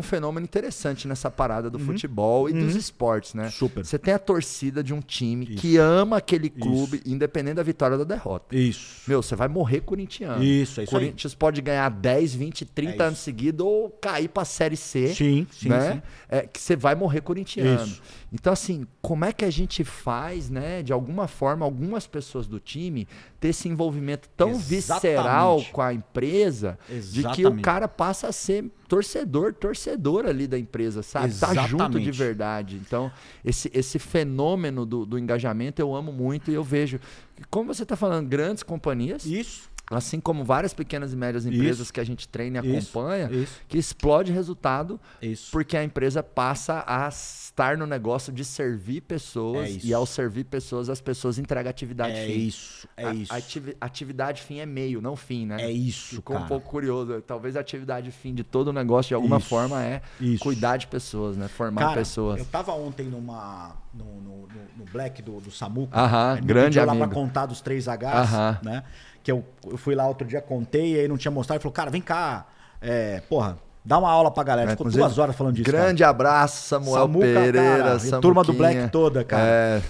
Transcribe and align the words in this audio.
um 0.00 0.02
fenômeno 0.02 0.44
interessante 0.44 1.06
nessa 1.06 1.30
parada 1.30 1.70
do 1.70 1.78
futebol 1.78 2.48
e 2.48 2.52
dos 2.52 2.74
esportes, 2.74 3.34
né? 3.34 3.50
Super. 3.50 3.84
Você 3.84 3.98
tem 3.98 4.12
a 4.12 4.18
torcida 4.18 4.82
de 4.82 4.92
um 4.92 5.00
time 5.00 5.46
que 5.46 5.76
ama 5.76 6.16
aquele 6.16 6.50
clube, 6.50 7.02
independente 7.06 7.54
da 7.54 7.62
vitória 7.62 7.96
ou 7.96 8.04
da 8.04 8.14
derrota. 8.14 8.56
Isso. 8.56 9.02
Meu, 9.06 9.22
você 9.22 9.36
vai 9.36 9.48
morrer 9.48 9.80
corintiano. 9.80 10.42
Isso, 10.42 10.80
é 10.80 10.84
isso 10.84 10.96
aí. 10.96 11.02
Corinthians 11.02 11.34
pode 11.34 11.60
ganhar 11.60 11.88
10, 11.90 12.34
20, 12.34 12.64
30 12.64 13.02
É 13.02 13.06
anos 13.06 13.18
seguidos 13.18 13.64
ou 13.64 13.90
cair 13.90 14.28
pra 14.28 14.44
Série 14.44 14.76
C. 14.76 15.14
Sim, 15.14 15.46
sim, 15.50 15.68
né? 15.68 15.94
sim. 15.94 16.02
É, 16.28 16.40
que 16.42 16.60
você 16.60 16.74
vai 16.76 16.94
morrer 16.94 17.20
corintiano. 17.20 17.84
Isso. 17.84 18.02
Então, 18.32 18.52
assim, 18.52 18.86
como 19.02 19.24
é 19.24 19.32
que 19.32 19.44
a 19.44 19.50
gente 19.50 19.82
faz, 19.82 20.48
né, 20.48 20.82
de 20.82 20.92
alguma 20.92 21.26
forma, 21.26 21.64
algumas 21.64 22.06
pessoas 22.06 22.46
do 22.46 22.60
time 22.60 23.08
ter 23.40 23.48
esse 23.48 23.68
envolvimento 23.68 24.28
tão 24.36 24.50
Exatamente. 24.50 24.68
visceral 24.74 25.64
com 25.72 25.82
a 25.82 25.92
empresa 25.92 26.78
de 26.88 27.22
que 27.22 27.28
o 27.28 27.30
Exatamente. 27.30 27.62
cara 27.62 27.88
passa 27.88 28.28
a 28.28 28.32
ser 28.32 28.70
torcedor, 28.86 29.54
torcedor 29.54 30.26
ali 30.26 30.46
da 30.46 30.58
empresa, 30.58 31.02
sabe? 31.02 31.34
Tá 31.34 31.54
junto 31.54 31.98
de 31.98 32.08
Exatamente. 32.08 32.10
verdade. 32.12 32.76
Então, 32.76 33.10
esse, 33.44 33.70
esse 33.74 33.98
fenômeno 33.98 34.84
do, 34.84 35.06
do 35.06 35.18
engajamento 35.18 35.80
eu 35.80 35.94
amo 35.94 36.12
muito 36.12 36.50
e 36.50 36.54
eu 36.54 36.62
vejo. 36.64 37.00
Como 37.48 37.72
você 37.72 37.84
está 37.84 37.96
falando, 37.96 38.28
grandes 38.28 38.62
companhias, 38.62 39.24
Isso. 39.24 39.69
Assim 39.90 40.20
como 40.20 40.44
várias 40.44 40.72
pequenas 40.72 41.12
e 41.12 41.16
médias 41.16 41.44
empresas 41.44 41.80
Isso. 41.80 41.92
que 41.92 41.98
a 42.00 42.04
gente 42.04 42.28
treina 42.28 42.58
e 42.58 42.60
acompanha, 42.60 43.28
Isso. 43.30 43.60
que 43.68 43.76
explode 43.76 44.30
resultado 44.32 45.00
Isso. 45.20 45.50
porque 45.50 45.76
a 45.76 45.82
empresa 45.82 46.22
passa 46.22 46.84
a 46.86 47.08
estar 47.08 47.76
no 47.76 47.86
negócio 47.86 48.32
de 48.32 48.44
servir 48.44 49.00
pessoas 49.02 49.68
É 49.68 49.86
e 49.86 49.92
ao 49.92 50.06
servir 50.06 50.44
pessoas 50.44 50.88
as 50.88 51.00
pessoas 51.00 51.38
entregam 51.38 51.70
atividade 51.70 52.16
É 52.16 52.26
fim. 52.26 52.32
isso. 52.46 52.88
É 52.96 53.06
A- 53.06 53.14
isso. 53.14 53.32
ativi- 53.34 53.76
atividade 53.80 54.42
fim 54.42 54.60
é 54.60 54.66
meio, 54.66 55.00
não 55.02 55.16
fim, 55.16 55.44
né? 55.46 55.60
É 55.62 55.70
isso, 55.70 56.16
Ficou 56.16 56.34
cara. 56.34 56.44
um 56.44 56.48
pouco 56.48 56.70
curioso. 56.70 57.20
Talvez 57.22 57.56
a 57.56 57.60
atividade 57.60 58.10
fim 58.12 58.32
de 58.34 58.44
todo 58.44 58.68
o 58.68 58.72
negócio, 58.72 59.08
de 59.08 59.14
alguma 59.14 59.38
Isso. 59.38 59.48
forma, 59.48 59.82
é 59.82 60.00
cuidar 60.40 60.76
de 60.76 60.86
pessoas, 60.86 61.36
né? 61.36 61.48
Formar 61.48 61.80
Cara, 61.80 61.94
pessoas. 61.94 62.38
eu 62.38 62.44
tava 62.46 62.72
ontem 62.72 63.06
numa, 63.06 63.76
no, 63.92 64.04
no, 64.04 64.40
no- 64.76 64.84
Black 64.92 65.22
do, 65.22 65.40
do 65.40 65.50
Samuca. 65.50 65.96
Aham, 65.98 66.34
me 66.36 66.40
grande 66.42 66.78
pediu 66.78 66.86
lá 66.86 66.92
amigo. 66.92 67.06
pra 67.08 67.14
contar 67.14 67.46
dos 67.46 67.60
três 67.60 67.86
Hs, 67.86 68.02
Aham. 68.02 68.58
né? 68.62 68.82
Que 69.22 69.30
eu, 69.32 69.44
eu 69.66 69.76
fui 69.76 69.94
lá 69.94 70.06
outro 70.06 70.26
dia, 70.26 70.40
contei, 70.40 70.94
e 70.94 71.00
aí 71.00 71.08
não 71.08 71.16
tinha 71.18 71.30
mostrado. 71.30 71.56
Ele 71.58 71.62
falou, 71.62 71.74
cara, 71.74 71.90
vem 71.90 72.00
cá, 72.02 72.46
é, 72.80 73.20
porra, 73.28 73.58
dá 73.84 73.98
uma 73.98 74.10
aula 74.10 74.30
pra 74.30 74.42
galera. 74.42 74.70
É, 74.70 74.72
Ficou 74.72 74.84
inclusive, 74.84 75.02
duas 75.04 75.18
horas 75.18 75.36
falando 75.36 75.54
disso, 75.54 75.70
cara. 75.70 75.84
Grande 75.84 76.02
abraço, 76.04 76.66
Samuel 76.68 76.94
Samuca, 76.94 77.26
Pereira, 77.26 77.98
cara, 77.98 78.06
e 78.06 78.20
turma 78.20 78.42
do. 78.42 78.52
Black 78.52 78.90
toda, 78.90 79.22
cara. 79.24 79.42
É, 79.44 79.82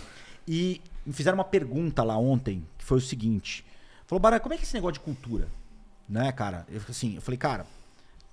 E 0.49 0.81
me 1.07 1.13
fizeram 1.13 1.39
uma 1.39 1.45
pergunta 1.45 2.03
lá 2.03 2.17
ontem, 2.17 2.67
que 2.77 2.85
foi 2.85 2.99
o 2.99 3.01
seguinte. 3.01 3.65
Falou, 4.07 4.21
Bara, 4.21 4.41
como 4.41 4.53
é 4.53 4.57
que 4.57 4.63
é 4.63 4.67
esse 4.67 4.75
negócio 4.75 4.95
de 4.95 5.01
cultura? 5.01 5.47
Né, 6.09 6.33
cara? 6.33 6.67
Eu, 6.69 6.81
assim, 6.89 7.15
eu 7.15 7.21
falei, 7.23 7.39
cara, 7.39 7.65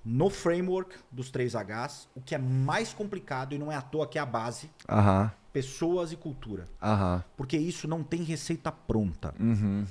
no 0.03 0.30
framework 0.31 0.95
dos 1.12 1.31
3Hs, 1.31 2.08
o 2.16 2.22
que 2.22 2.34
é 2.34 2.38
mais 2.40 2.92
complicado, 2.94 3.53
e 3.53 3.59
não 3.59 3.72
é 3.72 3.75
à 3.75 3.81
toa 3.81 4.08
que 4.08 4.18
é 4.18 4.22
a 4.22 4.25
base, 4.25 4.68
aham, 4.90 5.30
pessoas 5.53 6.12
e 6.12 6.16
cultura. 6.16 6.66
aham. 6.81 7.23
Porque 7.36 7.56
isso 7.58 7.88
não 7.88 8.02
tem 8.03 8.23
receita 8.23 8.72
pronta. 8.72 9.34
Uhum. 9.40 9.86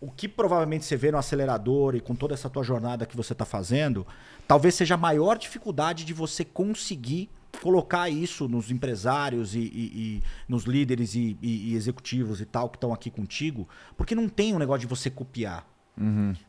O 0.00 0.10
que 0.10 0.26
provavelmente 0.26 0.84
você 0.84 0.96
vê 0.96 1.10
no 1.12 1.18
acelerador 1.18 1.94
e 1.94 2.00
com 2.00 2.14
toda 2.14 2.32
essa 2.32 2.48
tua 2.48 2.62
jornada 2.62 3.04
que 3.04 3.16
você 3.16 3.32
está 3.34 3.44
fazendo, 3.44 4.06
talvez 4.48 4.74
seja 4.74 4.94
a 4.94 4.98
maior 4.98 5.36
dificuldade 5.36 6.04
de 6.06 6.14
você 6.14 6.42
conseguir 6.44 7.28
colocar 7.62 8.08
isso 8.08 8.48
nos 8.48 8.70
empresários 8.70 9.54
e, 9.54 9.58
e- 9.58 9.62
e 10.18 10.22
nos 10.48 10.64
líderes 10.64 11.14
e, 11.14 11.36
e- 11.42 11.72
e 11.72 11.74
executivos 11.74 12.40
e 12.40 12.46
tal 12.46 12.70
que 12.70 12.76
estão 12.78 12.92
aqui 12.94 13.10
contigo, 13.10 13.68
porque 13.96 14.14
não 14.14 14.28
tem 14.28 14.54
um 14.54 14.58
negócio 14.58 14.80
de 14.80 14.86
você 14.86 15.10
copiar. 15.10 15.66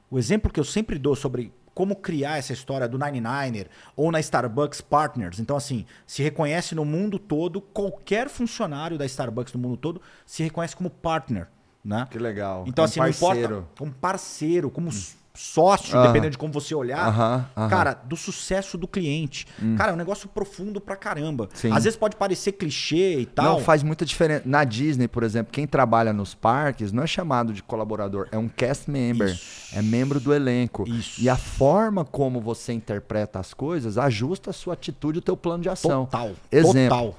O 0.10 0.18
exemplo 0.18 0.50
que 0.50 0.60
eu 0.60 0.64
sempre 0.64 0.98
dou 0.98 1.14
sobre 1.14 1.52
como 1.74 1.96
criar 1.98 2.38
essa 2.38 2.54
história 2.54 2.88
do 2.88 2.98
99er 2.98 3.68
ou 3.98 4.12
na 4.12 4.20
Starbucks 4.22 4.80
Partners. 4.80 5.40
Então, 5.40 5.58
assim, 5.58 5.86
se 6.06 6.24
reconhece 6.24 6.74
no 6.76 6.86
mundo 6.86 7.20
todo, 7.20 7.60
qualquer 7.60 8.30
funcionário 8.30 8.98
da 8.98 9.06
Starbucks 9.06 9.54
no 9.54 9.60
mundo 9.60 9.76
todo 9.76 10.02
se 10.26 10.42
reconhece 10.44 10.76
como 10.76 10.90
partner. 10.90 11.48
Né? 11.84 12.08
Que 12.12 12.20
legal. 12.20 12.64
Então, 12.68 12.84
Um 12.84 12.86
assim, 12.86 13.00
não 13.00 13.06
parceiro. 13.08 13.54
importa. 13.56 13.68
Como 13.78 13.92
parceiro, 13.92 14.70
como 14.70 14.90
sócio, 15.34 15.96
Aham. 15.98 16.08
dependendo 16.08 16.32
de 16.32 16.38
como 16.38 16.52
você 16.52 16.76
olhar. 16.76 17.08
Aham, 17.08 17.46
aham. 17.56 17.70
Cara, 17.70 17.94
do 17.94 18.18
sucesso 18.18 18.78
do 18.78 18.86
cliente. 18.88 19.48
Cara, 19.78 19.92
é 19.92 19.94
um 19.94 19.98
negócio 19.98 20.28
profundo 20.28 20.82
pra 20.82 20.96
caramba. 20.98 21.48
Sim. 21.54 21.72
Às 21.72 21.86
vezes 21.86 21.98
pode 21.98 22.18
parecer 22.18 22.52
clichê 22.52 23.20
e 23.22 23.26
tal. 23.26 23.46
Não 23.46 23.60
faz 23.62 23.82
muita 23.82 24.06
diferença. 24.06 24.44
Na 24.46 24.64
Disney, 24.66 25.08
por 25.08 25.24
exemplo, 25.24 25.52
quem 25.52 25.66
trabalha 25.66 26.12
nos 26.12 26.36
parques 26.36 26.92
não 26.92 27.02
é 27.04 27.08
chamado 27.08 27.54
de 27.54 27.64
colaborador, 27.64 28.28
é 28.32 28.38
um 28.38 28.50
cast 28.50 28.92
member, 28.92 29.30
Isso. 29.30 29.74
é 29.76 29.82
membro 29.82 30.20
do 30.20 30.34
elenco. 30.34 30.84
Isso. 30.88 31.22
E 31.22 31.30
a 31.30 31.38
forma 31.38 32.04
como 32.04 32.42
você 32.42 32.74
interpreta 32.74 33.40
as 33.40 33.54
coisas 33.54 33.98
ajusta 33.98 34.50
a 34.50 34.54
sua 34.54 34.74
atitude 34.74 35.18
e 35.18 35.20
o 35.20 35.22
teu 35.24 35.38
plano 35.38 35.64
de 35.64 35.70
ação. 35.70 36.06
Total. 36.06 36.32
Exemplo, 36.52 36.98
Total. 36.98 37.16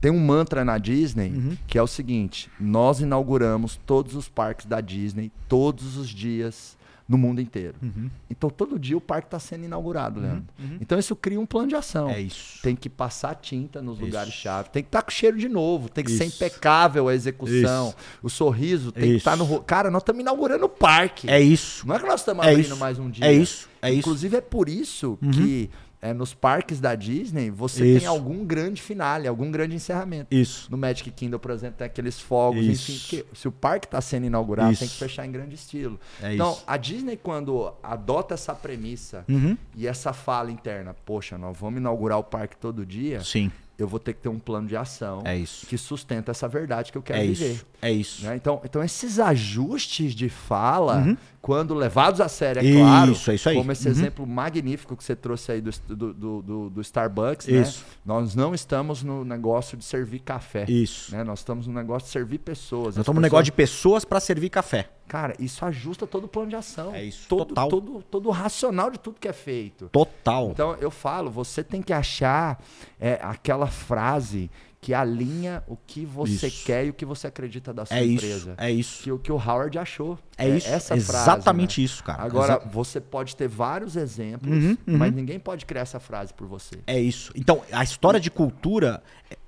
Tem 0.00 0.10
um 0.10 0.18
mantra 0.18 0.64
na 0.64 0.78
Disney 0.78 1.30
Uhum. 1.30 1.56
que 1.66 1.78
é 1.78 1.82
o 1.82 1.86
seguinte: 1.86 2.50
nós 2.58 3.00
inauguramos 3.00 3.78
todos 3.86 4.14
os 4.14 4.28
parques 4.28 4.66
da 4.66 4.80
Disney 4.80 5.30
todos 5.48 5.96
os 5.96 6.08
dias 6.08 6.78
no 7.08 7.18
mundo 7.18 7.40
inteiro. 7.40 7.74
Uhum. 7.82 8.08
Então 8.30 8.48
todo 8.48 8.78
dia 8.78 8.96
o 8.96 9.00
parque 9.00 9.26
está 9.26 9.38
sendo 9.40 9.64
inaugurado, 9.64 10.20
Leandro. 10.20 10.44
Então 10.80 10.96
isso 10.96 11.16
cria 11.16 11.40
um 11.40 11.44
plano 11.46 11.66
de 11.66 11.74
ação. 11.74 12.08
É 12.08 12.20
isso. 12.20 12.62
Tem 12.62 12.76
que 12.76 12.88
passar 12.88 13.34
tinta 13.34 13.82
nos 13.82 13.96
Isso. 13.96 14.04
lugares-chave. 14.06 14.68
Tem 14.70 14.80
que 14.80 14.86
estar 14.88 15.02
com 15.02 15.10
cheiro 15.10 15.36
de 15.36 15.48
novo. 15.48 15.88
Tem 15.88 16.04
que 16.04 16.12
ser 16.12 16.26
Isso. 16.26 16.36
impecável 16.36 17.08
a 17.08 17.14
execução. 17.14 17.88
Isso. 17.88 17.96
O 18.22 18.30
sorriso 18.30 18.92
tem 18.92 19.02
que 19.02 19.08
Isso. 19.08 19.16
estar 19.18 19.36
no. 19.36 19.42
ro- 19.42 19.60
Cara, 19.60 19.90
nós 19.90 20.02
estamos 20.02 20.20
inaugurando 20.20 20.66
o 20.66 20.68
parque. 20.68 21.28
É 21.28 21.40
isso. 21.40 21.84
Não 21.84 21.96
é 21.96 21.98
que 21.98 22.06
nós 22.06 22.20
estamos 22.20 22.44
É 22.46 22.50
abrindo 22.50 22.66
isso. 22.66 22.76
mais 22.76 22.96
um 23.00 23.10
dia. 23.10 23.26
É 23.26 23.32
isso. 23.32 23.68
É 23.82 23.88
isso. 23.88 23.94
Uhum. 23.94 23.98
Inclusive 23.98 24.36
é 24.36 24.40
por 24.40 24.68
isso 24.68 25.18
que 25.34 25.68
é, 26.02 26.14
nos 26.14 26.32
parques 26.32 26.80
da 26.80 26.94
Disney 26.94 27.50
você 27.50 27.84
Isso. 27.86 28.00
tem 28.00 28.08
algum 28.08 28.44
grande 28.44 28.80
finale, 28.80 29.28
algum 29.28 29.50
grande 29.50 29.74
encerramento. 29.76 30.34
Isso. 30.34 30.66
No 30.70 30.78
Magic 30.78 31.10
Kingdom, 31.10 31.38
por 31.38 31.50
exemplo, 31.50 31.76
tem 31.78 31.86
aqueles 31.86 32.18
fogos, 32.18 32.64
Isso. 32.64 32.90
enfim. 33.16 33.22
se 33.34 33.46
o 33.48 33.52
parque 33.52 33.86
está 33.86 34.00
sendo 34.00 34.24
inaugurado, 34.26 34.72
Isso. 34.72 34.80
tem 34.80 34.88
que 34.88 34.96
fechar 34.96 35.26
em 35.26 35.30
grande 35.32 35.54
estilo. 35.54 36.00
É 36.22 36.34
então, 36.34 36.52
isso. 36.52 36.64
a 36.66 36.76
Disney, 36.76 37.16
quando 37.16 37.72
adota 37.82 38.34
essa 38.34 38.54
premissa 38.54 39.24
Uhum. 39.28 39.56
e 39.76 39.86
essa 39.86 40.12
fala 40.12 40.50
interna, 40.50 40.94
poxa, 41.04 41.36
nós 41.36 41.56
vamos 41.58 41.78
inaugurar 41.80 42.18
o 42.18 42.24
parque 42.24 42.56
todo 42.56 42.86
dia, 42.86 43.22
Sim. 43.22 43.50
eu 43.78 43.86
vou 43.86 43.98
ter 44.00 44.14
que 44.14 44.20
ter 44.20 44.28
um 44.28 44.38
plano 44.38 44.66
de 44.68 44.76
ação 44.76 45.22
É 45.24 45.36
isso. 45.36 45.66
que 45.66 45.76
sustenta 45.76 46.30
essa 46.30 46.48
verdade 46.48 46.92
que 46.92 46.98
eu 46.98 47.02
quero 47.02 47.18
É 47.18 47.26
viver. 47.26 47.62
É 47.82 47.90
isso. 47.92 48.24
né? 48.26 48.36
Então, 48.36 48.60
então, 48.64 48.82
esses 48.82 49.18
ajustes 49.18 50.14
de 50.14 50.28
fala, 50.28 50.98
Uhum. 50.98 51.16
Quando 51.42 51.72
levados 51.74 52.20
a 52.20 52.28
sério, 52.28 52.60
é 52.60 52.64
Isso, 52.64 52.78
claro, 52.78 53.10
é 53.10 53.34
isso 53.34 53.48
aí. 53.48 53.56
como 53.56 53.72
esse 53.72 53.86
Uhum. 53.86 53.92
exemplo 53.92 54.26
magnífico 54.26 54.94
que 54.94 55.02
você 55.02 55.16
trouxe 55.16 55.52
aí 55.52 55.60
do, 55.62 55.70
do, 55.88 56.42
do, 56.42 56.70
do- 56.70 56.80
Starbucks, 56.82 57.46
né? 57.46 57.60
Isso. 57.62 57.84
nós 58.04 58.34
não 58.34 58.54
estamos 58.54 59.02
no 59.02 59.24
negócio 59.24 59.76
de 59.76 59.84
servir 59.84 60.18
café. 60.20 60.66
Isso. 60.68 61.10
Né? 61.16 61.24
Nós 61.24 61.38
estamos 61.38 61.66
no 61.66 61.72
negócio 61.72 62.06
de 62.06 62.12
servir 62.12 62.38
pessoas. 62.38 62.94
Nós 62.96 62.98
estamos 62.98 63.16
no 63.16 63.22
negócio 63.22 63.44
de 63.44 63.52
pessoas 63.52 64.04
para 64.04 64.20
servir 64.20 64.50
café. 64.50 64.90
Cara, 65.08 65.34
isso 65.40 65.64
ajusta 65.64 66.06
todo 66.06 66.24
o 66.24 66.28
plano 66.28 66.50
de 66.50 66.56
ação. 66.56 66.94
É 66.94 67.02
isso, 67.02 67.26
Todo, 67.28 67.46
total. 67.46 67.68
todo, 67.68 68.02
todo 68.10 68.28
o 68.28 68.30
racional 68.32 68.90
de 68.90 68.98
tudo 69.00 69.18
que 69.18 69.26
é 69.26 69.32
feito. 69.32 69.88
Total. 69.90 70.50
Então, 70.50 70.76
eu 70.80 70.90
falo, 70.90 71.30
você 71.30 71.64
tem 71.64 71.82
que 71.82 71.92
achar 71.92 72.62
é, 73.00 73.18
aquela 73.22 73.66
frase 73.66 74.48
que 74.82 74.94
alinha 74.94 75.62
o 75.68 75.76
que 75.76 76.06
você 76.06 76.46
Isso. 76.46 76.64
quer 76.64 76.86
e 76.86 76.90
o 76.90 76.94
que 76.94 77.04
você 77.04 77.26
acredita 77.26 77.72
da 77.72 77.84
sua 77.84 77.96
é 77.98 78.02
isso. 78.02 78.14
empresa. 78.24 78.54
É 78.56 78.70
isso. 78.70 79.02
Que 79.02 79.12
o 79.12 79.18
que 79.18 79.30
o 79.30 79.34
Howard 79.36 79.78
achou. 79.78 80.18
É 80.38 80.48
isso. 80.48 80.66
Essa 80.68 80.96
Exatamente 80.96 81.74
frase, 81.74 81.80
né? 81.82 81.84
isso, 81.84 82.02
cara. 82.04 82.22
Agora, 82.22 82.54
Exa- 82.54 82.68
você 82.72 82.98
pode 83.00 83.36
ter 83.36 83.46
vários 83.46 83.94
exemplos, 83.94 84.50
Uhum, 84.56 84.78
uhum. 84.86 84.96
mas 84.96 85.12
ninguém 85.12 85.38
pode 85.38 85.66
criar 85.66 85.82
essa 85.82 86.00
frase 86.00 86.32
por 86.32 86.46
você. 86.46 86.76
É 86.86 86.98
isso. 86.98 87.30
Então, 87.36 87.62
a 87.70 87.84
história 87.84 88.18
de 88.18 88.30
cultura 88.30 89.02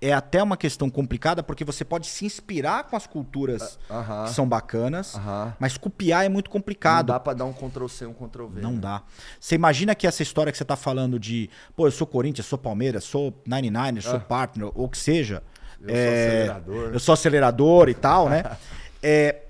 é 0.05 0.13
até 0.13 0.43
uma 0.43 0.57
questão 0.57 0.91
complicada 0.91 1.43
porque 1.45 1.65
você 1.65 1.85
pode 1.85 2.09
se 2.09 2.25
inspirar 2.27 2.85
com 2.85 2.97
as 2.97 3.07
culturas 3.07 3.79
Aham. 3.89 4.25
que 4.25 4.31
são 4.31 4.49
bacanas, 4.49 5.15
Aham. 5.15 5.55
mas 5.61 5.79
copiar 5.79 6.25
é 6.27 6.29
muito 6.29 6.47
Não 6.49 6.53
complicado. 6.53 7.07
dá 7.07 7.21
pra 7.21 7.33
dar 7.35 7.45
um 7.45 7.53
Ctrl 7.53 7.87
C, 7.87 8.05
um 8.07 8.13
Ctrl 8.13 8.47
V. 8.49 8.61
Não 8.61 8.73
né? 8.73 8.79
dá. 8.81 9.03
Você 9.39 9.55
imagina 9.55 9.95
que 9.95 10.07
essa 10.07 10.23
história 10.23 10.51
que 10.51 10.59
você 10.59 10.65
tá 10.65 10.75
falando 10.77 11.19
de, 11.21 11.49
pô, 11.77 11.87
eu 11.87 11.93
sou 11.93 12.07
Corinthians, 12.07 12.47
sou 12.47 12.59
Palmeiras, 12.59 13.05
sou 13.05 13.33
99, 13.47 14.01
sou 14.03 14.17
Ah. 14.17 14.21
partner, 14.21 14.71
ou 14.75 14.89
que 14.89 14.99
seja. 14.99 15.43
Eu 15.81 15.89
sou 15.89 15.97
é, 15.97 16.09
acelerador. 16.09 16.91
Eu 16.95 17.01
sou 17.01 17.13
acelerador 17.13 17.89
e 17.89 17.95
tal, 17.95 18.29
né? 18.29 18.43
é, 19.03 19.43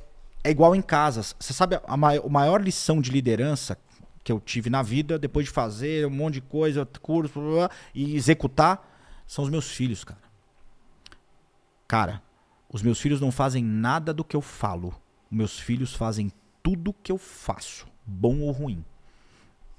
é 0.44 0.50
igual 0.50 0.76
em 0.76 0.82
casas. 0.82 1.34
Você 1.40 1.52
sabe 1.54 1.80
a, 1.86 1.96
mai- 1.96 2.18
a 2.22 2.28
maior 2.28 2.60
lição 2.62 3.00
de 3.00 3.10
liderança 3.10 3.76
que 4.22 4.30
eu 4.30 4.38
tive 4.38 4.68
na 4.70 4.82
vida, 4.82 5.18
depois 5.18 5.46
de 5.46 5.50
fazer 5.52 6.06
um 6.06 6.10
monte 6.10 6.34
de 6.34 6.40
coisa, 6.42 6.86
curso, 7.00 7.40
blá, 7.40 7.50
blá, 7.68 7.70
e 7.94 8.14
executar, 8.14 8.86
são 9.26 9.42
os 9.44 9.50
meus 9.50 9.70
filhos, 9.70 10.04
cara. 10.04 10.20
Cara, 11.92 12.22
os 12.70 12.80
meus 12.80 12.98
filhos 12.98 13.20
não 13.20 13.30
fazem 13.30 13.62
nada 13.62 14.14
do 14.14 14.24
que 14.24 14.34
eu 14.34 14.40
falo. 14.40 14.98
Meus 15.30 15.58
filhos 15.58 15.94
fazem 15.94 16.32
tudo 16.62 16.94
que 17.02 17.12
eu 17.12 17.18
faço, 17.18 17.86
bom 18.06 18.40
ou 18.40 18.50
ruim. 18.50 18.82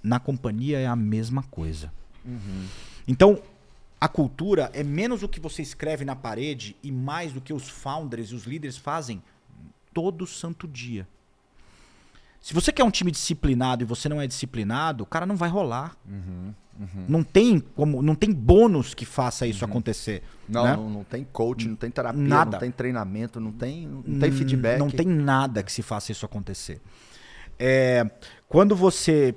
Na 0.03 0.19
companhia 0.19 0.77
é 0.77 0.85
a 0.85 0.95
mesma 0.95 1.41
coisa. 1.41 1.91
Então, 3.07 3.41
a 3.99 4.07
cultura 4.07 4.69
é 4.75 4.83
menos 4.83 5.23
o 5.23 5.27
que 5.27 5.39
você 5.39 5.63
escreve 5.63 6.05
na 6.05 6.15
parede 6.15 6.75
e 6.83 6.91
mais 6.91 7.33
do 7.33 7.41
que 7.41 7.51
os 7.51 7.67
founders 7.67 8.29
e 8.29 8.35
os 8.35 8.43
líderes 8.43 8.77
fazem 8.77 9.19
todo 9.91 10.27
santo 10.27 10.67
dia. 10.67 11.07
Se 12.43 12.53
você 12.53 12.73
quer 12.73 12.83
um 12.83 12.91
time 12.91 13.09
disciplinado 13.09 13.83
e 13.83 13.85
você 13.85 14.09
não 14.09 14.19
é 14.19 14.27
disciplinado, 14.27 15.05
o 15.05 15.07
cara 15.07 15.25
não 15.25 15.37
vai 15.37 15.47
rolar. 15.47 15.95
Não 17.07 17.23
tem 17.23 17.61
como, 17.61 18.01
não 18.01 18.15
tem 18.15 18.33
bônus 18.33 18.93
que 18.93 19.05
faça 19.05 19.47
isso 19.47 19.63
acontecer. 19.63 20.21
Não, 20.49 20.63
né? 20.65 20.75
não, 20.75 20.89
não 20.89 21.03
tem 21.05 21.23
coach, 21.23 21.69
não 21.69 21.77
tem 21.77 21.89
terapia, 21.89 22.21
Nada. 22.21 22.51
não 22.51 22.59
tem 22.59 22.69
treinamento, 22.69 23.39
não 23.39 23.53
tem, 23.53 23.87
não 23.87 24.19
tem 24.19 24.29
feedback. 24.29 24.77
Não 24.77 24.89
tem 24.89 25.07
nada 25.07 25.63
que 25.63 25.71
se 25.71 25.81
faça 25.81 26.11
isso 26.11 26.25
acontecer. 26.25 26.81
É, 27.57 28.05
quando 28.49 28.75
você 28.75 29.33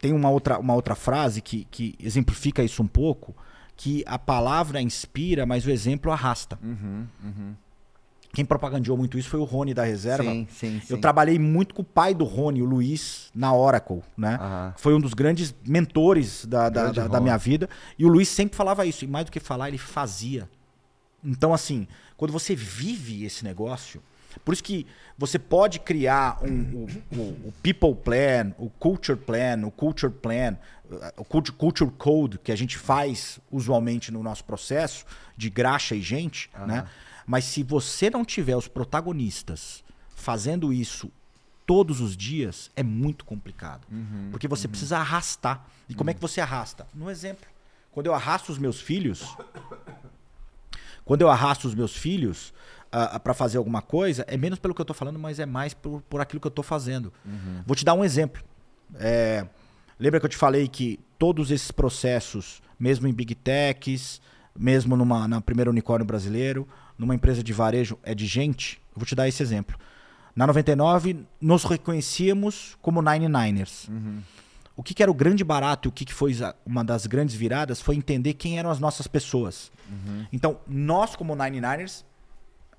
tem 0.00 0.12
uma 0.12 0.28
outra, 0.28 0.58
uma 0.58 0.74
outra 0.74 0.96
frase 0.96 1.40
que, 1.40 1.68
que 1.70 1.94
exemplifica 2.00 2.64
isso 2.64 2.82
um 2.82 2.88
pouco, 2.88 3.32
que 3.76 4.02
a 4.08 4.18
palavra 4.18 4.80
inspira, 4.80 5.46
mas 5.46 5.64
o 5.64 5.70
exemplo 5.70 6.10
arrasta. 6.10 6.58
Uhum, 6.60 7.06
uhum. 7.22 7.54
Quem 8.32 8.44
propagandeou 8.44 8.96
muito 8.96 9.18
isso 9.18 9.28
foi 9.28 9.40
o 9.40 9.44
Rony 9.44 9.74
da 9.74 9.82
reserva. 9.84 10.30
Sim, 10.30 10.46
sim, 10.50 10.80
sim. 10.80 10.94
Eu 10.94 11.00
trabalhei 11.00 11.38
muito 11.38 11.74
com 11.74 11.82
o 11.82 11.84
pai 11.84 12.14
do 12.14 12.24
Rony, 12.24 12.62
o 12.62 12.64
Luiz, 12.64 13.28
na 13.34 13.52
Oracle, 13.52 14.02
né? 14.16 14.38
Aham. 14.40 14.74
Foi 14.76 14.94
um 14.94 15.00
dos 15.00 15.14
grandes 15.14 15.52
mentores 15.66 16.46
da, 16.46 16.68
da, 16.68 16.84
da- 16.92 17.08
da 17.08 17.20
minha 17.20 17.36
vida. 17.36 17.68
E 17.98 18.04
o 18.04 18.08
Luiz 18.08 18.28
sempre 18.28 18.56
falava 18.56 18.86
isso. 18.86 19.04
E 19.04 19.08
mais 19.08 19.24
do 19.26 19.32
que 19.32 19.40
falar, 19.40 19.68
ele 19.68 19.78
fazia. 19.78 20.48
Então, 21.24 21.52
assim, 21.52 21.88
quando 22.16 22.30
você 22.32 22.54
vive 22.54 23.24
esse 23.24 23.42
negócio, 23.44 24.00
por 24.44 24.54
isso 24.54 24.62
que 24.62 24.86
você 25.18 25.36
pode 25.36 25.80
criar 25.80 26.38
um, 26.40 26.86
o, 27.12 27.16
o- 27.16 27.48
o 27.48 27.54
People 27.62 27.96
Plan, 27.96 28.52
o 28.58 28.70
Culture 28.70 29.18
Plan, 29.18 29.66
o 29.66 29.72
Culture 29.72 30.12
Plan, 30.12 30.56
o 31.16 31.24
Culture, 31.24 31.56
culture 31.56 31.90
Code 31.98 32.38
que 32.38 32.52
a 32.52 32.56
gente 32.56 32.78
faz 32.78 33.40
usualmente 33.50 34.12
no 34.12 34.22
nosso 34.22 34.44
processo 34.44 35.04
de 35.36 35.50
graxa 35.50 35.94
e 35.96 36.00
gente, 36.00 36.48
né? 36.66 36.86
Mas 37.30 37.44
se 37.44 37.62
você 37.62 38.10
não 38.10 38.24
tiver 38.24 38.56
os 38.56 38.66
protagonistas 38.66 39.84
fazendo 40.16 40.72
isso 40.72 41.12
todos 41.64 42.00
os 42.00 42.16
dias, 42.16 42.72
é 42.74 42.82
muito 42.82 43.24
complicado. 43.24 43.86
Porque 44.32 44.48
você 44.48 44.66
precisa 44.66 44.98
arrastar. 44.98 45.64
E 45.88 45.94
como 45.94 46.10
é 46.10 46.14
que 46.14 46.20
você 46.20 46.40
arrasta? 46.40 46.88
No 46.92 47.08
exemplo. 47.08 47.46
Quando 47.92 48.06
eu 48.06 48.14
arrasto 48.16 48.50
os 48.50 48.58
meus 48.58 48.80
filhos, 48.80 49.36
quando 51.06 51.22
eu 51.22 51.30
arrasto 51.30 51.68
os 51.68 51.74
meus 51.76 51.96
filhos 51.96 52.52
para 53.22 53.32
fazer 53.32 53.58
alguma 53.58 53.80
coisa, 53.80 54.24
é 54.26 54.36
menos 54.36 54.58
pelo 54.58 54.74
que 54.74 54.80
eu 54.80 54.84
tô 54.84 54.92
falando, 54.92 55.16
mas 55.16 55.38
é 55.38 55.46
mais 55.46 55.72
por, 55.72 56.02
por 56.10 56.20
aquilo 56.20 56.40
que 56.40 56.48
eu 56.48 56.50
tô 56.50 56.64
fazendo. 56.64 57.12
Vou 57.64 57.76
te 57.76 57.84
dar 57.84 57.94
um 57.94 58.04
exemplo. 58.04 58.42
É, 58.96 59.46
lembra 60.00 60.18
que 60.18 60.26
eu 60.26 60.30
te 60.30 60.36
falei 60.36 60.66
que 60.66 60.98
todos 61.16 61.52
esses 61.52 61.70
processos, 61.70 62.60
mesmo 62.76 63.06
em 63.06 63.12
Big 63.12 63.36
Techs, 63.36 64.20
mesmo 64.58 64.96
numa, 64.96 65.28
na 65.28 65.40
primeira 65.40 65.70
unicórnio 65.70 66.04
brasileiro, 66.04 66.66
numa 67.00 67.14
empresa 67.14 67.42
de 67.42 67.52
varejo, 67.52 67.98
é 68.02 68.14
de 68.14 68.26
gente? 68.26 68.76
Eu 68.94 68.98
vou 69.00 69.06
te 69.06 69.14
dar 69.14 69.26
esse 69.26 69.42
exemplo. 69.42 69.74
Na 70.36 70.46
99, 70.46 71.24
nos 71.40 71.64
reconhecíamos 71.64 72.76
como 72.82 73.02
99ers. 73.02 73.88
O 74.76 74.82
que, 74.82 74.92
que 74.92 75.02
era 75.02 75.10
o 75.10 75.14
grande 75.14 75.42
barato 75.42 75.88
e 75.88 75.90
o 75.90 75.92
que, 75.92 76.04
que 76.04 76.12
foi 76.12 76.34
uma 76.64 76.84
das 76.84 77.06
grandes 77.06 77.34
viradas 77.34 77.80
foi 77.80 77.96
entender 77.96 78.34
quem 78.34 78.58
eram 78.58 78.70
as 78.70 78.78
nossas 78.78 79.06
pessoas. 79.06 79.72
Então, 80.30 80.60
nós, 80.66 81.16
como 81.16 81.34
99ers, 81.34 82.04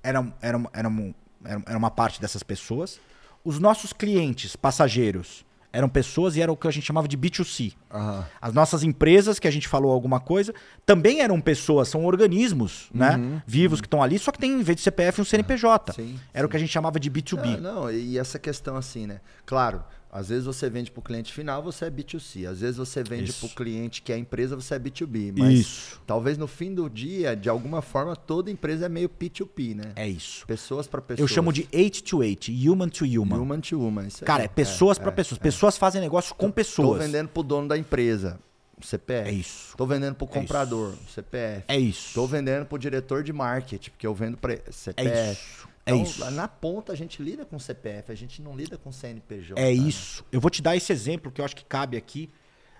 eram, 0.02 0.32
eram, 0.40 0.70
eram, 0.72 1.14
eram, 1.44 1.62
era 1.66 1.78
uma 1.78 1.90
parte 1.90 2.20
dessas 2.20 2.44
pessoas. 2.44 3.00
Os 3.44 3.58
nossos 3.58 3.92
clientes, 3.92 4.54
passageiros, 4.54 5.44
eram 5.72 5.88
pessoas 5.88 6.36
e 6.36 6.42
era 6.42 6.52
o 6.52 6.56
que 6.56 6.68
a 6.68 6.70
gente 6.70 6.84
chamava 6.84 7.08
de 7.08 7.16
B2C. 7.16 7.72
Aham. 7.90 8.24
As 8.40 8.52
nossas 8.52 8.82
empresas, 8.82 9.38
que 9.38 9.48
a 9.48 9.50
gente 9.50 9.66
falou 9.66 9.90
alguma 9.90 10.20
coisa, 10.20 10.54
também 10.84 11.20
eram 11.20 11.40
pessoas, 11.40 11.88
são 11.88 12.04
organismos 12.04 12.90
né, 12.92 13.42
vivos 13.46 13.80
que 13.80 13.86
estão 13.86 14.02
ali, 14.02 14.18
só 14.18 14.30
que 14.30 14.38
tem, 14.38 14.52
em 14.52 14.62
vez 14.62 14.76
de 14.76 14.82
CPF, 14.82 15.20
um 15.20 15.24
CNPJ. 15.24 15.92
Sim, 15.94 16.18
Era 16.34 16.46
o 16.46 16.50
que 16.50 16.56
a 16.56 16.60
gente 16.60 16.70
chamava 16.70 17.00
de 17.00 17.10
B2B. 17.10 17.58
Não, 17.58 17.74
não, 17.82 17.90
e 17.90 18.18
essa 18.18 18.38
questão 18.38 18.76
assim, 18.76 19.06
né? 19.06 19.20
Claro, 19.46 19.82
às 20.12 20.28
vezes 20.28 20.44
você 20.44 20.68
vende 20.68 20.90
para 20.90 21.00
o 21.00 21.02
cliente 21.02 21.32
final, 21.32 21.62
você 21.62 21.86
é 21.86 21.90
B2C. 21.90 22.46
Às 22.46 22.60
vezes 22.60 22.76
você 22.76 23.02
vende 23.02 23.32
para 23.32 23.46
o 23.46 23.48
cliente 23.48 24.02
que 24.02 24.12
é 24.12 24.14
a 24.14 24.18
empresa, 24.18 24.54
você 24.54 24.74
é 24.74 24.78
B2B. 24.78 25.32
Mas 25.34 25.60
Isso. 25.60 26.02
talvez 26.06 26.36
no 26.36 26.46
fim 26.46 26.74
do 26.74 26.90
dia, 26.90 27.34
de 27.34 27.48
alguma 27.48 27.80
forma, 27.80 28.14
toda 28.14 28.50
empresa 28.50 28.84
é 28.84 28.88
meio 28.90 29.08
P2P, 29.08 29.74
né? 29.74 29.92
É 29.96 30.06
isso. 30.06 30.46
Pessoas 30.46 30.86
para 30.86 31.00
pessoas. 31.00 31.18
Eu 31.30 31.34
chamo 31.34 31.50
de 31.50 31.66
8 31.72 32.02
to 32.02 32.18
8, 32.18 32.52
human 32.52 32.90
to 32.90 33.06
human. 33.06 33.40
human 33.40 33.60
to 33.60 33.80
human. 33.80 34.06
isso. 34.06 34.22
Cara, 34.22 34.44
é 34.44 34.48
pessoas 34.48 34.98
para 34.98 35.10
pessoas. 35.10 35.38
Pessoas 35.38 35.78
fazem 35.78 35.98
negócio 36.02 36.34
com 36.34 36.48
Tô 36.48 36.52
pessoas. 36.52 37.02
vendendo 37.02 37.30
pro 37.30 37.42
dono 37.42 37.66
da 37.66 37.78
empresa, 37.78 38.38
o 38.78 38.84
CPF. 38.84 39.30
É 39.30 39.32
isso. 39.32 39.74
Tô 39.78 39.86
vendendo 39.86 40.14
pro 40.14 40.26
comprador, 40.26 40.92
o 40.92 41.10
CPF. 41.10 41.64
É 41.68 41.78
isso. 41.78 42.12
Tô 42.12 42.26
vendendo 42.26 42.66
pro 42.66 42.78
diretor 42.78 43.22
de 43.22 43.32
marketing, 43.32 43.90
porque 43.90 44.06
eu 44.06 44.14
vendo 44.14 44.36
para 44.36 44.58
CPF. 44.70 45.08
É 45.08 45.32
isso. 45.32 45.71
É 45.84 45.92
Então, 45.92 46.02
isso. 46.02 46.30
Na 46.30 46.46
ponta 46.46 46.92
a 46.92 46.96
gente 46.96 47.22
lida 47.22 47.44
com 47.44 47.58
CPF, 47.58 48.12
a 48.12 48.14
gente 48.14 48.40
não 48.40 48.56
lida 48.56 48.78
com 48.78 48.92
CNPJ. 48.92 49.60
É 49.60 49.64
né? 49.66 49.72
isso. 49.72 50.24
Eu 50.30 50.40
vou 50.40 50.50
te 50.50 50.62
dar 50.62 50.76
esse 50.76 50.92
exemplo 50.92 51.30
que 51.30 51.40
eu 51.40 51.44
acho 51.44 51.56
que 51.56 51.64
cabe 51.64 51.96
aqui 51.96 52.30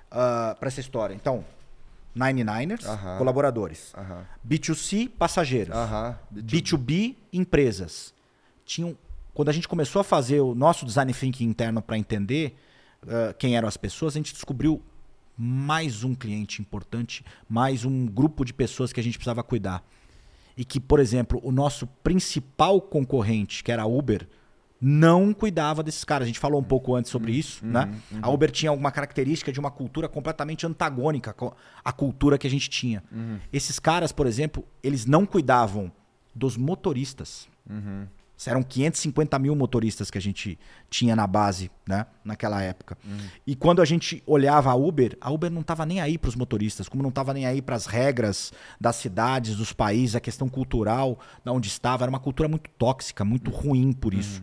para 0.09 0.69
essa 0.69 0.81
história. 0.81 1.15
Então, 1.15 1.45
99ers, 2.17 2.87
Aham. 2.87 3.19
colaboradores. 3.19 3.93
Aham. 3.97 4.27
B2C, 4.47 5.09
passageiros. 5.09 5.75
Aham. 5.75 6.19
B2B, 6.33 7.17
empresas. 7.33 8.15
Tinham, 8.65 8.97
quando 9.35 9.49
a 9.49 9.53
gente 9.53 9.67
começou 9.67 10.01
a 10.01 10.05
fazer 10.05 10.41
o 10.41 10.55
nosso 10.55 10.85
design 10.85 11.13
thinking 11.13 11.45
interno 11.45 11.81
para 11.83 11.97
entender 11.99 12.55
ah, 13.09 13.35
quem 13.39 13.57
eram 13.57 13.69
as 13.69 13.77
pessoas, 13.77 14.15
a 14.15 14.19
gente 14.19 14.33
descobriu 14.33 14.83
mais 15.37 16.05
um 16.05 16.15
cliente 16.15 16.61
importante, 16.61 17.25
mais 17.49 17.85
um 17.85 18.07
grupo 18.07 18.45
de 18.45 18.53
pessoas 18.53 18.93
que 18.93 19.01
a 19.01 19.03
gente 19.03 19.19
precisava 19.19 19.43
cuidar. 19.43 19.83
E 20.57 20.65
que, 20.65 20.79
por 20.79 21.01
exemplo, 21.01 21.41
o 21.43 21.51
nosso 21.51 21.87
principal 22.03 22.81
concorrente, 22.81 23.65
que 23.65 23.73
era 23.73 23.83
a 23.83 23.87
Uber, 23.87 24.29
não 24.85 25.33
cuidava 25.33 25.83
desses 25.83 26.03
caras. 26.03 26.25
A 26.25 26.27
gente 26.27 26.41
falou 26.41 26.61
um 26.61 26.65
pouco 26.65 26.95
antes 26.97 27.11
sobre 27.11 27.33
isso, 27.33 27.65
né? 27.65 27.89
A 28.21 28.29
Uber 28.29 28.51
tinha 28.51 28.69
alguma 28.71 28.91
característica 28.91 29.53
de 29.53 29.61
uma 29.61 29.71
cultura 29.71 30.09
completamente 30.09 30.67
antagônica 30.67 31.35
à 31.85 31.93
cultura 31.93 32.37
que 32.37 32.47
a 32.47 32.51
gente 32.51 32.69
tinha. 32.69 33.03
Esses 33.53 33.79
caras, 33.79 34.11
por 34.11 34.27
exemplo, 34.27 34.65
eles 34.83 35.07
não 35.07 35.25
cuidavam 35.25 35.91
dos 36.35 36.57
motoristas. 36.57 37.49
Eram 38.51 38.63
550 38.63 39.39
mil 39.39 39.55
motoristas 39.55 40.11
que 40.11 40.19
a 40.19 40.21
gente 40.21 40.59
tinha 40.91 41.15
na 41.17 41.27
base, 41.27 41.71
né? 41.87 42.07
Naquela 42.25 42.61
época. 42.63 42.97
E 43.47 43.55
quando 43.55 43.81
a 43.83 43.85
gente 43.85 44.23
olhava 44.27 44.71
a 44.71 44.75
Uber, 44.75 45.17
a 45.21 45.31
Uber 45.31 45.51
não 45.51 45.61
estava 45.61 45.85
nem 45.87 46.01
aí 46.01 46.17
para 46.19 46.29
os 46.29 46.35
motoristas, 46.37 46.89
como 46.89 47.03
não 47.03 47.11
estava 47.11 47.33
nem 47.35 47.47
aí 47.47 47.61
para 47.63 47.77
as 47.77 47.87
regras 47.87 48.53
das 48.81 48.97
cidades, 48.97 49.57
dos 49.57 49.73
países, 49.73 50.17
a 50.17 50.21
questão 50.21 50.49
cultural, 50.49 51.19
da 51.45 51.53
onde 51.53 51.69
estava. 51.69 52.05
Era 52.05 52.11
uma 52.11 52.21
cultura 52.21 52.49
muito 52.49 52.69
tóxica, 52.79 53.25
muito 53.25 53.51
ruim 53.51 53.93
por 53.93 54.13
isso. 54.15 54.43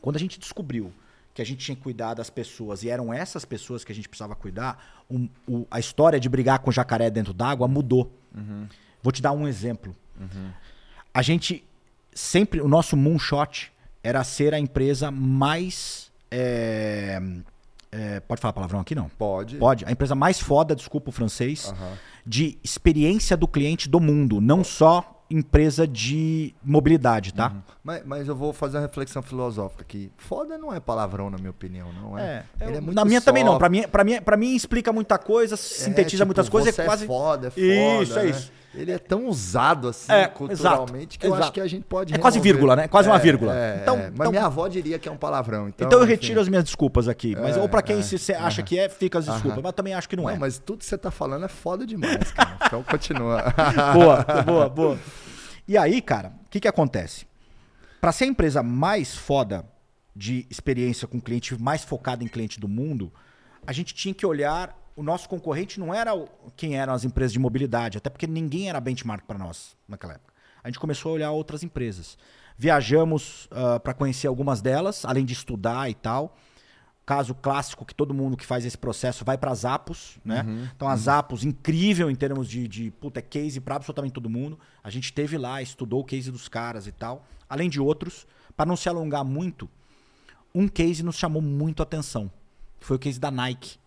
Quando 0.00 0.16
a 0.16 0.18
gente 0.18 0.38
descobriu 0.38 0.92
que 1.34 1.40
a 1.40 1.46
gente 1.46 1.64
tinha 1.64 1.74
que 1.76 1.82
cuidar 1.82 2.14
das 2.14 2.28
pessoas 2.28 2.82
e 2.82 2.90
eram 2.90 3.12
essas 3.12 3.44
pessoas 3.44 3.84
que 3.84 3.92
a 3.92 3.94
gente 3.94 4.08
precisava 4.08 4.34
cuidar, 4.34 5.02
um- 5.10 5.28
o- 5.48 5.66
a 5.70 5.80
história 5.80 6.20
de 6.20 6.28
brigar 6.28 6.58
com 6.58 6.70
jacaré 6.70 7.08
dentro 7.08 7.32
d'água 7.32 7.66
mudou. 7.66 8.12
Vou 9.02 9.10
te 9.12 9.22
dar 9.22 9.32
um 9.32 9.48
exemplo. 9.48 9.96
A 11.14 11.22
gente 11.22 11.64
sempre, 12.14 12.60
o 12.60 12.68
nosso 12.68 12.96
moonshot 12.96 13.72
era 14.02 14.22
ser 14.24 14.54
a 14.54 14.58
empresa 14.58 15.10
mais. 15.10 16.10
é, 16.30 17.20
é, 17.90 18.20
pode 18.20 18.40
falar 18.40 18.54
palavrão 18.54 18.80
aqui 18.80 18.94
não? 18.94 19.08
Pode. 19.10 19.56
Pode. 19.56 19.84
A 19.84 19.92
empresa 19.92 20.14
mais 20.14 20.40
foda, 20.40 20.74
desculpa 20.74 21.10
o 21.10 21.12
francês, 21.12 21.72
de 22.26 22.58
experiência 22.64 23.36
do 23.36 23.46
cliente 23.46 23.88
do 23.88 24.00
mundo, 24.00 24.40
não 24.40 24.64
só 24.64 25.22
empresa 25.30 25.86
de 25.86 26.54
mobilidade, 26.62 27.32
tá? 27.32 27.52
Mas, 27.82 28.04
mas 28.04 28.28
eu 28.28 28.36
vou 28.36 28.52
fazer 28.52 28.76
uma 28.78 28.86
reflexão 28.86 29.22
filosófica 29.22 29.82
aqui. 29.82 30.12
Foda 30.16 30.58
não 30.58 30.72
é 30.72 30.78
palavrão, 30.78 31.30
na 31.30 31.38
minha 31.38 31.50
opinião, 31.50 31.90
não 31.92 32.18
é? 32.18 32.44
É, 32.60 32.64
é 32.64 32.80
muito 32.80 32.94
na 32.94 33.04
minha 33.04 33.20
também 33.20 33.42
não. 33.42 33.52
soft. 33.52 33.60
Pra 33.60 33.68
mim, 33.68 33.82
pra, 33.88 34.04
mim, 34.04 34.22
pra 34.22 34.36
mim 34.36 34.54
explica 34.54 34.92
muita 34.92 35.18
coisa, 35.18 35.56
sintetiza 35.56 36.18
tipo, 36.18 36.26
muitas 36.26 36.48
coisas. 36.48 36.74
você 36.74 36.82
É 36.82 36.84
quase. 36.84 37.04
É 37.04 37.06
foda, 37.06 37.48
é 37.48 37.50
foda. 37.50 38.02
Isso, 38.02 38.18
é 38.18 38.22
né? 38.22 38.30
isso. 38.30 38.52
Ele 38.74 38.90
é 38.90 38.98
tão 38.98 39.26
usado 39.26 39.88
assim, 39.88 40.10
É, 40.10 40.26
culturalmente, 40.26 41.16
exato, 41.16 41.18
que 41.18 41.26
eu 41.26 41.30
exato. 41.30 41.42
acho 41.42 41.52
que 41.52 41.60
a 41.60 41.66
gente 41.66 41.84
pode. 41.84 42.14
É 42.14 42.18
quase 42.18 42.36
remover. 42.38 42.52
vírgula, 42.54 42.76
né? 42.76 42.88
Quase 42.88 43.08
uma 43.08 43.18
vírgula. 43.18 43.54
É, 43.54 43.78
Então- 43.82 43.96
é. 43.98 44.02
Mas 44.04 44.12
então- 44.14 44.30
minha 44.30 44.46
avó 44.46 44.66
diria 44.66 44.98
que 44.98 45.06
é 45.08 45.12
um 45.12 45.16
palavrão. 45.16 45.68
Então, 45.68 45.86
Então 45.86 45.98
eu 45.98 46.04
enfim. 46.04 46.12
retiro 46.14 46.40
as 46.40 46.48
minhas 46.48 46.64
desculpas 46.64 47.06
aqui. 47.06 47.36
Mas, 47.36 47.56
É, 47.56 47.60
ou 47.60 47.68
pra 47.68 47.82
quem 47.82 47.98
é, 47.98 48.02
se 48.02 48.32
acha 48.32 48.62
que 48.62 48.78
é, 48.78 48.88
fica 48.88 49.18
as 49.18 49.26
desculpas. 49.26 49.62
Mas 49.62 49.72
também 49.74 49.92
acho 49.92 50.08
que 50.08 50.16
não, 50.16 50.24
Não, 50.24 50.30
é. 50.30 50.38
mas 50.38 50.58
tudo 50.58 50.78
que 50.78 50.86
você 50.86 50.96
tá 50.96 51.10
falando 51.10 51.44
é 51.44 51.48
foda 51.48 51.84
demais, 51.86 52.32
cara. 52.32 52.56
Então 52.66 52.82
continua. 52.88 53.44
boa, 53.92 54.24
boa, 54.42 54.68
boa. 54.70 54.98
E 55.68 55.76
aí, 55.76 56.00
cara, 56.00 56.32
o 56.46 56.48
que, 56.48 56.58
que 56.60 56.68
acontece? 56.68 57.26
Pra 58.00 58.10
ser 58.10 58.24
a 58.24 58.28
empresa 58.28 58.62
mais 58.62 59.14
foda 59.14 59.64
de 60.16 60.46
experiência 60.50 61.06
com 61.06 61.20
cliente, 61.20 61.60
mais 61.60 61.84
focada 61.84 62.24
em 62.24 62.26
cliente 62.26 62.58
do 62.58 62.66
mundo, 62.68 63.12
a 63.66 63.72
gente 63.72 63.94
tinha 63.94 64.14
que 64.14 64.24
olhar. 64.26 64.76
O 64.94 65.02
nosso 65.02 65.28
concorrente 65.28 65.80
não 65.80 65.92
era 65.94 66.14
o- 66.14 66.28
quem 66.56 66.76
eram 66.76 66.92
as 66.92 67.04
empresas 67.04 67.32
de 67.32 67.38
mobilidade, 67.38 67.98
até 67.98 68.10
porque 68.10 68.26
ninguém 68.26 68.68
era 68.68 68.80
benchmark 68.80 69.24
para 69.26 69.38
nós 69.38 69.76
naquela 69.88 70.14
época. 70.14 70.32
A 70.62 70.68
gente 70.68 70.78
começou 70.78 71.10
a 71.10 71.14
olhar 71.14 71.30
outras 71.32 71.62
empresas. 71.62 72.16
Viajamos 72.58 73.48
para 73.82 73.94
conhecer 73.94 74.26
algumas 74.28 74.60
delas, 74.60 75.04
além 75.04 75.24
de 75.24 75.32
estudar 75.32 75.90
e 75.90 75.94
tal. 75.94 76.36
Caso 77.04 77.34
clássico 77.34 77.84
que 77.84 77.92
todo 77.94 78.14
mundo 78.14 78.36
que 78.36 78.46
faz 78.46 78.64
esse 78.64 78.78
processo 78.78 79.24
vai 79.24 79.36
para 79.36 79.50
as 79.50 79.64
Apos, 79.64 80.18
né? 80.24 80.44
Então 80.76 80.86
as 80.88 81.08
Apos, 81.08 81.42
incrível 81.42 82.08
em 82.08 82.14
termos 82.14 82.48
de, 82.48 82.68
de 82.68 82.90
puta, 82.92 83.18
é 83.18 83.22
case 83.22 83.60
para 83.60 83.74
absolutamente 83.74 84.12
todo 84.12 84.30
mundo. 84.30 84.56
A 84.84 84.88
gente 84.90 85.04
esteve 85.06 85.36
lá, 85.36 85.60
estudou 85.60 86.00
o 86.00 86.04
case 86.04 86.30
dos 86.30 86.46
caras 86.46 86.86
e 86.86 86.92
tal, 86.92 87.26
além 87.48 87.68
de 87.68 87.80
outros. 87.80 88.24
Para 88.56 88.66
não 88.66 88.76
se 88.76 88.88
alongar 88.88 89.24
muito, 89.24 89.68
um 90.54 90.68
case 90.68 91.02
nos 91.02 91.16
chamou 91.16 91.42
muito 91.42 91.80
a 91.80 91.84
atenção. 91.84 92.30
que 92.78 92.86
Foi 92.86 92.96
o 92.96 93.00
case 93.00 93.18
da 93.18 93.30
Nike. 93.32 93.78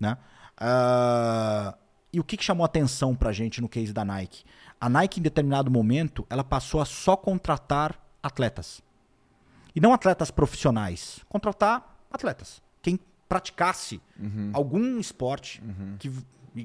Né? 0.00 0.16
Ah, 0.56 1.76
e 2.12 2.20
o 2.20 2.24
que, 2.24 2.36
que 2.36 2.44
chamou 2.44 2.64
atenção 2.64 3.14
pra 3.14 3.32
gente 3.32 3.60
no 3.60 3.68
case 3.68 3.92
da 3.92 4.04
Nike? 4.04 4.44
A 4.80 4.88
Nike, 4.88 5.20
em 5.20 5.22
determinado 5.22 5.70
momento, 5.70 6.26
ela 6.30 6.44
passou 6.44 6.80
a 6.80 6.84
só 6.84 7.16
contratar 7.16 7.98
atletas. 8.22 8.82
E 9.74 9.80
não 9.80 9.92
atletas 9.92 10.30
profissionais. 10.30 11.20
Contratar 11.28 11.98
atletas. 12.10 12.62
Quem 12.80 12.98
praticasse 13.28 14.00
algum 14.52 14.98
esporte 14.98 15.62
que 15.98 16.10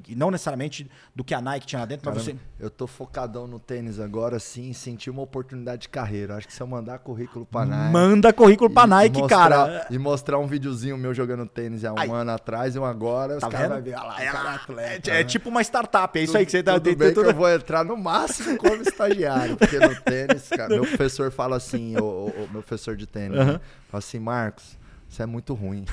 e 0.08 0.14
não 0.14 0.30
necessariamente 0.30 0.90
do 1.14 1.22
que 1.22 1.34
a 1.34 1.40
Nike 1.40 1.66
tinha 1.66 1.80
lá 1.80 1.86
dentro, 1.86 2.10
mas 2.10 2.22
Caramba, 2.24 2.40
você 2.58 2.64
Eu 2.64 2.70
tô 2.70 2.86
focadão 2.86 3.46
no 3.46 3.58
tênis 3.58 3.98
agora, 4.00 4.38
sim, 4.38 4.72
senti 4.72 5.10
uma 5.10 5.22
oportunidade 5.22 5.82
de 5.82 5.88
carreira. 5.88 6.36
Acho 6.36 6.46
que 6.46 6.52
se 6.54 6.62
eu 6.62 6.66
mandar 6.66 6.98
currículo 7.00 7.44
pra 7.44 7.64
Nike. 7.66 7.92
manda 7.92 8.32
currículo 8.32 8.70
pra 8.70 8.86
Nike, 8.86 9.18
mostrar- 9.20 9.48
cara. 9.50 9.86
E 9.90 9.98
mostrar 9.98 10.38
um 10.38 10.46
videozinho 10.46 10.96
meu 10.96 11.12
jogando 11.12 11.44
tênis 11.46 11.84
há 11.84 11.92
um 11.92 11.98
Aí. 11.98 12.10
ano 12.10 12.30
atrás 12.30 12.74
e 12.74 12.78
um 12.78 12.84
agora, 12.84 13.38
Tá 13.38 13.46
os 13.48 13.52
caras 13.52 13.68
vão 13.70 13.82
ver, 13.82 13.94
olha 13.94 14.02
lá, 14.04 14.22
É, 14.22 14.26
cara 14.30 14.48
é 14.48 14.52
é, 14.52 14.54
atleta. 14.56 15.10
é 15.10 15.14
né? 15.14 15.24
tipo 15.24 15.48
uma 15.48 15.60
startup, 15.62 16.18
é 16.18 16.22
isso 16.22 16.36
aí 16.36 16.44
que 16.46 16.52
você 16.52 16.62
tá 16.62 16.74
Tudo 16.74 16.84
bem 16.84 16.96
tem 16.96 17.08
que 17.08 17.14
tudo- 17.14 17.26
eu 17.30 17.34
vou 17.34 17.50
entrar 17.50 17.84
no 17.84 17.96
máximo 17.96 18.56
como 18.58 18.80
estagiário, 18.82 19.56
porque 19.56 19.78
no 19.78 19.94
tênis, 20.02 20.48
cara, 20.48 20.68
meu 20.68 20.84
professor 20.86 21.30
fala 21.30 21.56
assim, 21.56 21.96
o, 21.96 22.02
o- 22.04 22.26
o 22.44 22.48
meu 22.52 22.62
professor 22.62 22.96
de 22.96 23.06
tênis, 23.06 23.36
né? 23.38 23.60
fala 23.88 23.98
assim, 23.98 24.18
Marcos, 24.18 24.78
você 25.08 25.22
é 25.22 25.26
muito 25.26 25.52
ruim. 25.54 25.84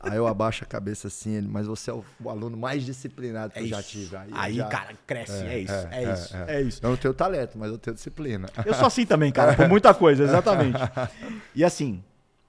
Aí 0.00 0.16
eu 0.16 0.26
abaixo 0.26 0.64
a 0.64 0.66
cabeça 0.66 1.08
assim, 1.08 1.32
ele, 1.32 1.46
mas 1.48 1.66
você 1.66 1.90
é 1.90 1.94
o, 1.94 2.04
o 2.22 2.30
aluno 2.30 2.56
mais 2.56 2.84
disciplinado 2.84 3.52
que 3.52 3.58
É 3.58 3.62
eu 3.62 3.66
já 3.66 3.82
tive. 3.82 4.16
Aí, 4.16 4.30
Aí, 4.32 4.54
já- 4.54 4.66
cara, 4.68 4.94
cresce. 5.06 5.32
É, 5.46 5.58
isso, 5.58 5.72
é, 5.72 5.88
é, 6.04 6.12
isso, 6.14 6.36
é. 6.36 6.56
é 6.56 6.62
isso. 6.62 6.80
Eu 6.84 6.90
não 6.90 6.96
tenho 6.96 7.12
talento, 7.12 7.58
mas 7.58 7.70
eu 7.70 7.78
tenho 7.78 7.94
disciplina. 7.94 8.48
Eu 8.64 8.72
sou 8.74 8.86
assim 8.86 9.04
também, 9.04 9.30
cara, 9.30 9.54
por 9.54 9.68
muita 9.68 9.92
coisa, 9.94 10.24
exatamente. 10.24 10.78
E 11.54 11.62
assim, 11.64 12.02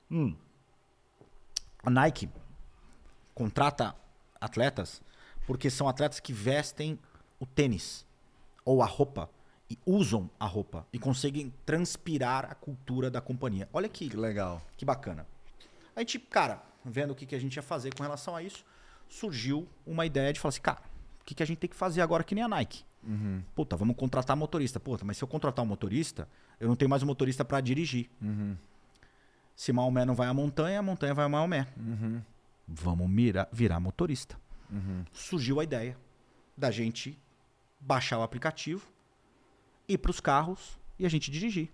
hum, 0.10 0.36
a 1.84 1.90
Nike 1.90 2.30
contrata 3.34 3.96
atletas 4.40 5.02
porque 5.46 5.70
são 5.70 5.88
atletas 5.90 6.20
que 6.20 6.32
vestem 6.32 6.98
o 7.40 7.46
tênis 7.46 8.06
ou 8.64 8.82
a 8.82 8.86
roupa 8.86 9.30
e 9.70 9.78
usam 9.86 10.30
a 10.40 10.46
roupa 10.46 10.86
e 10.94 11.00
conseguem 11.00 11.52
transpirar 11.66 12.46
a 12.50 12.56
cultura 12.56 13.10
da 13.10 13.20
companhia. 13.20 13.68
Olha 13.74 13.90
que, 13.90 14.10
Que 14.10 14.18
legal. 14.18 14.62
que 14.78 14.86
bacana. 14.86 15.26
A 15.96 16.00
gente, 16.02 16.20
cara, 16.20 16.62
vendo 16.86 17.12
o 17.12 17.16
que, 17.16 17.26
que 17.26 17.36
a 17.36 17.40
gente 17.40 17.56
ia 17.56 17.62
fazer 17.62 17.94
com 17.94 18.04
relação 18.04 18.36
a 18.36 18.44
isso, 18.44 18.66
surgiu 19.10 19.68
uma 19.86 20.06
ideia 20.06 20.32
de 20.34 20.40
falar 20.40 20.50
assim, 20.50 20.62
cara, 20.62 20.82
o 21.22 21.24
que, 21.26 21.36
que 21.36 21.44
a 21.44 21.46
gente 21.46 21.58
tem 21.60 21.70
que 21.70 21.76
fazer 21.76 22.02
agora 22.02 22.24
que 22.24 22.34
nem 22.36 22.44
a 22.44 22.48
Nike? 22.48 22.84
Uhum, 23.04 23.42
Puta, 23.56 23.76
vamos 23.76 23.96
contratar 23.96 24.38
motorista. 24.38 24.80
Puta, 24.80 25.04
mas 25.04 25.18
se 25.18 25.24
eu 25.24 25.28
contratar 25.28 25.64
um 25.66 25.68
motorista, 25.68 26.28
eu 26.60 26.68
não 26.68 26.76
tenho 26.76 26.90
mais 26.90 27.02
um 27.04 27.08
motorista 27.08 27.44
para 27.44 27.60
dirigir. 27.62 28.10
uhum, 28.22 28.56
Se 29.56 29.74
Maomé 29.74 30.06
não 30.06 30.16
vai 30.16 30.28
à 30.28 30.34
montanha, 30.34 30.80
a 30.80 30.84
montanha 30.84 31.14
vai 31.14 31.26
a 31.26 31.30
Maomé. 31.30 31.68
uhum, 31.78 32.22
Vamos 32.68 33.10
mira, 33.10 33.48
virar 33.52 33.80
motorista. 33.80 34.38
uhum. 34.70 35.04
Surgiu 35.12 35.60
a 35.60 35.64
ideia 35.64 35.98
da 36.56 36.70
gente 36.72 37.18
baixar 37.80 38.20
o 38.20 38.22
aplicativo, 38.22 38.88
ir 39.88 39.98
para 39.98 40.12
os 40.12 40.20
carros 40.20 40.78
e 41.00 41.06
a 41.06 41.10
gente 41.10 41.32
dirigir. 41.32 41.70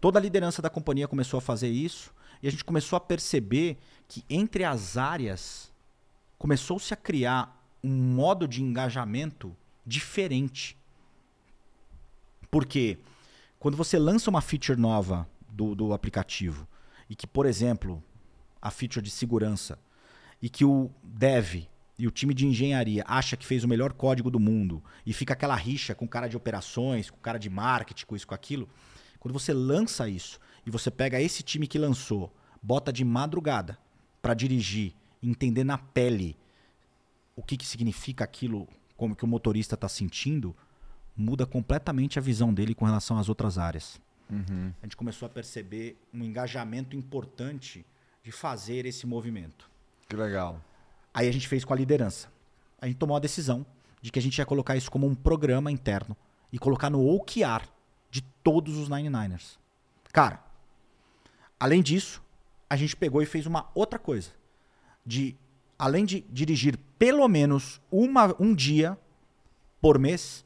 Toda 0.00 0.18
a 0.18 0.22
liderança 0.22 0.60
da 0.60 0.68
companhia 0.68 1.08
começou 1.08 1.38
a 1.38 1.40
fazer 1.40 1.68
isso 1.68 2.12
e 2.42 2.48
a 2.48 2.50
gente 2.50 2.64
começou 2.64 2.96
a 2.96 3.00
perceber 3.00 3.78
que 4.08 4.24
entre 4.28 4.64
as 4.64 4.96
áreas 4.96 5.72
começou-se 6.38 6.92
a 6.92 6.96
criar 6.96 7.62
um 7.82 7.94
modo 7.94 8.48
de 8.48 8.62
engajamento 8.62 9.56
diferente. 9.86 10.76
Porque 12.50 12.98
quando 13.58 13.76
você 13.76 13.98
lança 13.98 14.28
uma 14.28 14.40
feature 14.40 14.78
nova 14.78 15.28
do, 15.48 15.74
do 15.74 15.92
aplicativo 15.92 16.66
e 17.08 17.14
que, 17.14 17.26
por 17.26 17.46
exemplo, 17.46 18.02
a 18.60 18.70
feature 18.70 19.04
de 19.04 19.10
segurança 19.10 19.78
e 20.40 20.48
que 20.48 20.64
o 20.64 20.90
dev 21.02 21.66
e 21.98 22.06
o 22.06 22.10
time 22.10 22.34
de 22.34 22.46
engenharia 22.46 23.04
acha 23.06 23.36
que 23.36 23.46
fez 23.46 23.62
o 23.62 23.68
melhor 23.68 23.92
código 23.92 24.30
do 24.30 24.40
mundo 24.40 24.82
e 25.06 25.12
fica 25.12 25.34
aquela 25.34 25.54
rixa 25.54 25.94
com 25.94 26.04
o 26.04 26.08
cara 26.08 26.26
de 26.26 26.36
operações, 26.36 27.08
com 27.08 27.16
o 27.16 27.20
cara 27.20 27.38
de 27.38 27.48
marketing, 27.48 28.06
com 28.06 28.16
isso, 28.16 28.26
com 28.26 28.34
aquilo. 28.34 28.68
Quando 29.20 29.32
você 29.32 29.52
lança 29.52 30.08
isso 30.08 30.40
e 30.64 30.70
você 30.70 30.90
pega 30.90 31.20
esse 31.20 31.42
time 31.42 31.66
que 31.66 31.78
lançou, 31.78 32.32
bota 32.62 32.92
de 32.92 33.04
madrugada 33.04 33.78
para 34.20 34.34
dirigir, 34.34 34.94
entender 35.22 35.64
na 35.64 35.78
pele 35.78 36.36
o 37.34 37.42
que, 37.42 37.56
que 37.56 37.66
significa 37.66 38.24
aquilo, 38.24 38.68
como 38.96 39.16
que 39.16 39.24
o 39.24 39.28
motorista 39.28 39.74
está 39.74 39.88
sentindo, 39.88 40.54
muda 41.16 41.44
completamente 41.44 42.18
a 42.18 42.22
visão 42.22 42.52
dele 42.52 42.74
com 42.74 42.84
relação 42.84 43.18
às 43.18 43.28
outras 43.28 43.58
áreas. 43.58 44.00
Uhum. 44.30 44.72
A 44.80 44.86
gente 44.86 44.96
começou 44.96 45.26
a 45.26 45.28
perceber 45.28 45.96
um 46.12 46.24
engajamento 46.24 46.96
importante 46.96 47.84
de 48.22 48.30
fazer 48.30 48.86
esse 48.86 49.06
movimento. 49.06 49.68
Que 50.08 50.16
legal. 50.16 50.60
Aí 51.12 51.28
a 51.28 51.32
gente 51.32 51.48
fez 51.48 51.64
com 51.64 51.72
a 51.72 51.76
liderança. 51.76 52.28
A 52.80 52.86
gente 52.86 52.96
tomou 52.96 53.16
a 53.16 53.20
decisão 53.20 53.66
de 54.00 54.10
que 54.10 54.18
a 54.18 54.22
gente 54.22 54.38
ia 54.38 54.46
colocar 54.46 54.76
isso 54.76 54.90
como 54.90 55.06
um 55.06 55.14
programa 55.14 55.70
interno 55.70 56.16
e 56.52 56.58
colocar 56.58 56.90
no 56.90 57.06
OKR 57.06 57.66
de 58.10 58.22
todos 58.42 58.76
os 58.76 58.88
99ers. 58.88 59.58
Cara, 60.12 60.42
além 61.62 61.80
disso, 61.80 62.20
a 62.68 62.74
gente 62.74 62.96
pegou 62.96 63.22
e 63.22 63.26
fez 63.26 63.46
uma 63.46 63.70
outra 63.72 63.96
coisa. 63.96 64.30
De, 65.06 65.36
além 65.78 66.04
de 66.04 66.22
dirigir 66.28 66.76
pelo 66.98 67.28
menos 67.28 67.80
uma, 67.88 68.34
um 68.40 68.52
dia 68.52 68.98
por 69.80 69.96
mês, 69.96 70.44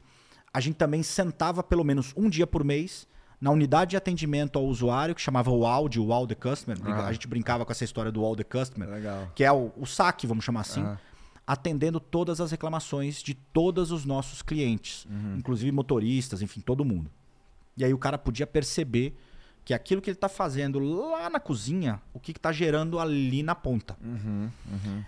a 0.53 0.59
gente 0.59 0.75
também 0.75 1.01
sentava 1.01 1.63
pelo 1.63 1.83
menos 1.83 2.13
um 2.15 2.29
dia 2.29 2.45
por 2.45 2.63
mês 2.63 3.07
na 3.41 3.49
unidade 3.49 3.91
de 3.91 3.97
atendimento 3.97 4.59
ao 4.59 4.65
usuário, 4.65 5.15
que 5.15 5.21
chamava 5.21 5.49
o 5.49 5.65
AUD, 5.65 5.99
o 5.99 6.05
Wow 6.05 6.27
the 6.27 6.35
Customer. 6.35 6.77
Ah. 6.83 7.07
A 7.07 7.13
gente 7.13 7.27
brincava 7.27 7.65
com 7.65 7.71
essa 7.71 7.83
história 7.83 8.11
do 8.11 8.21
Wow 8.21 8.35
the 8.35 8.43
Customer 8.43 8.87
Legal. 8.87 9.31
que 9.33 9.43
é 9.43 9.51
o, 9.51 9.71
o 9.75 9.87
saque, 9.87 10.27
vamos 10.27 10.45
chamar 10.45 10.61
assim, 10.61 10.81
Aham. 10.81 10.99
atendendo 11.47 11.99
todas 11.99 12.39
as 12.39 12.51
reclamações 12.51 13.23
de 13.23 13.33
todos 13.33 13.91
os 13.91 14.05
nossos 14.05 14.43
clientes, 14.43 15.07
inclusive 15.35 15.71
motoristas, 15.71 16.43
enfim, 16.43 16.61
todo 16.61 16.85
mundo. 16.85 17.09
E 17.75 17.83
aí 17.83 17.93
o 17.93 17.97
cara 17.97 18.19
podia 18.19 18.45
perceber 18.45 19.15
que 19.67 19.73
aquilo 19.73 20.01
que 20.01 20.09
ele 20.09 20.15
está 20.15 20.29
fazendo 20.29 20.79
lá 20.79 21.29
na 21.29 21.41
cozinha, 21.41 22.01
o 22.13 22.21
que 22.21 22.31
está 22.31 22.53
gerando 22.53 22.97
ali 22.97 23.43
na 23.43 23.53
ponta. 23.53 23.97
Uhum, 24.01 24.49
uhum. 24.65 25.03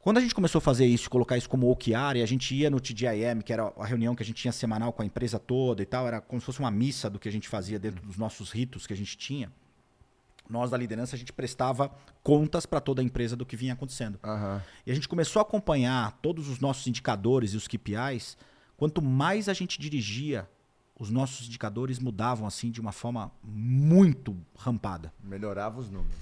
Quando 0.00 0.18
a 0.18 0.20
gente 0.20 0.34
começou 0.34 0.58
a 0.58 0.60
fazer 0.60 0.84
isso, 0.84 1.08
colocar 1.08 1.38
isso 1.38 1.48
como 1.48 1.70
OKR, 1.70 2.16
e 2.16 2.22
a 2.22 2.26
gente 2.26 2.54
ia 2.54 2.68
no 2.68 2.78
TGIM, 2.78 3.40
que 3.42 3.54
era 3.54 3.72
a 3.78 3.86
reunião 3.86 4.14
que 4.14 4.22
a 4.22 4.26
gente 4.26 4.36
tinha 4.36 4.52
semanal 4.52 4.92
com 4.92 5.00
a 5.00 5.06
empresa 5.06 5.38
toda 5.38 5.80
e 5.80 5.86
tal, 5.86 6.06
era 6.06 6.20
como 6.20 6.38
se 6.42 6.44
fosse 6.44 6.60
uma 6.60 6.70
missa 6.70 7.08
do 7.08 7.18
que 7.18 7.26
a 7.26 7.32
gente 7.32 7.48
fazia 7.48 7.78
dentro 7.78 8.04
dos 8.04 8.18
nossos 8.18 8.50
ritos 8.50 8.86
que 8.86 8.92
a 8.92 8.96
gente 8.96 9.16
tinha. 9.16 9.50
Nós 10.46 10.70
da 10.70 10.76
liderança, 10.76 11.16
a 11.16 11.18
gente 11.18 11.32
prestava 11.32 11.90
contas 12.22 12.66
para 12.66 12.82
toda 12.82 13.00
a 13.00 13.04
empresa 13.04 13.34
do 13.34 13.46
que 13.46 13.56
vinha 13.56 13.72
acontecendo. 13.72 14.20
Aham. 14.22 14.62
E 14.86 14.92
a 14.92 14.94
gente 14.94 15.08
começou 15.08 15.40
a 15.40 15.42
acompanhar 15.42 16.18
todos 16.20 16.50
os 16.50 16.60
nossos 16.60 16.86
indicadores 16.86 17.54
e 17.54 17.56
os 17.56 17.66
KPIs. 17.66 18.36
Quanto 18.76 19.00
mais 19.00 19.48
a 19.48 19.54
gente 19.54 19.80
dirigia, 19.80 20.46
os 21.00 21.10
nossos 21.10 21.46
indicadores 21.46 21.98
mudavam 21.98 22.46
assim 22.46 22.70
de 22.70 22.78
uma 22.78 22.92
forma 22.92 23.32
muito 23.42 24.36
rampada. 24.54 25.10
Melhorava 25.24 25.80
os 25.80 25.90
números. 25.90 26.14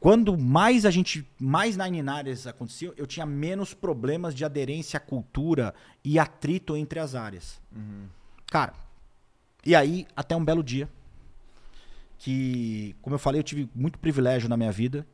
Quando 0.00 0.36
mais 0.36 0.84
a 0.84 0.90
gente, 0.90 1.24
mais 1.38 1.76
nine 1.76 2.00
áreas 2.08 2.48
aconteciam, 2.48 2.92
eu 2.96 3.06
tinha 3.06 3.24
menos 3.24 3.72
problemas 3.72 4.34
de 4.34 4.44
aderência 4.44 4.96
à 4.96 5.00
cultura 5.00 5.72
e 6.04 6.18
atrito 6.18 6.76
entre 6.76 6.98
as 6.98 7.14
áreas. 7.14 7.60
Cara, 8.50 8.74
e 9.64 9.74
aí 9.74 10.04
até 10.16 10.34
um 10.34 10.44
belo 10.44 10.62
dia 10.62 10.88
que, 12.18 12.96
como 13.00 13.14
eu 13.14 13.20
falei, 13.20 13.38
eu 13.38 13.44
tive 13.44 13.70
muito 13.72 14.00
privilégio 14.00 14.48
na 14.48 14.56
minha 14.56 14.72
vida. 14.72 15.06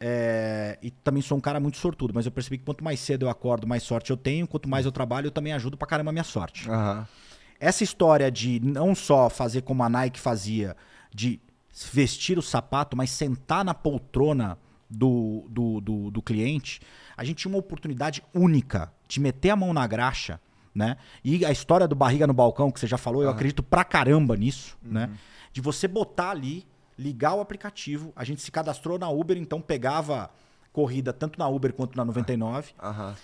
é, 0.00 0.78
e 0.82 0.90
também 0.90 1.22
sou 1.22 1.36
um 1.36 1.40
cara 1.40 1.60
muito 1.60 1.76
sortudo, 1.76 2.12
mas 2.14 2.24
eu 2.24 2.32
percebi 2.32 2.56
que 2.58 2.64
quanto 2.64 2.82
mais 2.82 2.98
cedo 2.98 3.26
eu 3.26 3.30
acordo, 3.30 3.66
mais 3.66 3.82
sorte 3.82 4.10
eu 4.10 4.16
tenho. 4.16 4.48
Quanto 4.48 4.68
mais 4.68 4.86
eu 4.86 4.92
trabalho, 4.92 5.26
eu 5.26 5.30
também 5.30 5.52
ajudo 5.52 5.76
pra 5.76 5.86
caramba 5.86 6.08
a 6.10 6.12
minha 6.12 6.24
sorte. 6.24 6.68
Aham. 6.68 7.06
Essa 7.60 7.84
história 7.84 8.30
de 8.30 8.58
não 8.60 8.94
só 8.94 9.28
fazer 9.28 9.60
como 9.62 9.82
a 9.84 9.88
Nike 9.88 10.18
fazia, 10.18 10.74
de 11.14 11.38
vestir 11.92 12.38
o 12.38 12.42
sapato, 12.42 12.96
mas 12.96 13.10
sentar 13.10 13.64
na 13.64 13.74
poltrona 13.74 14.58
do, 14.88 15.44
do, 15.48 15.80
do, 15.80 16.10
do 16.10 16.22
cliente, 16.22 16.80
a 17.16 17.22
gente 17.22 17.36
tinha 17.38 17.52
uma 17.52 17.58
oportunidade 17.58 18.22
única 18.34 18.90
de 19.06 19.20
meter 19.20 19.50
a 19.50 19.56
mão 19.56 19.72
na 19.72 19.86
graxa, 19.86 20.40
né? 20.74 20.96
E 21.22 21.44
a 21.44 21.52
história 21.52 21.86
do 21.86 21.94
barriga 21.94 22.26
no 22.26 22.32
balcão, 22.32 22.70
que 22.72 22.80
você 22.80 22.86
já 22.86 22.96
falou, 22.98 23.22
eu 23.22 23.28
Ah. 23.28 23.32
acredito 23.32 23.62
pra 23.62 23.84
caramba 23.84 24.36
nisso, 24.36 24.76
né? 24.82 25.10
De 25.52 25.60
você 25.60 25.86
botar 25.86 26.30
ali, 26.30 26.66
ligar 26.98 27.34
o 27.34 27.40
aplicativo, 27.40 28.12
a 28.16 28.24
gente 28.24 28.40
se 28.40 28.50
cadastrou 28.50 28.98
na 28.98 29.08
Uber, 29.08 29.36
então 29.36 29.60
pegava 29.60 30.30
corrida 30.72 31.12
tanto 31.12 31.38
na 31.38 31.48
Uber 31.48 31.72
quanto 31.72 31.96
na 31.96 32.04
99. 32.04 32.72
Aham. 32.82 33.14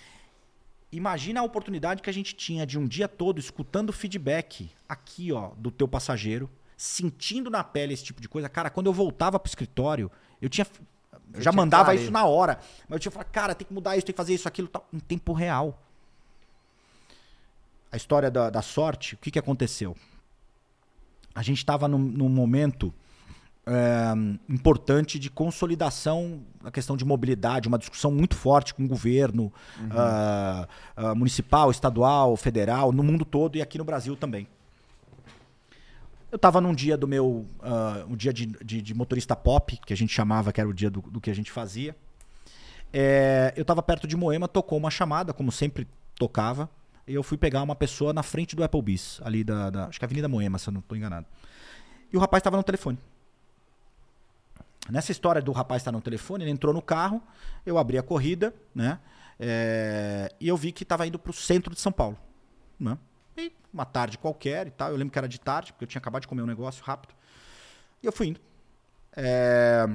Imagina 0.91 1.41
a 1.41 1.43
oportunidade 1.43 2.01
que 2.01 2.09
a 2.09 2.13
gente 2.13 2.33
tinha 2.33 2.65
de 2.65 2.79
um 2.79 2.87
dia 2.87 3.07
todo 3.07 3.39
escutando 3.39 3.91
feedback 3.91 4.71
aqui, 4.87 5.33
ó, 5.33 5.51
do 5.57 5.69
teu 5.69 5.87
passageiro, 5.87 6.49
sentindo 6.77 7.49
na 7.49 7.63
pele 7.63 7.93
esse 7.93 8.03
tipo 8.03 8.21
de 8.21 8.29
coisa. 8.29 8.47
Cara, 8.47 8.69
quando 8.69 8.87
eu 8.87 8.93
voltava 8.93 9.37
pro 9.37 9.49
escritório, 9.49 10.09
eu 10.41 10.47
tinha 10.47 10.65
eu 11.33 11.41
já 11.41 11.51
mandava 11.51 11.93
isso 11.93 12.09
na 12.09 12.25
hora, 12.25 12.59
mas 12.87 12.95
eu 12.95 12.99
tinha 12.99 13.11
falar, 13.11 13.25
cara, 13.25 13.53
tem 13.53 13.67
que 13.67 13.73
mudar 13.73 13.97
isso, 13.97 14.05
tem 14.05 14.13
que 14.13 14.17
fazer 14.17 14.33
isso, 14.33 14.47
aquilo, 14.47 14.67
tal, 14.67 14.87
em 14.93 14.99
tempo 14.99 15.33
real. 15.33 15.81
A 17.91 17.97
história 17.97 18.31
da, 18.31 18.49
da 18.49 18.61
sorte, 18.61 19.15
o 19.15 19.17
que, 19.17 19.31
que 19.31 19.39
aconteceu? 19.39 19.95
A 21.35 21.41
gente 21.41 21.57
estava 21.57 21.87
num, 21.87 21.99
num 21.99 22.29
momento 22.29 22.93
é, 23.67 24.13
importante 24.49 25.19
de 25.19 25.29
consolidação 25.29 26.41
da 26.63 26.71
questão 26.71 26.95
de 26.95 27.03
mobilidade, 27.03 27.67
uma 27.67 27.77
discussão 27.77 28.09
muito 28.11 28.35
forte 28.35 28.73
com 28.73 28.83
o 28.85 28.87
governo 28.87 29.51
ah, 29.91 30.67
ah, 30.95 31.13
municipal, 31.15 31.69
estadual, 31.69 32.35
federal, 32.37 32.91
no 32.93 33.03
mundo 33.03 33.25
todo 33.25 33.57
e 33.57 33.61
aqui 33.61 33.77
no 33.77 33.83
Brasil 33.83 34.15
também. 34.15 34.47
Eu 36.31 36.35
estava 36.35 36.59
num 36.59 36.73
dia 36.73 36.97
do 36.97 37.07
meu. 37.07 37.45
ah, 37.61 38.05
um 38.09 38.15
dia 38.15 38.33
de, 38.33 38.45
de- 38.45 38.81
de 38.81 38.93
motorista 38.93 39.35
pop, 39.35 39.77
que 39.85 39.93
a 39.93 39.97
gente 39.97 40.13
chamava, 40.13 40.51
que 40.51 40.59
era 40.59 40.69
o 40.69 40.73
dia 40.73 40.89
do, 40.89 41.01
do 41.01 41.21
que 41.21 41.29
a 41.29 41.35
gente 41.35 41.51
fazia. 41.51 41.95
É, 42.91 43.53
eu 43.55 43.61
estava 43.63 43.81
perto 43.83 44.07
de 44.07 44.15
Moema, 44.17 44.47
tocou 44.47 44.77
uma 44.77 44.89
chamada, 44.91 45.33
como 45.33 45.51
sempre 45.51 45.87
tocava. 46.15 46.69
E 47.07 47.13
eu 47.13 47.23
fui 47.23 47.37
pegar 47.37 47.61
uma 47.63 47.75
pessoa 47.75 48.11
na 48.13 48.23
frente 48.23 48.55
do 48.55 48.63
Applebee's, 48.63 49.21
ali 49.23 49.43
da, 49.43 49.69
da- 49.69 49.85
Acho 49.87 49.99
que 49.99 50.03
é 50.03 50.07
Avenida 50.07 50.27
Moema, 50.27 50.57
se 50.57 50.67
eu 50.69 50.73
não 50.73 50.79
estou 50.81 50.97
enganado. 50.97 51.25
E 52.11 52.17
o 52.17 52.19
rapaz 52.19 52.39
estava 52.41 52.57
no 52.57 52.63
telefone. 52.63 52.97
Nessa 54.89 55.11
história 55.11 55.41
do 55.41 55.51
rapaz 55.51 55.81
estar 55.81 55.91
no 55.91 56.01
telefone, 56.01 56.43
ele 56.43 56.51
entrou 56.51 56.73
no 56.73 56.81
carro, 56.81 57.21
eu 57.65 57.77
abri 57.77 57.97
a 57.97 58.03
corrida, 58.03 58.53
né? 58.73 58.99
É, 59.39 60.33
e 60.39 60.47
eu 60.47 60.57
vi 60.57 60.71
que 60.71 60.83
estava 60.83 61.05
indo 61.05 61.19
para 61.19 61.29
o 61.29 61.33
centro 61.33 61.73
de 61.73 61.79
São 61.79 61.91
Paulo. 61.91 62.17
Né? 62.79 62.97
E 63.37 63.51
uma 63.73 63.85
tarde 63.85 64.17
qualquer 64.17 64.67
e 64.67 64.71
tal. 64.71 64.91
Eu 64.91 64.97
lembro 64.97 65.11
que 65.11 65.17
era 65.17 65.27
de 65.27 65.39
tarde, 65.39 65.73
porque 65.73 65.83
eu 65.83 65.87
tinha 65.87 65.99
acabado 65.99 66.21
de 66.21 66.27
comer 66.27 66.41
um 66.41 66.47
negócio 66.47 66.83
rápido. 66.83 67.13
E 68.01 68.05
eu 68.05 68.11
fui 68.11 68.27
indo. 68.27 68.39
É, 69.15 69.87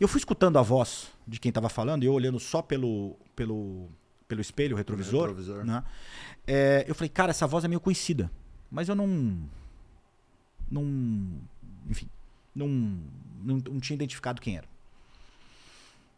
eu 0.00 0.08
fui 0.08 0.18
escutando 0.18 0.58
a 0.58 0.62
voz 0.62 1.08
de 1.26 1.40
quem 1.40 1.50
estava 1.50 1.68
falando, 1.68 2.02
e 2.02 2.06
eu 2.06 2.12
olhando 2.12 2.38
só 2.38 2.62
pelo, 2.62 3.16
pelo, 3.34 3.88
pelo 4.26 4.40
espelho, 4.40 4.76
retrovisor. 4.76 5.28
retrovisor. 5.28 5.64
Né? 5.64 5.82
É, 6.46 6.84
eu 6.86 6.94
falei, 6.94 7.08
cara, 7.08 7.30
essa 7.30 7.46
voz 7.46 7.64
é 7.64 7.68
meio 7.68 7.80
conhecida. 7.80 8.30
Mas 8.70 8.88
eu 8.88 8.94
não. 8.94 9.48
Não. 10.70 11.40
Enfim. 11.88 12.08
Não, 12.58 12.68
não, 12.68 13.56
não 13.56 13.80
tinha 13.80 13.94
identificado 13.94 14.40
quem 14.40 14.56
era. 14.56 14.66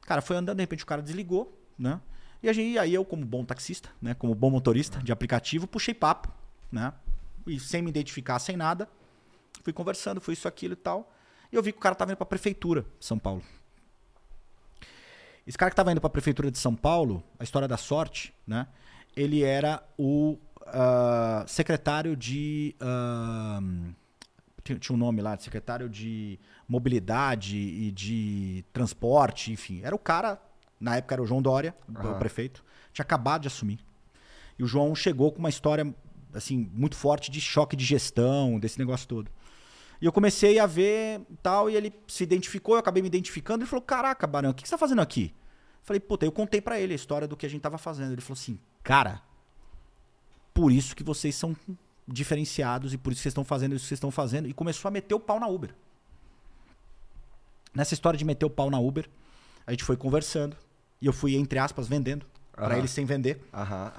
Cara, 0.03 0.23
foi 0.23 0.37
andando, 0.37 0.57
de 0.57 0.63
repente 0.63 0.83
o 0.83 0.87
cara 0.87 1.03
desligou, 1.03 1.57
né? 1.79 2.01
E 2.43 2.49
a 2.49 2.53
gente, 2.53 2.79
aí 2.79 2.95
eu, 2.95 3.05
como 3.05 3.25
bom 3.25 3.45
taxista, 3.45 3.91
né? 4.01 4.15
Como 4.15 4.35
bom 4.35 4.51
motorista 4.51 4.99
de 5.01 5.13
aplicativo, 5.13 5.67
puxei 5.67 5.95
papo, 5.95 6.33
né? 6.73 6.93
E 7.47 7.61
sem 7.61 7.83
me 7.83 7.91
identificar, 7.91 8.39
sem 8.39 8.57
nada. 8.57 8.89
Fui 9.63 9.73
conversando, 9.73 10.21
foi 10.21 10.35
isso, 10.35 10.49
aquilo 10.49 10.73
e 10.73 10.77
tal. 10.77 11.13
E 11.53 11.57
eu 11.57 11.63
vi 11.63 11.73
que 11.73 11.79
o 11.79 11.81
cara 11.81 11.95
tava 11.95 12.13
indo 12.13 12.17
pra 12.17 12.27
prefeitura 12.27 12.87
de 12.99 13.05
São 13.05 13.19
Paulo. 13.19 13.43
Esse 15.47 15.59
cara 15.59 15.71
que 15.71 15.77
tava 15.77 15.93
indo 15.93 16.01
pra 16.01 16.09
prefeitura 16.09 16.51
de 16.51 16.59
São 16.59 16.75
Paulo, 16.75 17.23
a 17.39 17.45
história 17.45 17.69
da 17.69 17.77
sorte, 17.77 18.33
né? 18.47 18.69
Ele 19.17 19.43
era 19.43 19.83
o 19.99 20.39
ah, 20.67 21.45
secretário 21.47 22.17
de. 22.17 22.75
ah, 22.81 23.61
tinha, 24.63 24.79
um 24.91 24.97
nome 24.97 25.23
lá, 25.23 25.37
de 25.37 25.43
secretário 25.43 25.89
de 25.89 26.39
mobilidade 26.69 27.57
e 27.57 27.91
de 27.91 28.65
transporte, 28.73 29.53
enfim. 29.53 29.81
Era 29.83 29.95
o 29.95 29.99
cara, 29.99 30.41
na 30.79 30.97
época 30.97 31.15
era 31.15 31.23
o 31.23 31.27
João 31.27 31.43
Dória, 31.43 31.75
o 31.89 31.99
Aham. 31.99 32.19
prefeito, 32.19 32.65
tinha 32.93 33.03
acabado 33.03 33.43
de 33.43 33.49
assumir. 33.49 33.79
E 34.59 34.63
o 34.63 34.67
João 34.67 34.95
chegou 34.95 35.33
com 35.33 35.39
uma 35.39 35.49
história, 35.49 35.95
assim, 36.35 36.71
muito 36.73 36.97
forte 36.97 37.31
de 37.31 37.41
choque 37.41 37.75
de 37.75 37.85
gestão, 37.85 38.59
desse 38.59 38.79
negócio 38.79 39.09
todo. 39.09 39.31
E 40.01 40.07
eu 40.07 40.13
comecei 40.13 40.59
a 40.59 40.67
ver 40.67 41.21
tal, 41.43 41.69
e 41.69 41.77
ele 41.77 41.93
se 42.07 42.25
identificou, 42.25 42.75
eu 42.75 42.81
acabei 42.81 43.03
me 43.03 43.09
identificando. 43.09 43.63
Ele 43.63 43.69
falou: 43.69 43.83
Caraca, 43.83 44.27
Barão, 44.27 44.51
o 44.51 44.55
que 44.55 44.63
que 44.63 44.69
você 44.69 44.75
tá 44.75 44.79
fazendo 44.79 45.03
aqui? 45.03 45.35
Eu 45.81 45.85
falei: 45.85 46.01
Puta, 46.01 46.25
eu 46.25 46.33
contei 46.33 46.61
pra 46.61 46.81
ele 46.81 46.93
a 46.93 46.97
história 46.97 47.29
do 47.29 47.37
que 47.37 47.45
a 47.45 47.49
gente 47.49 47.61
tava 47.61 47.77
fazendo. 47.77 48.13
Ele 48.13 48.21
falou 48.23 48.39
assim: 48.39 48.59
Cara, 48.83 49.21
por 50.55 50.73
isso 50.73 50.97
que 50.97 51.03
vocês 51.05 51.35
são 51.35 51.55
diferenciados 52.13 52.93
e 52.93 52.99
por 52.99 53.13
isso 53.13 53.23
vocês 53.23 53.31
estão 53.31 53.45
fazendo 53.45 53.75
isso 53.75 53.85
que 53.85 53.89
vocês 53.89 53.97
estão 53.99 54.11
fazendo. 54.11 54.49
E 54.49 54.53
começou 54.53 54.89
a 54.89 54.93
meter 54.93 55.15
o 55.15 55.21
pau 55.21 55.39
na 55.41 55.47
Uber. 55.47 55.75
Nessa 57.75 57.95
história 57.95 58.19
de 58.19 58.25
meter 58.25 58.45
o 58.45 58.51
pau 58.51 58.71
na 58.71 58.79
Uber, 58.81 59.09
a 59.67 59.71
gente 59.71 59.85
foi 59.85 59.97
conversando. 59.97 60.57
E 61.01 61.07
eu 61.07 61.13
fui, 61.13 61.37
entre 61.37 61.59
aspas, 61.59 61.87
vendendo. 61.89 62.27
Pra 62.53 62.67
Aham. 62.67 62.79
ele 62.79 62.89
sem 62.89 63.05
vender. 63.07 63.41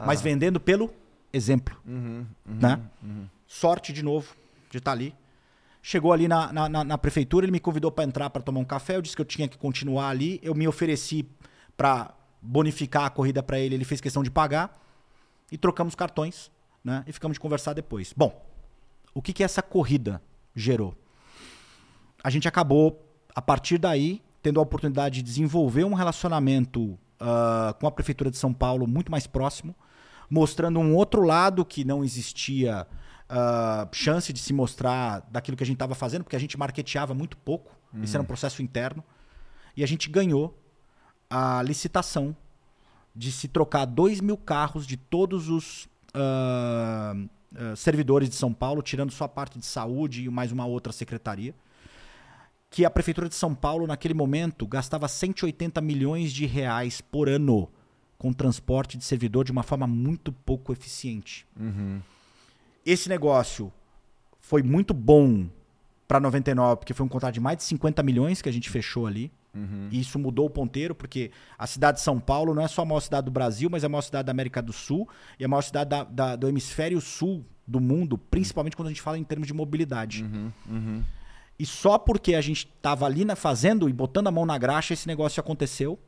Mas 0.05 0.21
vendendo 0.21 0.59
pelo 0.59 0.93
exemplo. 1.33 1.75
Uhum, 1.86 2.25
uhum, 2.47 2.55
né? 2.59 2.79
uhum. 3.01 3.27
Sorte 3.47 3.91
de 3.93 4.03
novo 4.03 4.36
de 4.69 4.77
estar 4.77 4.91
ali. 4.91 5.15
Chegou 5.81 6.13
ali 6.13 6.27
na, 6.27 6.53
na, 6.53 6.69
na- 6.69 6.83
na 6.83 6.97
prefeitura, 6.97 7.45
ele 7.45 7.51
me 7.51 7.59
convidou 7.59 7.91
para 7.91 8.03
entrar 8.03 8.29
para 8.29 8.41
tomar 8.41 8.59
um 8.59 8.65
café. 8.65 8.97
Eu 8.97 9.01
disse 9.01 9.15
que 9.15 9.21
eu 9.21 9.25
tinha 9.25 9.47
que 9.47 9.57
continuar 9.57 10.09
ali. 10.09 10.39
Eu 10.43 10.53
me 10.53 10.67
ofereci 10.67 11.27
para 11.75 12.13
bonificar 12.41 13.05
a 13.05 13.09
corrida 13.09 13.41
para 13.41 13.57
ele. 13.59 13.73
Ele 13.73 13.86
fez 13.86 13.99
questão 13.99 14.21
de 14.21 14.29
pagar. 14.29 14.77
E 15.51 15.57
trocamos 15.57 15.95
cartões, 15.95 16.51
né? 16.83 17.03
E 17.07 17.11
ficamos 17.11 17.35
de 17.35 17.39
conversar 17.39 17.73
depois. 17.73 18.13
Bom, 18.15 18.45
o 19.13 19.21
que 19.21 19.33
que 19.33 19.43
essa 19.43 19.61
corrida 19.61 20.21
gerou? 20.55 20.95
A 22.23 22.29
gente 22.29 22.47
acabou, 22.47 23.03
a 23.33 23.41
partir 23.41 23.77
daí, 23.77 24.21
tendo 24.41 24.59
a 24.59 24.63
oportunidade 24.63 25.15
de 25.15 25.21
desenvolver 25.21 25.83
um 25.83 25.93
relacionamento 25.93 26.97
ah, 27.19 27.75
com 27.79 27.87
a 27.87 27.91
Prefeitura 27.91 28.31
de 28.31 28.37
São 28.37 28.53
Paulo 28.53 28.87
muito 28.87 29.11
mais 29.11 29.27
próximo, 29.27 29.75
mostrando 30.29 30.79
um 30.79 30.95
outro 30.95 31.21
lado 31.21 31.63
que 31.63 31.83
não 31.83 32.03
existia 32.03 32.87
ah, 33.29 33.87
chance 33.91 34.33
de 34.33 34.39
se 34.39 34.53
mostrar 34.53 35.27
daquilo 35.31 35.55
que 35.55 35.63
a 35.63 35.65
gente 35.65 35.75
estava 35.75 35.95
fazendo, 35.95 36.23
porque 36.23 36.35
a 36.35 36.39
gente 36.39 36.57
marketeava 36.57 37.13
muito 37.13 37.37
pouco, 37.37 37.75
isso 38.01 38.15
era 38.15 38.23
um 38.23 38.25
processo 38.25 38.61
interno, 38.61 39.03
e 39.75 39.83
a 39.83 39.87
gente 39.87 40.09
ganhou 40.09 40.57
a 41.29 41.61
licitação 41.61 42.35
de 43.15 43.31
se 43.31 43.47
trocar 43.47 43.85
2 43.85 44.21
mil 44.21 44.37
carros 44.37 44.87
de 44.87 44.95
todos 44.95 45.49
os 45.49 45.87
ah, 46.13 47.15
servidores 47.76 48.30
de 48.30 48.36
São 48.36 48.54
Paulo, 48.54 48.82
tirando 48.82 49.12
só 49.12 49.26
a 49.26 49.30
parte 49.30 49.60
de 49.60 49.65
saúde 49.65 50.24
e 50.24 50.30
mais 50.30 50.52
uma 50.52 50.65
outra 50.65 50.93
secretaria. 50.93 51.54
Que 52.69 52.86
a 52.86 52.89
Prefeitura 52.89 53.28
de 53.28 53.36
São 53.36 53.54
Paulo, 53.54 53.86
naquele 53.86 54.13
momento, 54.13 54.65
gastava 54.65 55.08
180 55.08 55.82
milhões 55.82 56.32
de 56.32 56.45
reais 56.45 57.02
por 57.02 57.28
ano 57.28 57.69
com 58.17 58.32
transporte 58.32 58.97
de 58.97 59.04
servidor 59.04 59.43
de 59.43 59.52
uma 59.52 59.63
forma 59.63 59.88
muito 59.88 60.32
pouco 60.32 60.71
eficiente. 60.71 61.45
Uhum. 61.60 62.00
Esse 62.86 63.10
negócio 63.10 63.74
foi 64.39 64.63
muito 64.63 64.93
bom 64.93 65.50
para 66.08 66.19
99, 66.19 66.78
porque 66.78 66.93
foi 66.93 67.06
um 67.06 67.10
contrato 67.10 67.34
de 67.34 67.39
mais 67.39 67.58
de 67.58 67.63
50 67.63 68.04
milhões 68.04 68.41
que 68.41 68.47
a 68.47 68.52
gente 68.52 68.69
fechou 68.69 69.08
ali. 69.08 69.32
Uhum. 69.53 69.89
E 69.91 69.99
isso 69.99 70.17
mudou 70.17 70.45
o 70.45 70.49
ponteiro, 70.49 70.95
porque 70.95 71.29
a 71.57 71.67
cidade 71.67 71.97
de 71.97 72.03
São 72.03 72.19
Paulo 72.19 72.53
não 72.53 72.63
é 72.63 72.67
só 72.67 72.83
a 72.83 72.85
maior 72.85 73.01
cidade 73.01 73.25
do 73.25 73.31
Brasil, 73.31 73.69
mas 73.69 73.83
é 73.83 73.85
a 73.85 73.89
maior 73.89 74.01
cidade 74.01 74.25
da 74.25 74.31
América 74.31 74.61
do 74.61 74.71
Sul 74.71 75.07
e 75.39 75.43
a 75.43 75.47
maior 75.47 75.61
cidade 75.61 75.89
da- 75.89 76.03
da- 76.05 76.35
do 76.35 76.47
hemisfério 76.47 77.01
sul 77.01 77.45
do 77.67 77.79
mundo, 77.79 78.17
principalmente 78.17 78.75
quando 78.75 78.87
a 78.87 78.91
gente 78.91 79.01
fala 79.01 79.17
em 79.17 79.23
termos 79.23 79.47
de 79.47 79.53
mobilidade. 79.53 80.23
Uhum. 80.23 80.51
Uhum. 80.69 81.03
E 81.59 81.65
só 81.65 81.97
porque 81.97 82.33
a 82.33 82.41
gente 82.41 82.65
estava 82.65 83.05
ali 83.05 83.23
né, 83.25 83.35
fazendo 83.35 83.87
e 83.89 83.93
botando 83.93 84.27
a 84.27 84.31
mão 84.31 84.45
na 84.45 84.57
graxa, 84.57 84.93
esse 84.93 85.07
negócio 85.07 85.39
aconteceu. 85.39 85.99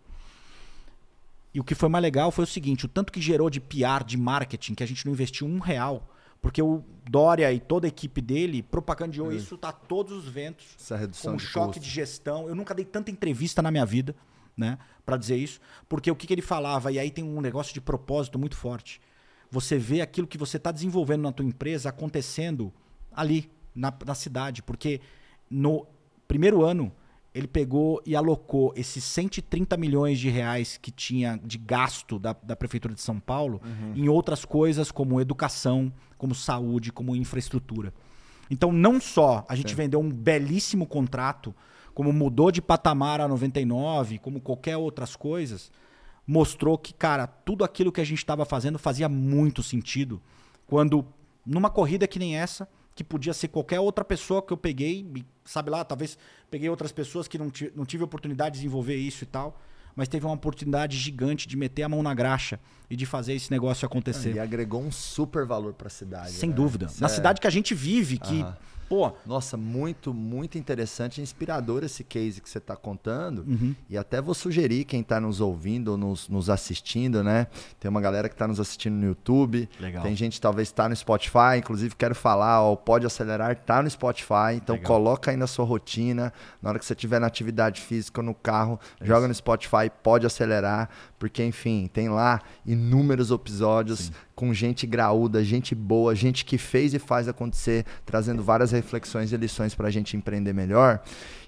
E 1.53 1.59
o 1.59 1.63
que 1.63 1.75
foi 1.75 1.87
mais 1.89 2.01
legal 2.01 2.31
foi 2.31 2.43
o 2.45 2.47
seguinte: 2.47 2.85
o 2.85 2.89
tanto 2.89 3.11
que 3.11 3.21
gerou 3.21 3.49
de 3.49 3.59
PR, 3.59 4.03
de 4.05 4.17
marketing, 4.17 4.73
que 4.73 4.83
a 4.83 4.87
gente 4.87 5.05
não 5.05 5.13
investiu 5.13 5.45
um 5.45 5.59
real, 5.59 6.09
porque 6.43 6.61
o 6.61 6.83
Dória 7.09 7.51
e 7.53 7.59
toda 7.59 7.87
a 7.87 7.89
equipe 7.89 8.21
dele 8.21 8.61
propagandeou 8.61 9.31
isso, 9.31 9.57
tá 9.57 9.69
a 9.69 9.73
todos 9.73 10.11
os 10.11 10.27
ventos 10.27 10.75
Essa 10.77 10.97
redução 10.97 11.31
como 11.31 11.37
de 11.37 11.45
choque 11.45 11.67
custo. 11.67 11.79
de 11.81 11.89
gestão. 11.89 12.47
Eu 12.47 12.53
nunca 12.53 12.73
dei 12.75 12.85
tanta 12.85 13.09
entrevista 13.09 13.61
na 13.61 13.71
minha 13.71 13.85
vida, 13.85 14.13
né, 14.55 14.77
Pra 15.05 15.17
dizer 15.17 15.37
isso, 15.37 15.59
porque 15.89 16.11
o 16.11 16.15
que, 16.15 16.27
que 16.27 16.33
ele 16.33 16.41
falava 16.41 16.91
e 16.91 16.99
aí 16.99 17.09
tem 17.09 17.23
um 17.23 17.41
negócio 17.41 17.73
de 17.73 17.81
propósito 17.81 18.37
muito 18.37 18.55
forte. 18.55 19.01
Você 19.49 19.77
vê 19.77 20.01
aquilo 20.01 20.27
que 20.27 20.37
você 20.37 20.57
está 20.57 20.71
desenvolvendo 20.71 21.23
na 21.23 21.31
tua 21.31 21.45
empresa 21.45 21.89
acontecendo 21.89 22.73
ali 23.11 23.49
na, 23.73 23.93
na 24.05 24.15
cidade, 24.15 24.61
porque 24.61 25.01
no 25.49 25.87
primeiro 26.27 26.63
ano 26.63 26.91
ele 27.33 27.47
pegou 27.47 28.01
e 28.05 28.15
alocou 28.15 28.71
esses 28.75 29.03
130 29.03 29.75
milhões 29.75 30.19
de 30.19 30.29
reais 30.29 30.77
que 30.77 30.91
tinha 30.91 31.39
de 31.43 31.57
gasto 31.57 32.19
da, 32.19 32.33
da 32.33 32.55
prefeitura 32.55 32.93
de 32.93 33.01
São 33.01 33.19
Paulo 33.19 33.59
em 33.95 34.07
outras 34.07 34.45
coisas 34.45 34.91
como 34.91 35.19
educação, 35.19 35.91
como 36.17 36.35
saúde, 36.35 36.91
como 36.91 37.15
infraestrutura. 37.15 37.93
Então, 38.51 38.71
não 38.71 39.01
só 39.01 39.43
a 39.49 39.55
gente 39.55 39.71
Sim. 39.71 39.75
vendeu 39.75 39.99
um 39.99 40.11
belíssimo 40.11 40.85
contrato, 40.85 41.55
como 41.93 42.13
mudou 42.13 42.51
de 42.51 42.61
patamar 42.61 43.19
a 43.19 43.27
99, 43.27 44.19
como 44.19 44.39
qualquer 44.39 44.77
outras 44.77 45.15
coisas, 45.15 45.71
mostrou 46.25 46.77
que, 46.77 46.93
cara, 46.93 47.25
tudo 47.25 47.63
aquilo 47.63 47.91
que 47.91 48.01
a 48.01 48.05
gente 48.05 48.19
estava 48.19 48.45
fazendo 48.45 48.77
fazia 48.77 49.09
muito 49.09 49.63
sentido. 49.63 50.21
Quando, 50.67 51.05
numa 51.45 51.69
corrida 51.69 52.07
que 52.07 52.19
nem 52.19 52.37
essa, 52.37 52.67
que 52.95 53.03
podia 53.03 53.33
ser 53.33 53.47
qualquer 53.47 53.79
outra 53.79 54.05
pessoa 54.05 54.41
que 54.41 54.53
eu 54.53 54.57
peguei, 54.57 55.25
sabe 55.43 55.69
lá, 55.69 55.83
talvez 55.83 56.17
peguei 56.49 56.69
outras 56.69 56.91
pessoas 56.91 57.27
que 57.27 57.37
não, 57.37 57.51
não 57.75 57.85
tive 57.85 58.03
a 58.03 58.05
oportunidade 58.05 58.53
de 58.53 58.59
desenvolver 58.59 58.95
isso 58.95 59.23
e 59.23 59.27
tal, 59.27 59.59
mas 59.95 60.07
teve 60.07 60.25
uma 60.25 60.33
oportunidade 60.33 60.97
gigante 60.97 61.47
de 61.47 61.55
meter 61.55 61.83
a 61.83 61.89
mão 61.89 62.01
na 62.03 62.13
graxa 62.13 62.59
e 62.89 62.95
de 62.95 63.05
fazer 63.05 63.33
esse 63.33 63.51
negócio 63.51 63.85
acontecer. 63.85 64.35
E 64.35 64.39
agregou 64.39 64.81
um 64.81 64.91
super 64.91 65.45
valor 65.45 65.73
pra 65.73 65.89
cidade. 65.89 66.31
Sem 66.31 66.49
né? 66.49 66.55
dúvida. 66.55 66.85
Isso 66.87 67.01
Na 67.01 67.07
é- 67.07 67.09
cidade 67.09 67.41
que 67.41 67.47
a 67.47 67.51
gente 67.51 67.73
vive, 67.73 68.17
que 68.17 68.41
Aham. 68.41 68.57
Pô, 68.87 69.11
Nossa, 69.25 69.57
muito, 69.57 70.13
muito 70.13 70.57
interessante 70.57 71.19
e 71.19 71.21
inspirador 71.21 71.83
esse 71.83 72.03
case 72.03 72.41
que 72.41 72.49
você 72.49 72.57
está 72.57 72.75
contando. 72.75 73.39
Uhum. 73.47 73.75
E 73.89 73.97
até 73.97 74.21
vou 74.21 74.33
sugerir 74.33 74.85
quem 74.85 75.01
está 75.01 75.19
nos 75.19 75.41
ouvindo 75.41 75.89
ou 75.89 75.97
nos, 75.97 76.27
nos 76.29 76.49
assistindo, 76.49 77.23
né? 77.23 77.47
Tem 77.79 77.89
uma 77.89 78.01
galera 78.01 78.27
que 78.27 78.35
está 78.35 78.47
nos 78.47 78.59
assistindo 78.59 78.93
no 78.93 79.05
YouTube. 79.05 79.69
Legal. 79.79 80.03
Tem 80.03 80.15
gente 80.15 80.35
que 80.35 80.41
talvez 80.41 80.67
está 80.67 80.87
no 80.89 80.95
Spotify. 80.95 81.57
Inclusive, 81.57 81.95
quero 81.95 82.15
falar, 82.15 82.61
ó, 82.61 82.75
Pode 82.75 83.05
Acelerar 83.05 83.55
tá 83.55 83.81
no 83.81 83.89
Spotify. 83.89 84.55
Então, 84.55 84.75
Legal. 84.75 84.87
coloca 84.87 85.31
aí 85.31 85.37
na 85.37 85.47
sua 85.47 85.65
rotina. 85.65 86.33
Na 86.61 86.69
hora 86.69 86.79
que 86.79 86.85
você 86.85 86.93
estiver 86.93 87.19
na 87.19 87.27
atividade 87.27 87.81
física 87.81 88.21
ou 88.21 88.25
no 88.25 88.33
carro, 88.33 88.79
joga 89.01 89.27
no 89.27 89.33
Spotify, 89.33 89.89
Pode 90.01 90.25
Acelerar. 90.25 90.89
Porque, 91.17 91.43
enfim, 91.43 91.89
tem 91.91 92.09
lá 92.09 92.41
inúmeros 92.65 93.31
episódios 93.31 94.11
com 94.35 94.53
gente 94.53 94.85
graúda, 94.87 95.43
gente 95.43 95.75
boa, 95.75 96.15
gente 96.15 96.43
que 96.43 96.57
fez 96.57 96.93
e 96.93 96.99
faz 96.99 97.27
acontecer, 97.27 97.85
trazendo 98.05 98.43
várias 98.43 98.72
reflexões 98.73 99.31
e 99.31 99.37
lições 99.37 99.73
para 99.73 99.87
a 99.87 99.91
gente 99.91 100.17
empreender 100.17 100.51
melhor. 100.53 100.99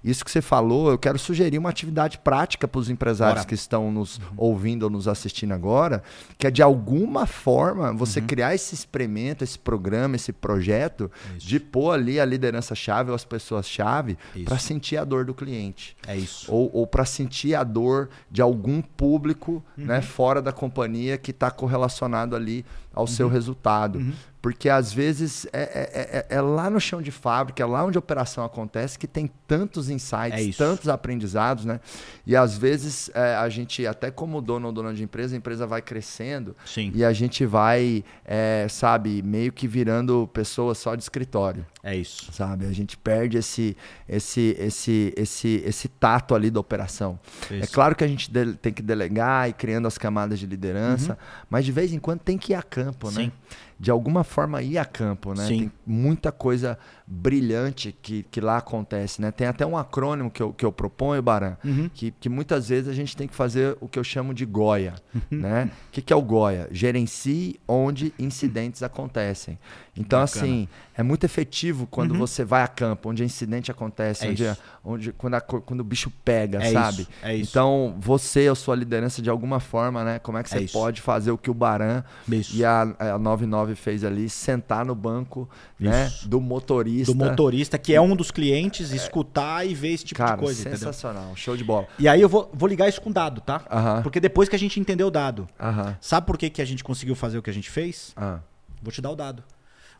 Isso 0.04 0.24
que 0.24 0.30
você 0.30 0.42
falou, 0.42 0.92
eu 0.92 0.98
quero 1.00 1.18
sugerir 1.18 1.58
uma 1.58 1.70
atividade 1.72 2.20
prática 2.20 2.68
para 2.68 2.80
os 2.80 2.90
empresários 2.92 3.40
Bora. 3.40 3.48
que 3.48 3.56
estão 3.56 3.92
nos 3.92 4.22
ouvindo 4.38 4.84
ou 4.84 4.90
nos 4.90 5.08
assistindo 5.08 5.52
agora, 5.52 6.04
que 6.38 6.46
é 6.46 6.52
de 6.52 6.62
alguma 6.62 7.26
forma 7.26 7.92
você 7.92 8.22
criar 8.22 8.54
esse 8.54 8.76
experimento, 8.76 9.44
esse 9.44 9.58
programa, 9.58 10.16
esse 10.16 10.32
projeto, 10.32 11.10
Isso. 11.36 11.48
de 11.48 11.60
pôr 11.60 11.92
ali 11.92 12.20
a 12.20 12.26
liderança-chave 12.26 13.10
ou 13.10 13.16
as 13.16 13.26
pessoas-chave 13.26 14.16
para 14.46 14.60
sentir 14.60 14.98
a 14.98 15.04
dor 15.04 15.26
do 15.26 15.34
cliente 15.34 15.98
é 16.08 16.16
isso. 16.16 16.52
ou, 16.54 16.70
ou 16.72 16.86
para 16.86 17.04
sentir 17.04 17.56
a 17.56 17.64
dor 17.64 18.10
de 18.30 18.42
algum 18.42 18.82
público 18.82 19.64
Uhum. 19.78 19.86
né, 19.86 20.02
fora 20.02 20.42
da 20.42 20.52
companhia 20.54 21.18
que 21.18 21.32
está 21.32 21.50
correlacionado 21.52 22.36
ali 22.36 22.66
ao 22.96 23.02
Uhum. 23.04 23.08
seu 23.08 23.28
resultado. 23.30 24.02
Porque 24.42 24.70
às 24.70 24.94
vezes 24.94 25.48
é, 25.52 25.62
é- 25.64 26.26
é- 26.32 26.38
é 26.38 26.42
lá 26.42 26.70
no 26.70 26.80
chão 26.80 27.02
de 27.02 27.10
fábrica, 27.10 27.64
é 27.64 27.66
lá 27.66 27.84
onde 27.84 27.98
a 27.98 28.00
operação 28.00 28.46
acontece, 28.46 28.98
que 28.98 29.08
tem 29.08 29.28
tantos 29.48 29.90
insights, 29.90 30.56
É 30.56 30.58
tantos 30.58 30.88
aprendizados, 30.88 31.66
né? 31.66 31.80
E 32.28 32.36
às 32.36 32.56
vezes 32.56 33.10
é, 33.16 33.36
a 33.36 33.50
gente, 33.50 33.88
até 33.88 34.12
como 34.12 34.40
dono 34.42 34.68
ou 34.68 34.72
dona 34.72 34.94
de 34.94 35.04
empresa, 35.04 35.36
a 35.36 35.38
empresa 35.38 35.66
vai 35.66 35.82
crescendo 35.82 36.56
Sim. 36.64 36.92
e 36.94 37.04
a 37.04 37.12
gente 37.12 37.44
vai, 37.44 38.04
é, 38.24 38.68
sabe, 38.70 39.24
meio 39.24 39.52
que 39.52 39.68
virando 39.68 40.30
pessoa 40.32 40.76
só 40.76 40.94
de 40.96 41.02
escritório 41.02 41.66
É 41.86 41.96
isso. 41.96 42.34
sabe? 42.34 42.66
A 42.66 42.72
gente 42.72 42.98
perde 42.98 43.38
esse, 43.38 43.78
esse, 44.10 44.56
esse, 44.60 45.14
esse, 45.16 45.64
esse 45.64 45.88
tato 45.88 46.34
ali 46.34 46.50
da 46.50 46.60
operação. 46.60 47.20
É 47.52 47.60
Isso. 47.60 47.72
claro 47.72 47.96
que 47.96 48.04
a 48.04 48.08
gente 48.08 48.32
tem 48.60 48.74
que 48.74 48.82
delegar 48.82 49.48
e 49.48 49.54
criando 49.54 49.88
as 49.88 49.96
camadas 49.96 50.40
de 50.40 50.48
liderança, 50.48 51.16
mas 51.48 51.64
de 51.64 51.72
vez 51.72 51.94
em 51.94 52.00
quando 52.00 52.22
tem 52.22 52.40
que 52.40 52.54
ir 52.54 52.56
a 52.56 52.64
campo, 52.64 53.12
né? 53.12 53.26
Uhum. 53.26 53.26
Sim. 53.26 53.32
De 53.80 53.92
alguma 53.92 54.24
forma 54.24 54.64
ir 54.64 54.80
a 54.80 54.86
campo, 54.86 55.36
né? 55.36 55.46
Sim. 55.46 55.60
Tem 55.60 55.72
muita 55.86 56.32
coisa 56.32 56.76
brilhante 57.08 57.96
que, 58.02 58.24
que 58.24 58.42
lá 58.42 58.58
acontece, 58.58 59.22
né? 59.22 59.32
Tem 59.32 59.46
até 59.48 59.66
um 59.66 59.78
acrônimo 59.78 60.32
que 60.32 60.42
eu, 60.42 60.52
que 60.52 60.66
eu 60.66 60.72
proponho, 60.72 61.22
Baran, 61.22 61.56
Uhum. 61.64 61.90
que, 61.94 62.12
que 62.12 62.28
muitas 62.28 62.70
vezes 62.70 62.88
a 62.90 62.94
gente 62.94 63.16
tem 63.16 63.28
que 63.28 63.36
fazer 63.36 63.78
o 63.80 63.88
que 63.88 64.00
eu 64.00 64.04
chamo 64.04 64.34
de 64.34 64.46
GOIA, 64.46 64.96
Uhum. 65.14 65.22
né? 65.40 65.70
O 65.88 65.92
que, 65.92 66.02
que 66.02 66.12
é 66.12 66.16
o 66.16 66.22
GOIA? 66.22 66.68
Gerencie 66.72 67.60
onde 67.68 68.14
incidentes 68.18 68.82
acontecem. 68.82 69.60
Então, 69.98 70.20
Bacana. 70.20 70.44
assim, 70.46 70.68
é 70.96 71.04
muito 71.04 71.24
efetivo 71.26 71.88
quando 71.88 72.12
Uhum. 72.12 72.18
você 72.18 72.44
vai 72.44 72.64
a 72.64 72.68
campo, 72.68 73.10
onde 73.10 73.24
incidente 73.24 73.72
acontece, 73.72 74.26
É 74.26 74.30
onde, 74.30 74.44
isso. 74.44 74.62
onde 74.84 75.12
quando, 75.14 75.36
a 75.36 75.42
quando 75.42 75.80
o 75.82 75.84
bicho 75.86 76.12
pega, 76.24 76.62
É 76.62 76.72
sabe? 76.72 77.02
isso, 77.04 77.10
é 77.22 77.36
isso. 77.36 77.50
Então, 77.52 77.96
você, 78.00 78.48
a 78.48 78.56
sua 78.56 78.76
liderança, 78.76 79.22
de 79.22 79.30
alguma 79.30 79.60
forma, 79.60 80.04
né? 80.04 80.20
Como 80.20 80.38
é 80.38 80.44
que 80.44 80.50
É 80.54 80.58
você 80.58 80.64
isso. 80.66 80.74
pode 80.74 81.02
fazer 81.02 81.32
o 81.32 81.38
que 81.38 81.50
o 81.50 81.54
Baran 81.54 82.04
Isso. 82.28 82.56
e 82.58 82.66
a, 82.66 82.82
a 83.00 83.18
99 83.20 83.76
fez 83.76 84.04
ali, 84.04 84.28
sentar 84.30 84.84
no 84.86 84.96
banco 84.96 85.48
né, 85.80 86.12
do 86.26 86.42
motorista. 86.42 86.95
Do 87.04 87.16
motorista, 87.16 87.78
que 87.78 87.94
é 87.94 88.00
um 88.02 88.16
dos 88.16 88.32
clientes, 88.32 88.92
escutar 88.92 89.66
e 89.68 89.74
ver 89.74 89.90
esse 89.90 90.06
tipo 90.06 90.18
Cara, 90.18 90.36
de 90.36 90.42
coisa, 90.44 90.62
entendeu? 90.62 90.78
sensacional. 90.80 91.36
Show 91.36 91.58
de 91.58 91.64
bola. 91.64 91.88
E 92.00 92.08
aí 92.08 92.22
eu 92.22 92.30
vou, 92.30 92.50
vou 92.54 92.68
ligar 92.70 92.88
isso 92.88 93.02
com 93.02 93.12
dado, 93.12 93.42
tá? 93.42 93.62
Aham. 93.72 94.02
Porque 94.02 94.20
depois 94.20 94.48
que 94.48 94.56
a 94.56 94.60
gente 94.60 94.80
entendeu 94.80 95.08
o 95.08 95.12
dado, 95.12 95.48
Aham. 95.60 95.98
sabe 96.00 96.28
por 96.28 96.38
que, 96.38 96.50
que 96.50 96.62
a 96.62 96.66
gente 96.66 96.84
conseguiu 96.84 97.16
fazer 97.16 97.38
o 97.38 97.42
que 97.42 97.50
a 97.50 97.54
gente 97.54 97.70
fez? 97.70 98.14
Ah. 98.16 98.40
Vou 98.82 98.92
te 98.92 99.02
dar 99.02 99.10
o 99.12 99.16
dado. 99.16 99.44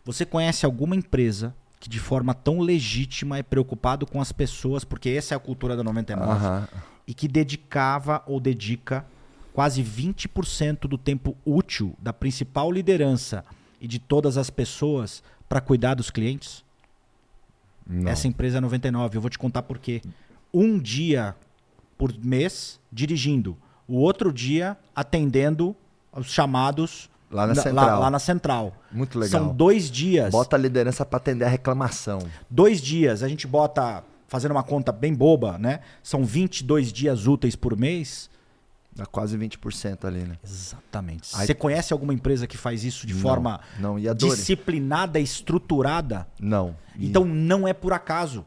Você 0.04 0.26
conhece 0.26 0.66
alguma 0.66 0.96
empresa 0.96 1.54
que 1.80 1.90
de 1.90 2.00
forma 2.00 2.34
tão 2.34 2.60
legítima 2.62 3.38
é 3.38 3.44
preocupado 3.44 4.06
com 4.06 4.22
as 4.22 4.32
pessoas, 4.32 4.84
porque 4.84 5.10
essa 5.10 5.34
é 5.34 5.38
a 5.38 5.40
cultura 5.40 5.76
da 5.76 5.84
99, 5.84 6.32
Aham. 6.32 6.68
e 7.08 7.14
que 7.14 7.28
dedicava 7.28 8.24
ou 8.26 8.40
dedica 8.40 9.06
quase 9.54 9.84
20% 9.84 10.82
do 10.88 10.98
tempo 10.98 11.36
útil 11.46 11.96
da 12.00 12.12
principal 12.12 12.72
liderança 12.72 13.44
e 13.80 13.88
de 13.88 14.00
todas 14.00 14.38
as 14.38 14.50
pessoas 14.50 15.24
para 15.48 15.62
cuidar 15.62 15.94
dos 15.94 16.10
clientes? 16.10 16.64
Não. 17.88 18.10
Essa 18.12 18.28
empresa 18.28 18.58
é 18.58 18.62
99. 18.62 19.18
Eu 19.18 19.22
vou 19.22 19.30
te 19.30 19.38
contar 19.38 19.62
por 19.64 19.78
quê. 19.78 20.02
Um 20.54 20.80
dia 20.80 21.36
por 21.98 22.14
mês 22.18 22.80
dirigindo, 22.92 23.58
o 23.88 23.96
outro 23.98 24.32
dia 24.34 24.78
atendendo 24.96 25.76
os 26.12 26.28
chamados 26.28 27.10
Lá 27.32 27.46
na 27.48 27.54
lá- 27.54 27.62
central. 27.64 28.00
lá 28.00 28.10
na 28.10 28.20
central. 28.20 28.74
Muito 28.92 29.20
legal. 29.20 29.42
São 29.44 29.54
dois 29.56 29.90
dias. 29.92 30.32
Bota 30.32 30.56
a 30.56 30.60
liderança 30.60 31.06
para 31.06 31.18
atender 31.18 31.46
a 31.46 31.50
reclamação. 31.50 32.20
Dois 32.50 32.82
dias. 32.82 33.22
A 33.24 33.28
gente 33.28 33.46
bota, 33.48 34.04
fazendo 34.28 34.52
uma 34.52 34.64
conta 34.64 34.92
bem 34.92 35.14
boba, 35.14 35.58
né? 35.58 35.82
São 36.02 36.24
22 36.26 36.92
dias 36.94 37.28
úteis 37.28 37.56
por 37.56 37.78
mês. 37.78 38.30
Dá 38.96 39.06
quase 39.06 39.38
20% 39.38 40.06
ali, 40.06 40.20
né? 40.24 40.38
Exatamente. 40.44 41.30
Aí- 41.36 41.46
Você 41.46 41.54
conhece 41.54 41.92
alguma 41.92 42.14
empresa 42.14 42.48
que 42.48 42.58
faz 42.58 42.84
isso 42.86 43.06
de 43.06 43.14
Não, 43.14 43.22
forma 43.22 43.60
Não, 43.78 44.00
e 44.00 44.14
disciplinada, 44.14 45.20
estruturada? 45.20 46.28
Não. 46.40 46.76
Então 46.98 47.26
não 47.26 47.68
é 47.68 47.74
por 47.74 47.92
acaso. 47.94 48.46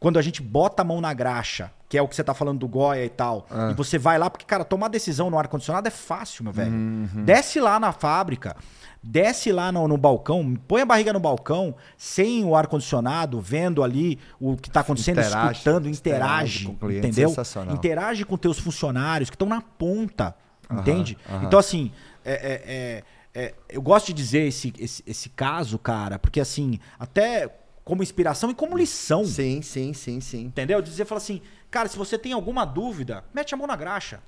Quando 0.00 0.18
a 0.18 0.22
gente 0.22 0.42
bota 0.42 0.82
a 0.82 0.84
mão 0.84 1.00
na 1.00 1.14
graxa, 1.14 1.70
que 1.88 1.96
é 1.96 2.02
o 2.02 2.08
que 2.08 2.14
você 2.16 2.24
tá 2.24 2.34
falando 2.34 2.58
do 2.58 2.68
Goya 2.68 3.04
e 3.04 3.08
tal, 3.08 3.46
Ah. 3.50 3.70
e 3.70 3.74
você 3.74 3.96
vai 3.96 4.18
lá, 4.18 4.28
porque, 4.28 4.44
cara, 4.44 4.64
tomar 4.64 4.88
decisão 4.88 5.30
no 5.30 5.38
ar-condicionado 5.38 5.86
é 5.86 5.90
fácil, 5.90 6.44
meu 6.44 6.52
velho. 6.52 6.72
Uhum. 6.72 7.24
Desce 7.24 7.60
lá 7.60 7.78
na 7.80 7.92
fábrica, 7.92 8.56
desce 9.04 9.52
lá 9.52 9.70
no, 9.70 9.86
no 9.86 9.96
balcão, 9.98 10.54
põe 10.66 10.80
a 10.82 10.86
barriga 10.86 11.12
no 11.12 11.20
balcão, 11.20 11.74
sem 11.96 12.44
o 12.44 12.56
ar-condicionado, 12.56 13.40
vendo 13.40 13.82
ali 13.82 14.18
o 14.40 14.56
que 14.56 14.70
tá 14.70 14.80
acontecendo, 14.80 15.18
Interage, 15.20 15.52
escutando, 15.52 15.88
interage 15.88 16.24
interage, 16.24 16.64
com 16.66 16.72
o 16.72 16.76
cliente, 16.76 17.06
entendeu? 17.06 17.34
Interage 17.70 18.24
com 18.24 18.36
teus 18.36 18.58
funcionários 18.58 19.28
que 19.28 19.36
estão 19.36 19.48
na 19.48 19.60
ponta, 19.60 20.34
Aham, 20.70 20.80
entende? 20.80 21.18
aham. 21.28 21.46
Então, 21.46 21.58
assim, 21.58 21.92
é- 22.24 22.32
é- 22.32 22.62
é- 22.66 23.04
é, 23.36 23.54
eu 23.68 23.82
gosto 23.82 24.06
de 24.06 24.12
dizer 24.14 24.46
esse, 24.46 24.72
esse, 24.78 25.02
esse 25.06 25.28
caso, 25.28 25.78
cara, 25.78 26.18
porque 26.18 26.40
assim, 26.40 26.78
até 26.98 27.52
como 27.84 28.02
inspiração 28.02 28.48
e 28.50 28.54
como 28.54 28.76
lição. 28.78 29.24
Sim, 29.26 29.60
sim, 29.60 29.92
sim, 29.92 30.20
sim. 30.20 30.44
Entendeu? 30.44 30.80
Dizer, 30.80 31.04
fala 31.04 31.18
assim, 31.18 31.42
cara, 31.70 31.88
se 31.88 31.98
você 31.98 32.16
tem 32.16 32.32
alguma 32.32 32.64
dúvida, 32.64 33.24
mete 33.34 33.52
a 33.52 33.56
mão 33.56 33.66
na 33.66 33.76
graxa. 33.76 34.20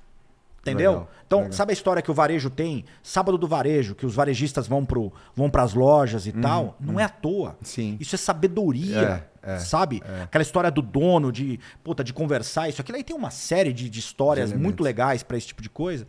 Entendeu? 0.71 0.91
Legal, 0.91 1.09
então, 1.25 1.39
legal. 1.39 1.53
sabe 1.53 1.71
a 1.71 1.73
história 1.73 2.01
que 2.01 2.11
o 2.11 2.13
varejo 2.13 2.49
tem? 2.49 2.85
Sábado 3.01 3.37
do 3.37 3.47
varejo, 3.47 3.95
que 3.95 4.05
os 4.05 4.13
varejistas 4.15 4.67
vão 4.67 4.85
pro, 4.85 5.11
vão 5.35 5.49
pras 5.49 5.73
lojas 5.73 6.27
e 6.27 6.31
tal. 6.31 6.75
Não 6.79 6.99
é 6.99 7.03
à 7.03 7.09
toa. 7.09 7.49
Uhum, 7.49 7.55
Sim. 7.61 7.97
Isso 7.99 8.15
é 8.15 8.17
sabedoria. 8.17 9.27
É, 9.43 9.53
é, 9.53 9.59
sabe? 9.59 10.01
Aquela 10.23 10.41
história 10.41 10.69
do 10.69 10.81
dono, 10.81 11.31
de, 11.31 11.59
puta, 11.83 12.03
de 12.03 12.13
conversar. 12.13 12.67
Isso 12.69 12.81
aquilo 12.81 12.97
aí 12.97 13.03
tem 13.03 13.15
uma 13.15 13.31
série 13.31 13.71
de, 13.71 13.89
de 13.89 13.99
histórias 13.99 14.51
De 14.51 14.57
muito 14.57 14.83
legais 14.83 15.23
pra 15.23 15.37
esse 15.37 15.47
tipo 15.47 15.61
de 15.61 15.69
coisa. 15.69 16.05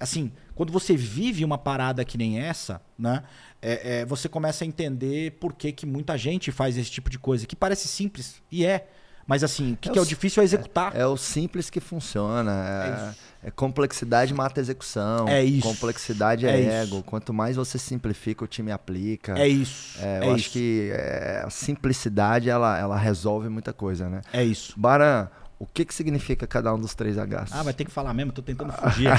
Assim, 0.00 0.30
quando 0.54 0.72
você 0.72 0.96
vive 0.96 1.44
uma 1.44 1.58
parada 1.58 2.04
que 2.04 2.16
nem 2.16 2.38
essa, 2.40 2.80
né? 2.98 3.24
é- 3.60 4.00
é, 4.00 4.04
você 4.06 4.28
começa 4.28 4.64
a 4.64 4.66
entender 4.66 5.32
por 5.32 5.52
que, 5.52 5.72
que 5.72 5.84
muita 5.84 6.16
gente 6.16 6.52
faz 6.52 6.76
esse 6.78 6.90
tipo 6.90 7.10
de 7.10 7.18
coisa. 7.18 7.46
Que 7.46 7.56
parece 7.56 7.88
simples, 7.88 8.40
e 8.50 8.64
é. 8.64 8.86
Mas 9.28 9.44
assim, 9.44 9.74
o 9.74 9.76
que 9.76 9.90
É 9.90 9.92
que 9.92 9.98
é 9.98 10.00
o 10.00 10.04
o 10.04 10.08
difícil 10.08 10.40
é 10.40 10.44
executar. 10.44 10.96
É 10.96 11.06
o 11.06 11.14
simples 11.16 11.68
que 11.68 11.80
funciona. 11.80 13.14
É, 13.42 13.48
é 13.48 13.50
complexidade 13.50 14.32
mata 14.32 14.58
execução. 14.58 15.28
É 15.28 15.44
isso. 15.44 15.68
Complexidade 15.68 16.46
é, 16.46 16.50
É 16.50 16.60
isso. 16.60 16.70
ego. 16.94 17.02
Quanto 17.02 17.34
mais 17.34 17.54
você 17.54 17.78
simplifica, 17.78 18.42
o 18.42 18.48
time 18.48 18.72
aplica. 18.72 19.38
É 19.38 19.46
isso. 19.46 19.98
É, 20.00 20.20
É, 20.24 20.28
eu 20.28 20.30
acho 20.32 20.40
isso. 20.44 20.50
que 20.52 20.90
é, 20.94 21.42
a 21.44 21.50
simplicidade 21.50 22.48
ela, 22.48 22.78
ela 22.78 22.96
resolve 22.96 23.50
muita 23.50 23.70
coisa, 23.72 24.08
né? 24.08 24.22
É 24.32 24.42
isso. 24.42 24.72
Baran, 24.74 25.28
o 25.58 25.66
que, 25.66 25.84
que 25.84 25.94
significa 25.94 26.46
cada 26.46 26.72
um 26.74 26.78
dos 26.78 26.94
três 26.94 27.16
Hs? 27.18 27.52
Ah, 27.52 27.62
vai 27.62 27.74
ter 27.74 27.84
que 27.84 27.90
falar 27.90 28.14
mesmo, 28.14 28.32
tô 28.32 28.40
tentando 28.40 28.72
fugir. 28.72 29.10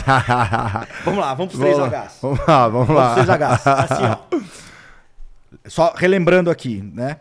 vamos 1.06 1.20
lá, 1.20 1.34
vamos 1.36 1.54
pros 1.54 1.60
vamos, 1.76 1.88
três 1.90 2.04
Hs. 2.12 2.18
vamos 2.20 2.40
lá, 2.48 2.68
vamos 2.68 2.88
Vamos 2.88 3.02
lá. 3.04 3.14
pros 3.14 3.26
três 3.28 3.40
Hs. 3.40 3.68
Assim, 3.68 4.04
ó. 4.06 4.40
Só 5.70 5.94
relembrando 5.96 6.50
aqui, 6.50 6.82
né? 6.94 7.18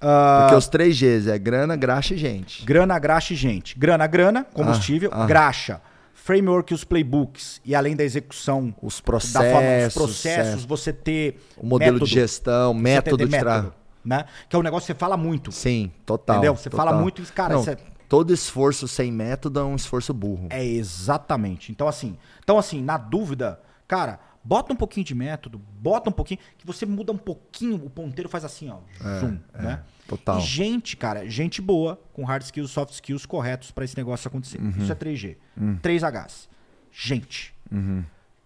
Ah, 0.00 0.42
Porque 0.42 0.56
os 0.56 0.68
três 0.68 0.96
Gs 0.98 1.28
é 1.28 1.38
grana, 1.38 1.76
graxa 1.76 2.14
e 2.14 2.16
gente. 2.16 2.64
Grana, 2.64 2.98
graxa 2.98 3.32
e 3.32 3.36
gente. 3.36 3.78
Grana, 3.78 4.06
grana, 4.06 4.44
combustível. 4.44 5.10
Ah, 5.12 5.24
ah. 5.24 5.26
Graxa, 5.26 5.80
framework 6.14 6.72
e 6.72 6.74
os 6.74 6.84
playbooks. 6.84 7.60
E 7.64 7.74
além 7.74 7.96
da 7.96 8.04
execução 8.04 8.74
Os 8.80 9.00
da 9.00 9.02
forma 9.02 9.20
dos 9.20 9.34
processos, 9.34 9.94
processos, 9.94 10.64
é, 10.64 10.66
você 10.66 10.92
ter 10.92 11.40
o 11.56 11.66
modelo 11.66 11.94
método, 11.94 12.06
de 12.06 12.14
gestão, 12.14 12.74
método 12.74 13.26
de 13.26 13.38
tra... 13.38 13.56
método, 13.56 13.74
né? 14.04 14.24
Que 14.48 14.54
é 14.54 14.58
um 14.58 14.62
negócio 14.62 14.86
que 14.86 14.92
você 14.92 14.98
fala 14.98 15.16
muito. 15.16 15.50
Sim, 15.50 15.90
total. 16.06 16.36
Entendeu? 16.36 16.54
Você 16.54 16.70
total. 16.70 16.86
fala 16.86 17.00
muito 17.00 17.22
e, 17.22 17.26
cara, 17.26 17.54
Não, 17.54 17.64
é- 17.64 17.76
todo 18.08 18.32
esforço 18.32 18.86
sem 18.86 19.10
método 19.10 19.58
é 19.58 19.64
um 19.64 19.74
esforço 19.74 20.14
burro. 20.14 20.46
É 20.50 20.64
exatamente. 20.64 21.72
Então 21.72 21.88
assim, 21.88 22.16
então 22.42 22.56
assim, 22.56 22.82
na 22.82 22.96
dúvida, 22.96 23.60
cara, 23.88 24.20
bota 24.48 24.72
um 24.72 24.76
pouquinho 24.76 25.04
de 25.04 25.14
método, 25.14 25.60
bota 25.78 26.08
um 26.08 26.12
pouquinho, 26.12 26.40
que 26.56 26.66
você 26.66 26.86
muda 26.86 27.12
um 27.12 27.18
pouquinho, 27.18 27.84
o 27.84 27.90
ponteiro 27.90 28.30
faz 28.30 28.46
assim, 28.46 28.70
ó, 28.70 28.78
zoom, 29.20 29.38
né? 29.52 29.82
Total. 30.08 30.38
E 30.38 30.40
gente, 30.40 30.96
cara, 30.96 31.28
gente 31.28 31.60
boa, 31.60 32.00
com 32.14 32.24
hard 32.24 32.42
skills, 32.42 32.70
soft 32.70 32.94
skills 32.94 33.26
corretos 33.26 33.70
para 33.70 33.84
esse 33.84 33.94
negócio 33.94 34.26
acontecer. 34.26 34.58
Isso 34.78 34.90
é 34.90 34.94
3G. 34.94 35.36
3Hs. 35.82 36.48
Gente. 36.90 37.54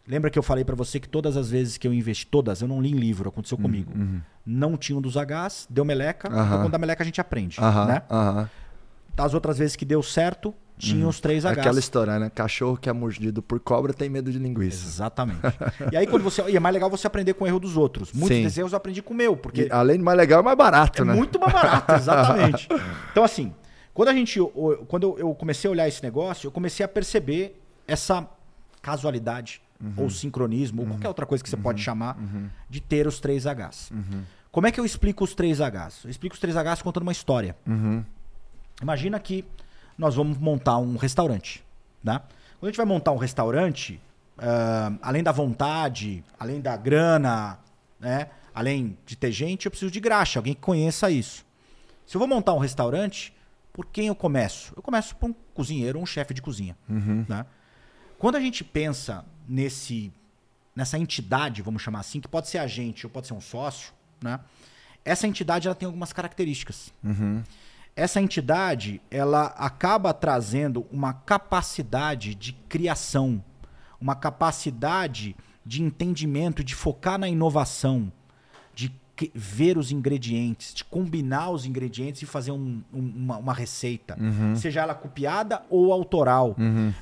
Lembra 0.05 0.29
que 0.29 0.37
eu 0.37 0.43
falei 0.43 0.65
para 0.65 0.75
você 0.75 0.99
que 0.99 1.09
todas 1.09 1.37
as 1.37 1.51
vezes 1.51 1.79
que 1.79 1.87
eu 1.87 1.95
investi, 1.95 2.27
todas, 2.27 2.61
eu 2.61 2.67
não 2.67 2.83
li 2.83 2.91
em 2.91 2.97
livro, 2.97 3.29
aconteceu 3.29 3.57
comigo. 3.57 3.93
Não 4.45 4.77
tinha 4.77 4.99
um 4.99 5.01
dos 5.01 5.15
Hs, 5.15 5.69
deu 5.71 5.85
meleca, 5.85 6.27
então 6.27 6.63
quando 6.63 6.73
dá 6.73 6.79
meleca 6.79 7.05
a 7.05 7.07
gente 7.07 7.21
aprende, 7.21 7.61
né? 7.61 8.03
Das 9.15 9.35
outras 9.35 9.59
vezes 9.59 9.77
que 9.77 9.85
deu 9.85 10.03
certo, 10.03 10.53
tinha 10.79 11.07
os 11.07 11.21
3 11.21 11.45
Hs. 11.45 11.51
Aquela 11.53 11.79
história, 11.79 12.19
né? 12.19 12.31
Cachorro 12.31 12.77
que 12.77 12.89
é 12.89 12.93
mordido 12.93 13.41
por 13.43 13.61
cobra 13.61 13.93
tem 13.93 14.09
medo 14.09 14.33
de 14.33 14.39
linguiça. 14.39 14.85
Exatamente. 14.87 15.41
e 15.93 15.97
aí 15.97 16.07
quando 16.07 16.23
você, 16.23 16.43
e 16.51 16.57
é 16.57 16.61
mais 16.61 16.73
legal 16.75 16.91
você 16.91 17.07
aprender 17.07 17.35
com 17.35 17.45
o 17.45 17.47
erro 17.47 17.61
dos 17.61 17.77
outros. 17.77 18.13
Muitos 18.13 18.37
Sim. 18.37 18.43
desses 18.43 18.59
erros 18.59 18.73
eu 18.73 18.77
aprendi 18.77 19.01
com 19.03 19.15
o 19.15 19.17
meu, 19.17 19.37
porque 19.37 19.63
E, 19.67 19.71
além 19.71 19.99
de 19.99 20.03
mais 20.03 20.17
legal, 20.19 20.41
é 20.41 20.43
mais 20.43 20.57
barato, 20.59 21.03
É 21.03 21.05
né? 21.05 21.15
muito 21.15 21.39
mais 21.39 21.53
barato, 21.53 21.93
exatamente. 21.95 22.69
Então, 23.13 23.23
assim, 23.23 23.55
quando 23.95 24.09
a 24.09 24.13
gente. 24.15 24.41
Quando 24.89 25.17
eu- 25.19 25.35
comecei 25.35 25.69
a 25.69 25.71
olhar 25.71 25.87
esse 25.89 26.03
negócio, 26.03 26.47
eu 26.49 26.51
comecei 26.51 26.85
a 26.85 26.89
perceber 26.89 27.61
essa 27.87 28.27
casualidade, 28.81 29.61
ou 29.97 30.09
sincronismo, 30.11 30.83
ou 30.83 30.89
qualquer 30.89 31.09
outra 31.09 31.27
coisa 31.27 31.43
que 31.45 31.51
você 31.51 31.57
pode 31.57 31.81
chamar, 31.83 32.17
de 32.69 32.81
ter 32.81 33.07
os 33.07 33.21
3 33.21 33.45
Hs. 33.47 33.91
Como 34.51 34.67
é 34.67 34.73
que 34.73 34.79
eu 34.81 34.85
explico 34.85 35.25
os 35.25 35.35
3 35.35 35.59
Hs? 35.61 36.05
Eu 36.05 36.11
explico 36.11 36.35
os 36.35 36.41
3 36.41 36.55
Hs 36.57 36.83
contando 36.83 37.03
uma 37.05 37.13
história. 37.13 37.57
Imagina 38.83 39.19
que 39.21 39.45
nós 40.03 40.17
vamos 40.17 40.37
montar 40.37 40.79
um 40.79 40.97
restaurante. 40.97 41.65
Né? 42.03 42.21
Quando 42.59 42.65
a 42.65 42.67
gente 42.67 42.77
vai 42.77 42.87
montar 42.87 43.13
um 43.13 43.17
restaurante, 43.17 44.01
ah, 44.37 44.93
além 45.01 45.23
da 45.23 45.31
vontade, 45.31 46.25
além 46.39 46.61
da 46.61 46.77
grana, 46.77 47.59
né? 48.01 48.29
além 48.53 48.99
de 49.07 49.17
ter 49.17 49.31
gente, 49.31 49.67
eu 49.67 49.71
preciso 49.71 49.91
de 49.91 50.01
graxa, 50.01 50.39
alguém 50.39 50.55
que 50.55 50.61
conheça 50.61 51.11
isso. 51.11 51.47
Se 52.05 52.17
eu 52.17 52.19
vou 52.19 52.27
montar 52.27 52.53
um 52.53 52.59
restaurante, 52.59 53.33
por 53.73 53.87
quem 53.87 54.09
eu 54.09 54.15
começo? 54.15 54.73
Eu 54.77 54.83
começo 54.83 55.15
por 55.17 55.31
um 55.31 55.35
cozinheiro 55.55 55.99
ou 55.99 56.03
um 56.03 56.07
chefe 56.07 56.35
de 56.35 56.43
cozinha. 56.43 56.77
Né? 57.29 57.47
Quando 58.19 58.37
a 58.37 58.41
gente 58.41 58.65
pensa 58.65 59.25
nesse, 59.49 60.13
nessa 60.75 60.99
entidade, 60.99 61.63
vamos 61.63 61.81
chamar 61.81 62.01
assim, 62.01 62.21
que 62.21 62.29
pode 62.29 62.49
ser 62.49 62.59
agente 62.59 63.07
ou 63.07 63.11
pode 63.11 63.29
ser 63.29 63.35
um 63.35 63.41
sócio, 63.41 63.93
né? 64.21 64.41
essa 65.05 65.29
entidade 65.29 65.69
ela 65.69 65.75
tem 65.75 65.87
algumas 65.87 66.13
características. 66.13 66.93
Essa 67.95 68.21
entidade 68.21 69.01
ela 69.11 69.47
acaba 69.59 70.15
trazendo 70.15 70.87
uma 70.91 71.13
capacidade 71.13 72.35
de 72.35 72.53
criação, 72.69 73.43
uma 74.01 74.15
capacidade 74.15 75.37
de 75.65 75.83
entendimento, 75.83 76.65
de 76.65 76.75
focar 76.75 77.19
na 77.19 77.29
inovação, 77.29 78.11
de 78.75 78.91
ver 79.35 79.77
os 79.79 79.93
ingredientes, 79.93 80.75
de 80.75 80.83
combinar 80.85 81.51
os 81.51 81.65
ingredientes 81.67 82.23
e 82.23 82.27
fazer 82.27 82.51
um- 82.51 82.83
um- 82.93 83.13
uma, 83.15 83.37
uma 83.37 83.53
receita, 83.55 84.17
seja 84.57 84.81
ela 84.81 84.95
copiada 84.95 85.63
ou 85.71 85.93
autoral. 85.93 86.57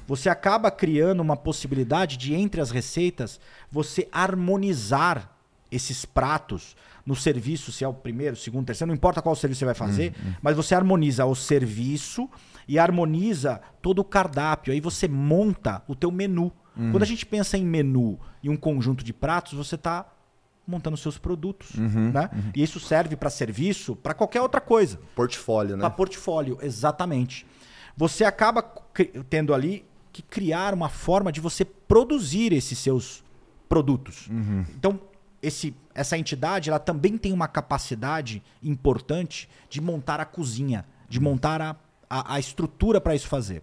Você 0.07 0.29
acaba 0.29 0.71
criando 0.71 1.21
uma 1.21 1.37
possibilidade 1.37 2.17
de, 2.19 2.35
entre 2.35 2.61
as 2.61 2.71
receitas, 2.71 3.41
você 3.71 4.09
harmonizar 4.13 5.31
esses 5.71 6.05
pratos 6.05 6.77
no 7.05 7.17
serviço, 7.17 7.73
se 7.73 7.85
é 7.85 7.89
o 7.89 7.95
primeiro, 7.95 8.37
segundo, 8.37 8.67
terceiro, 8.67 8.89
não 8.89 8.95
importa 8.95 9.23
qual 9.23 9.35
serviço 9.35 9.61
você 9.61 9.65
vai 9.65 9.75
fazer, 9.75 10.15
mas 10.43 10.57
você 10.57 10.75
harmoniza 10.75 11.25
o 11.25 11.35
serviço 11.35 12.29
e 12.69 12.79
harmoniza 12.79 13.61
todo 13.83 14.01
o 14.01 14.05
cardápio. 14.05 14.73
Aí 14.73 14.81
você 14.81 15.09
monta 15.09 15.83
o 15.89 15.95
teu 15.95 16.11
menu. 16.11 16.53
Quando 16.93 17.03
a 17.03 17.07
gente 17.07 17.27
pensa 17.27 17.59
em 17.59 17.65
menu 17.65 18.19
e 18.43 18.49
um 18.49 18.57
conjunto 18.57 19.05
de 19.05 19.13
pratos, 19.13 19.53
você 19.53 19.75
está 19.75 20.07
montando 20.67 20.97
seus 20.97 21.19
produtos, 21.19 21.75
né? 21.75 22.31
E 22.55 22.63
isso 22.63 22.79
serve 22.79 23.17
para 23.17 23.29
serviço, 23.29 23.97
para 23.97 24.15
qualquer 24.15 24.41
outra 24.41 24.61
coisa. 24.61 25.01
Portfólio, 25.17 25.77
né? 25.77 25.81
Para 25.81 25.91
portfólio, 25.91 26.59
exatamente. 26.63 27.45
Você 27.97 28.25
acaba 28.25 28.63
tendo 29.29 29.53
ali 29.53 29.85
que 30.13 30.23
criar 30.23 30.73
uma 30.73 30.89
forma 30.89 31.33
de 31.33 31.41
você 31.41 31.65
produzir 31.65 32.53
esses 32.53 32.79
seus 32.79 33.23
produtos. 33.69 34.29
Então, 34.77 35.01
esse, 35.43 35.75
essa 35.95 36.17
entidade 36.19 36.69
ela 36.71 36.79
também 36.79 37.17
tem 37.17 37.33
uma 37.33 37.49
capacidade 37.49 38.43
importante 38.63 39.49
de 39.69 39.81
montar 39.81 40.21
a 40.21 40.25
cozinha, 40.25 40.85
de 41.09 41.19
montar 41.21 41.61
a, 41.61 41.77
a, 42.09 42.35
a 42.35 42.41
estrutura 42.41 43.01
para 43.01 43.15
isso 43.15 43.29
fazer. 43.29 43.63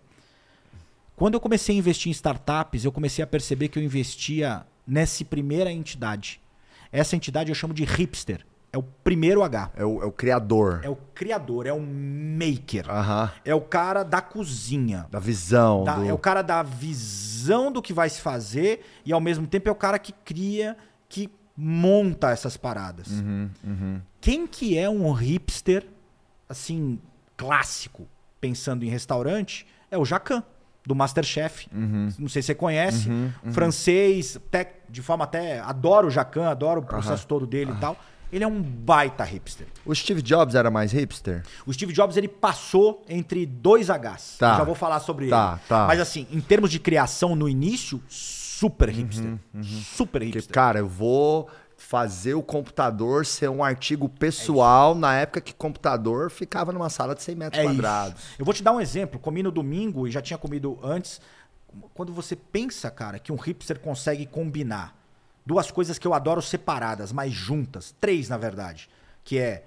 Quando 1.16 1.34
eu 1.34 1.40
comecei 1.40 1.76
a 1.76 1.80
investir 1.80 2.10
em 2.10 2.12
startups, 2.12 2.86
eu 2.86 2.92
comecei 2.92 3.24
a 3.24 3.28
perceber 3.28 3.70
que 3.70 3.80
eu 3.80 3.84
investia 3.84 4.66
nessa 4.86 5.26
primeira 5.26 5.72
entidade. 5.72 6.40
Essa 6.92 7.16
entidade 7.16 7.50
eu 7.52 7.56
chamo 7.56 7.74
de 7.74 7.84
hipster. 7.84 8.46
É 8.72 8.78
o 8.78 8.84
primeiro 8.84 9.44
H. 9.44 9.72
É 9.76 9.86
o, 9.86 10.04
é 10.04 10.06
o 10.06 10.12
criador. 10.12 10.82
É 10.84 10.90
o 10.90 10.96
criador, 10.96 11.66
é 11.66 11.74
o 11.74 11.80
maker. 11.80 12.86
É 13.44 13.56
o 13.56 13.62
cara 13.62 14.04
da 14.04 14.22
cozinha. 14.22 15.08
Da 15.10 15.20
visão. 15.20 15.84
Da- 15.84 15.96
do... 15.96 16.06
É 16.06 16.14
o 16.14 16.18
cara 16.18 16.42
da 16.42 16.62
visão 16.62 17.72
do 17.72 17.82
que 17.82 17.94
vai 17.94 18.10
se 18.10 18.22
fazer 18.22 18.86
e 19.06 19.12
ao 19.12 19.22
mesmo 19.22 19.48
tempo 19.48 19.70
é 19.70 19.72
o 19.72 19.76
cara 19.76 19.98
que 19.98 20.12
cria, 20.12 20.78
que 21.10 21.30
monta 21.58 22.30
essas 22.30 22.56
paradas. 22.56 23.08
Uhum, 23.10 24.00
Quem 24.22 24.46
que 24.46 24.78
é 24.78 24.88
um 24.90 25.12
hipster, 25.12 25.86
assim, 26.48 27.00
clássico, 27.36 28.08
pensando 28.40 28.84
em 28.86 28.90
restaurante, 28.90 29.66
é 29.90 29.98
o 29.98 30.06
Jacan, 30.06 30.44
do 30.86 30.94
Masterchef. 30.96 31.68
Uhum. 31.74 32.10
Não 32.20 32.30
sei 32.30 32.42
se 32.42 32.48
você 32.48 32.56
conhece. 32.56 33.10
Francês, 33.52 34.38
até, 34.38 34.76
de 34.90 35.02
forma 35.02 35.24
até... 35.26 35.60
Adoro 35.60 36.08
o 36.08 36.12
Jacan, 36.12 36.48
adoro 36.50 36.82
o 36.82 36.84
processo 36.84 37.26
todo 37.28 37.46
dele 37.48 37.72
e 37.72 37.76
tal. 37.80 37.98
Ele 38.32 38.44
é 38.44 38.48
um 38.48 38.62
baita 38.62 39.24
hipster. 39.24 39.68
O 39.86 39.96
Steve 39.96 40.22
Jobs 40.22 40.54
era 40.54 40.70
mais 40.70 40.92
hipster? 40.92 41.44
O 41.66 41.74
Steve 41.74 41.92
Jobs 41.94 42.18
ele 42.18 42.28
passou 42.28 43.04
entre 43.08 43.46
dois 43.46 43.88
Hs. 43.90 44.36
Tá. 44.38 44.58
Já 44.58 44.64
vou 44.64 44.76
falar 44.76 45.00
sobre 45.00 45.28
Tá, 45.30 45.54
ele. 45.60 45.68
tá. 45.68 45.88
Mas 45.88 46.00
assim, 46.00 46.28
em 46.32 46.40
termos 46.42 46.70
de 46.70 46.78
criação 46.80 47.36
no 47.36 47.48
início, 47.50 48.02
super 48.60 48.90
hipster. 48.90 49.38
Super 49.64 50.20
Porque, 50.22 50.26
hipster. 50.40 50.54
cara, 50.54 50.80
eu 50.80 50.88
vou 50.88 51.50
fazer 51.78 52.34
o 52.34 52.42
computador 52.42 53.26
ser 53.26 53.50
um 53.50 53.64
artigo 53.64 54.10
pessoal 54.10 54.96
na 54.96 55.14
época 55.16 55.40
que 55.42 55.54
computador 55.54 56.32
ficava 56.32 56.72
numa 56.72 56.90
sala 56.90 57.14
de 57.14 57.22
100 57.22 57.36
metros 57.36 57.60
É 57.60 57.66
isso. 57.66 57.74
quadrados. 57.76 58.24
Eu 58.40 58.44
vou 58.46 58.54
te 58.54 58.64
dar 58.64 58.72
um 58.74 58.82
exemplo. 58.82 59.20
Comi 59.20 59.44
no 59.44 59.52
domingo 59.52 60.08
e 60.08 60.12
já 60.12 60.22
tinha 60.22 60.38
comido 60.40 60.80
antes. 60.82 61.22
Quando 61.94 62.12
você 62.12 62.36
pensa, 62.36 62.90
cara, 62.90 63.20
que 63.20 63.32
um 63.32 63.36
hipster 63.36 63.80
consegue 63.80 64.26
combinar 64.26 64.98
duas 65.46 65.70
coisas 65.70 66.00
que 66.00 66.08
eu 66.08 66.14
adoro 66.14 66.42
separadas, 66.42 67.12
mas 67.12 67.32
juntas, 67.32 67.94
três 68.02 68.28
na 68.28 68.38
verdade, 68.38 68.90
que 69.24 69.38
é 69.38 69.66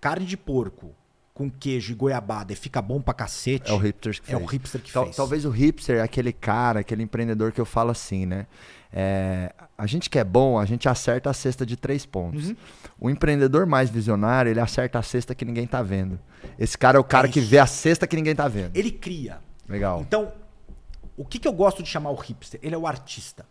carne 0.00 0.26
de 0.26 0.36
porco 0.36 0.92
com 1.34 1.50
queijo 1.50 1.92
e 1.92 1.94
goiabada 1.94 2.52
e 2.52 2.56
fica 2.56 2.82
bom 2.82 3.00
pra 3.00 3.14
cacete. 3.14 3.70
É 3.70 3.74
o 3.74 3.78
hipster 3.78 4.14
que 4.20 4.30
É 4.32 4.36
fez. 4.36 4.42
o 4.42 4.44
hipster 4.46 4.80
que 4.82 4.92
Tal- 4.92 5.04
fez. 5.04 5.16
Talvez 5.16 5.44
o 5.44 5.50
hipster 5.50 5.96
é 5.98 6.02
aquele 6.02 6.32
cara, 6.32 6.80
aquele 6.80 7.02
empreendedor 7.02 7.52
que 7.52 7.60
eu 7.60 7.64
falo 7.64 7.90
assim, 7.90 8.26
né? 8.26 8.46
É, 8.92 9.54
a 9.78 9.86
gente 9.86 10.10
que 10.10 10.18
é 10.18 10.24
bom, 10.24 10.58
a 10.58 10.66
gente 10.66 10.86
acerta 10.86 11.30
a 11.30 11.32
cesta 11.32 11.64
de 11.64 11.74
três 11.76 12.04
pontos. 12.04 12.48
Uhum. 12.50 12.56
O 13.00 13.08
empreendedor 13.10 13.64
mais 13.64 13.88
visionário, 13.88 14.50
ele 14.50 14.60
acerta 14.60 14.98
a 14.98 15.02
cesta 15.02 15.34
que 15.34 15.46
ninguém 15.46 15.66
tá 15.66 15.82
vendo. 15.82 16.20
Esse 16.58 16.76
cara 16.76 16.98
é 16.98 17.00
o 17.00 17.04
cara 17.04 17.26
É 17.26 17.30
que 17.30 17.40
vê 17.40 17.58
a 17.58 17.66
cesta 17.66 18.06
que 18.06 18.14
ninguém 18.14 18.34
tá 18.34 18.46
vendo. 18.46 18.76
Ele 18.76 18.90
cria. 18.90 19.40
Legal. 19.66 20.02
Então, 20.02 20.30
o 21.16 21.24
que, 21.24 21.38
que 21.38 21.48
eu 21.48 21.52
gosto 21.54 21.82
de 21.82 21.88
chamar 21.88 22.10
o 22.10 22.16
hipster? 22.16 22.60
Ele 22.62 22.74
é 22.74 22.78
o 22.78 22.86
artista. 22.86 23.46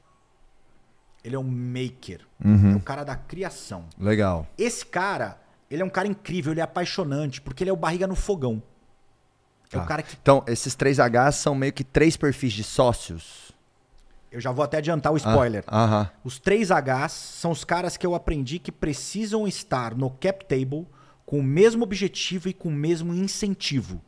Ele 1.23 1.35
é 1.35 1.39
um 1.39 1.43
maker. 1.49 2.21
Uhum. 2.43 2.73
É 2.73 2.75
o 2.75 2.79
cara 2.79 3.03
da 3.03 3.15
criação. 3.15 3.85
Legal. 3.97 4.45
Esse 4.55 4.85
cara, 4.85 5.40
ele 5.71 5.81
é 5.81 5.85
um 5.85 5.89
cara 5.89 6.07
incrível, 6.07 6.51
ele 6.53 6.59
é 6.59 6.63
apaixonante, 6.63 7.41
porque 7.41 7.63
ele 7.63 7.69
é 7.69 7.73
o 7.73 7.77
barriga 7.77 8.05
no 8.05 8.15
fogão. 8.15 8.61
É 9.71 9.77
Tá. 9.77 9.83
o 9.83 9.87
cara 9.87 10.03
que. 10.03 10.17
Então, 10.21 10.43
esses 10.47 10.75
três 10.75 10.97
Hs 10.99 11.35
são 11.35 11.55
meio 11.55 11.71
que 11.71 11.83
três 11.83 12.17
perfis 12.17 12.51
de 12.53 12.63
sócios. 12.63 13.51
Eu 14.31 14.39
já 14.39 14.51
vou 14.51 14.63
até 14.63 14.77
adiantar 14.77 15.11
o 15.11 15.17
spoiler. 15.17 15.63
Ah. 15.67 16.09
Os 16.23 16.39
três 16.39 16.69
Hs 16.71 17.11
são 17.11 17.51
os 17.51 17.63
caras 17.63 17.97
que 17.97 18.05
eu 18.05 18.13
aprendi 18.15 18.59
que 18.59 18.71
precisam 18.71 19.47
estar 19.47 19.95
no 19.95 20.09
cap 20.09 20.45
table 20.45 20.85
com 21.25 21.39
o 21.39 21.43
mesmo 21.43 21.83
objetivo 21.83 22.49
e 22.49 22.53
com 22.53 22.69
o 22.69 22.71
mesmo 22.73 23.13
incentivo. 23.13 24.01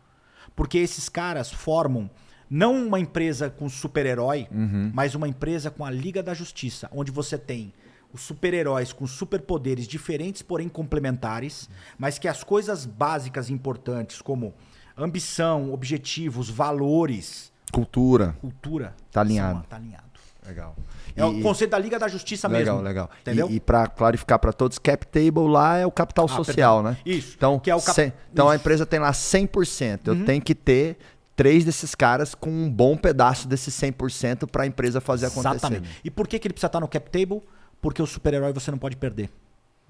Porque 0.56 0.78
esses 0.78 1.10
caras 1.10 1.52
formam 1.52 2.10
não 2.50 2.86
uma 2.88 3.00
empresa 3.00 3.50
com 3.50 3.68
super-herói, 3.70 4.48
mas 4.94 5.16
uma 5.16 5.28
empresa 5.28 5.72
com 5.72 5.84
a 5.84 5.90
Liga 5.90 6.22
da 6.22 6.34
Justiça, 6.34 6.90
onde 6.94 7.12
você 7.12 7.38
tem 7.38 7.74
os 8.14 8.22
super-heróis 8.22 8.94
com 8.94 9.08
superpoderes 9.08 9.88
diferentes, 9.88 10.42
porém 10.42 10.70
complementares, 10.70 11.68
mas 11.98 12.20
que 12.20 12.28
as 12.28 12.44
coisas 12.44 12.86
básicas 12.86 13.50
e 13.50 13.54
importantes, 13.54 14.22
como 14.22 14.54
ambição, 14.98 15.74
objetivos, 15.74 16.50
valores, 16.50 17.52
Cultura. 17.72 18.36
cultura, 18.40 18.96
Tá 19.12 19.22
alinhado. 19.22 19.54
são- 19.60 19.62
tá 19.64 19.76
alinhado. 19.78 20.04
Legal. 20.46 20.76
É 21.16 21.24
o 21.24 21.42
conceito 21.42 21.72
da 21.72 21.80
Liga 21.80 21.98
da 21.98 22.08
Justiça 22.10 22.48
Legal, 22.50 22.76
mesmo. 22.76 22.88
legal. 22.88 23.10
Entendeu? 23.22 23.50
E, 23.50 23.56
e 23.56 23.60
para 23.62 23.88
clarificar 23.88 24.38
para 24.40 24.52
todos, 24.52 24.78
cap 24.78 25.08
table 25.08 25.48
lá 25.48 25.78
é 25.78 25.86
o 25.86 25.92
capital 25.92 26.26
Ah, 26.26 26.36
social, 26.36 26.84
perdão. 26.84 26.92
né? 26.92 26.98
Isso, 27.06 27.36
Então, 27.38 27.58
que 27.60 27.72
é 27.72 27.76
o 27.76 27.82
cap- 27.82 27.96
cem- 27.96 28.12
então 28.32 28.50
a 28.50 28.54
isso. 28.54 28.60
Uhum. 28.60 28.62
empresa 28.62 28.86
tem 28.86 29.00
lá 29.00 29.14
100%. 29.14 30.08
Eu 30.10 30.26
tenho 30.26 30.42
que 30.42 30.54
ter 30.54 30.98
três 31.36 31.64
desses 31.64 31.96
caras 31.96 32.36
com 32.36 32.50
um 32.52 32.70
bom 32.70 32.98
pedaço 32.98 33.48
desse 33.48 33.72
100% 33.72 34.46
para 34.46 34.64
a 34.64 34.68
empresa 34.68 35.00
fazer 35.00 35.28
acontecer. 35.28 35.56
Exatamente. 35.56 35.90
E 36.04 36.12
por 36.12 36.28
que, 36.28 36.38
que 36.38 36.48
ele 36.48 36.54
precisa 36.54 36.68
estar 36.68 36.80
no 36.82 36.88
cap 36.90 37.10
table? 37.10 37.42
Porque 37.84 38.02
o 38.02 38.08
super-herói 38.08 38.52
você 38.54 38.72
não 38.72 38.78
pode 38.80 38.96
perder. 38.96 39.30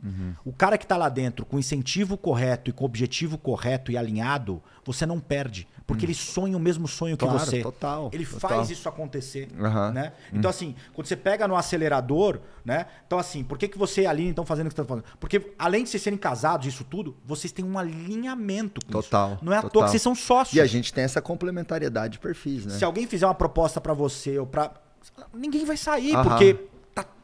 Uhum. 0.03 0.33
O 0.43 0.51
cara 0.51 0.77
que 0.77 0.83
está 0.83 0.97
lá 0.97 1.07
dentro 1.07 1.45
com 1.45 1.55
o 1.55 1.59
incentivo 1.59 2.17
correto 2.17 2.69
e 2.69 2.73
com 2.73 2.83
o 2.83 2.85
objetivo 2.87 3.37
correto 3.37 3.91
e 3.91 3.97
alinhado, 3.97 4.61
você 4.83 5.05
não 5.05 5.19
perde. 5.19 5.67
Porque 5.85 6.05
ele 6.05 6.15
sonha 6.15 6.57
o 6.57 6.59
mesmo 6.59 6.87
sonho 6.87 7.15
Claro, 7.15 7.37
que 7.39 7.45
você. 7.45 7.61
total, 7.61 8.09
Ele 8.11 8.25
total. 8.25 8.49
faz 8.49 8.69
isso 8.71 8.89
acontecer. 8.89 9.47
Aham. 9.59 9.91
Né? 9.91 10.13
Então, 10.33 10.49
assim, 10.49 10.75
quando 10.93 11.05
você 11.07 11.15
pega 11.15 11.47
no 11.47 11.55
acelerador, 11.55 12.39
né? 12.65 12.87
Então, 13.05 13.19
assim, 13.19 13.43
por 13.43 13.57
que, 13.57 13.67
que 13.67 13.77
você 13.77 14.01
e 14.01 14.05
a 14.07 14.09
Aline 14.09 14.31
estão 14.31 14.45
fazendo 14.45 14.65
o 14.65 14.69
que 14.69 14.75
você 14.75 14.81
está 14.81 14.95
fazendo? 14.95 15.05
Porque, 15.19 15.53
além 15.59 15.83
de 15.83 15.89
vocês 15.89 16.01
serem 16.01 16.17
casados, 16.17 16.65
isso 16.65 16.83
tudo, 16.83 17.15
vocês 17.23 17.51
têm 17.51 17.63
um 17.63 17.77
alinhamento 17.77 18.81
com 18.85 18.91
Total, 18.91 19.33
isso. 19.35 19.45
Não 19.45 19.53
é 19.53 19.57
à 19.57 19.61
toa 19.61 19.69
total. 19.69 19.83
que 19.85 19.91
vocês 19.91 20.01
são 20.01 20.15
sócios. 20.15 20.55
E 20.55 20.61
a 20.61 20.65
gente 20.65 20.91
tem 20.91 21.03
essa 21.03 21.21
complementariedade 21.21 22.13
de 22.13 22.19
perfis, 22.19 22.65
né? 22.65 22.73
Se 22.77 22.83
alguém 22.83 23.05
fizer 23.05 23.27
uma 23.27 23.35
proposta 23.35 23.79
pra 23.79 23.93
você 23.93 24.39
ou 24.39 24.47
para 24.47 24.71
ninguém 25.33 25.65
vai 25.65 25.77
sair 25.77 26.15
Aham. 26.15 26.23
porque 26.29 26.53
tá 26.55 26.63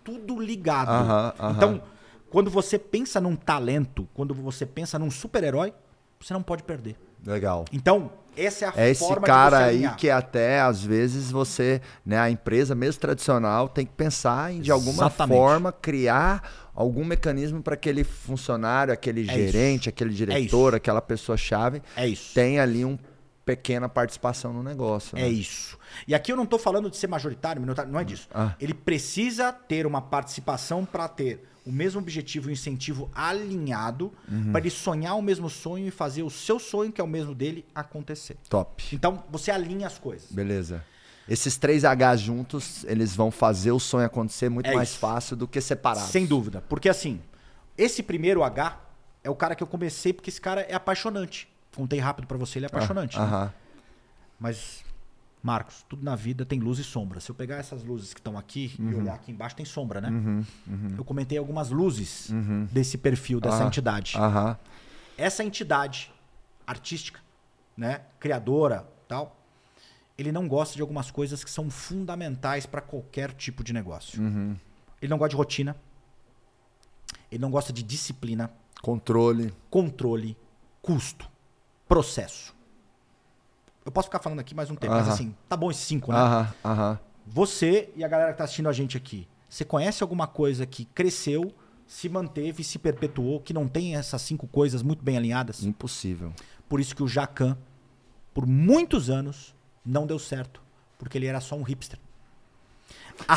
tudo 0.03 0.39
ligado. 0.39 0.89
Aham, 0.89 1.33
aham. 1.39 1.53
Então, 1.55 1.81
quando 2.29 2.49
você 2.49 2.77
pensa 2.77 3.19
num 3.19 3.35
talento, 3.35 4.07
quando 4.13 4.33
você 4.33 4.65
pensa 4.65 4.99
num 4.99 5.09
super-herói, 5.11 5.73
você 6.19 6.33
não 6.33 6.43
pode 6.43 6.63
perder. 6.63 6.95
Legal. 7.25 7.65
Então, 7.71 8.11
essa 8.37 8.65
é 8.65 8.67
a 8.69 8.73
É 8.77 8.89
esse 8.89 9.15
cara 9.21 9.65
aí 9.65 9.89
que 9.95 10.09
até 10.09 10.61
às 10.61 10.83
vezes 10.83 11.31
você, 11.31 11.81
né, 12.05 12.17
a 12.17 12.29
empresa 12.29 12.73
mesmo 12.75 13.01
tradicional 13.01 13.67
tem 13.67 13.85
que 13.85 13.91
pensar 13.93 14.53
em 14.53 14.61
de 14.61 14.71
alguma 14.71 15.03
Exatamente. 15.03 15.37
forma 15.37 15.71
criar 15.71 16.69
algum 16.73 17.03
mecanismo 17.03 17.61
para 17.61 17.73
aquele 17.73 18.03
funcionário, 18.03 18.93
aquele 18.93 19.21
É 19.29 19.33
gerente, 19.33 19.81
isso. 19.81 19.89
aquele 19.89 20.11
É 20.11 20.13
diretor, 20.13 20.69
isso. 20.69 20.75
aquela 20.77 21.01
pessoa 21.01 21.37
chave 21.37 21.81
É 21.95 22.07
isso. 22.07 22.33
tem 22.33 22.59
ali 22.59 22.85
uma 22.85 22.99
pequena 23.43 23.89
participação 23.89 24.53
no 24.53 24.61
negócio. 24.61 25.17
É 25.17 25.21
né? 25.23 25.27
isso. 25.29 25.77
E 26.07 26.13
aqui 26.15 26.31
eu 26.31 26.35
não 26.35 26.43
estou 26.43 26.59
falando 26.59 26.89
de 26.89 26.97
ser 26.97 27.07
majoritário, 27.07 27.61
minoritário, 27.61 27.91
não 27.91 27.99
é 27.99 28.03
disso. 28.03 28.27
Ah. 28.33 28.55
Ele 28.59 28.73
precisa 28.73 29.51
ter 29.53 29.85
uma 29.85 30.01
participação 30.01 30.85
para 30.85 31.07
ter 31.07 31.47
o 31.65 31.71
mesmo 31.71 31.99
objetivo 32.01 32.49
e 32.49 32.51
o 32.51 32.53
incentivo 32.53 33.09
alinhado, 33.13 34.11
Uhum. 34.31 34.51
para 34.51 34.61
ele 34.61 34.69
sonhar 34.71 35.15
o 35.15 35.21
mesmo 35.21 35.49
sonho 35.49 35.87
e 35.87 35.91
fazer 35.91 36.23
o 36.23 36.29
seu 36.29 36.57
sonho, 36.59 36.91
que 36.91 36.99
é 36.99 37.03
o 37.03 37.07
mesmo 37.07 37.35
dele, 37.35 37.63
acontecer. 37.75 38.37
Top. 38.49 38.83
Então, 38.95 39.23
você 39.29 39.51
alinha 39.51 39.85
as 39.87 39.99
coisas. 39.99 40.31
Beleza. 40.31 40.83
Esses 41.27 41.57
três 41.57 41.83
Hs 41.83 42.19
juntos, 42.21 42.83
eles 42.85 43.15
vão 43.15 43.29
fazer 43.29 43.71
o 43.71 43.79
sonho 43.79 44.05
acontecer 44.05 44.49
muito 44.49 44.67
É 44.67 44.73
mais 44.73 44.89
isso. 44.89 44.97
fácil 44.99 45.35
do 45.35 45.47
que 45.47 45.61
separados. 45.61 46.09
Sem 46.11 46.25
dúvida. 46.25 46.63
Porque 46.67 46.89
assim, 46.89 47.21
esse 47.77 48.01
primeiro 48.01 48.43
H 48.43 48.79
é 49.23 49.29
o 49.29 49.35
cara 49.35 49.53
que 49.53 49.61
eu 49.61 49.67
comecei 49.67 50.11
porque 50.11 50.31
esse 50.31 50.41
cara 50.41 50.61
é 50.61 50.73
apaixonante. 50.73 51.47
Contei 51.75 51.99
rápido 51.99 52.25
pra 52.25 52.35
você, 52.37 52.57
ele 52.57 52.65
é 52.65 52.67
apaixonante. 52.67 53.15
Ah, 53.19 53.45
né? 53.45 53.53
Mas, 54.39 54.83
Marcos, 55.41 55.85
tudo 55.87 56.03
na 56.03 56.15
vida 56.15 56.45
tem 56.45 56.59
luz 56.59 56.79
e 56.79 56.83
sombra. 56.83 57.19
Se 57.21 57.31
eu 57.31 57.35
pegar 57.35 57.55
essas 57.57 57.83
luzes 57.83 58.13
que 58.13 58.19
estão 58.19 58.37
aqui 58.37 58.75
e 58.77 58.81
Uhum. 58.83 58.99
olhar 58.99 59.13
aqui 59.13 59.31
embaixo, 59.31 59.55
tem 59.55 59.65
sombra, 59.65 60.01
né? 60.01 60.11
Eu 60.97 61.03
comentei 61.05 61.37
algumas 61.37 61.69
luzes 61.69 62.29
desse 62.71 62.97
perfil, 62.97 63.39
dessa 63.39 63.57
Uhum. 63.57 63.63
Ah, 63.63 63.67
entidade. 63.67 64.13
Essa 65.17 65.43
entidade 65.43 66.11
artística, 66.67 67.19
né, 67.75 68.01
criadora, 68.19 68.85
tal, 69.07 69.37
ele 70.17 70.31
não 70.31 70.47
gosta 70.47 70.75
de 70.75 70.81
algumas 70.81 71.09
coisas 71.09 71.43
que 71.43 71.49
são 71.49 71.69
fundamentais 71.69 72.65
para 72.65 72.81
qualquer 72.81 73.31
tipo 73.31 73.63
de 73.63 73.71
negócio. 73.71 74.21
Uhum. 74.21 74.55
Ele 75.01 75.09
não 75.09 75.17
gosta 75.17 75.29
de 75.29 75.35
rotina. 75.37 75.75
Ele 77.31 77.41
não 77.41 77.49
gosta 77.49 77.71
de 77.71 77.81
disciplina, 77.83 78.51
Controle. 78.81 79.53
controle, 79.69 80.35
custo, 80.81 81.29
processo. 81.87 82.53
Eu 83.85 83.91
posso 83.91 84.07
ficar 84.07 84.19
falando 84.19 84.39
aqui 84.39 84.53
mais 84.53 84.69
um 84.69 84.75
tempo, 84.75 84.93
mas 84.93 85.05
Aham. 85.05 85.13
assim, 85.13 85.35
tá 85.47 85.55
bom 85.55 85.71
esses 85.71 85.83
cinco, 85.83 86.11
né? 86.11 86.19
Aham. 86.63 86.99
Você 87.25 87.89
e 87.95 88.03
a 88.03 88.07
galera 88.07 88.31
que 88.31 88.37
tá 88.37 88.43
assistindo 88.43 88.69
a 88.69 88.73
gente 88.73 88.97
aqui, 88.97 89.27
você 89.47 89.63
conhece 89.63 90.03
alguma 90.03 90.27
coisa 90.27 90.65
que 90.65 90.85
cresceu, 90.85 91.53
se 91.87 92.09
manteve, 92.09 92.63
se 92.63 92.77
perpetuou, 92.77 93.39
que 93.39 93.53
não 93.53 93.67
tem 93.67 93.95
essas 93.95 94.21
cinco 94.21 94.47
coisas 94.47 94.83
muito 94.83 95.03
bem 95.03 95.17
alinhadas? 95.17 95.63
Impossível. 95.63 96.33
Por 96.67 96.79
isso 96.79 96.95
que 96.95 97.01
o 97.03 97.07
Jacan, 97.07 97.57
por 98.33 98.45
muitos 98.45 99.09
anos, 99.09 99.55
não 99.85 100.05
deu 100.05 100.19
certo. 100.19 100.61
Porque 100.97 101.17
ele 101.17 101.25
era 101.25 101.39
só 101.39 101.55
um 101.55 101.63
hipster. 101.63 101.97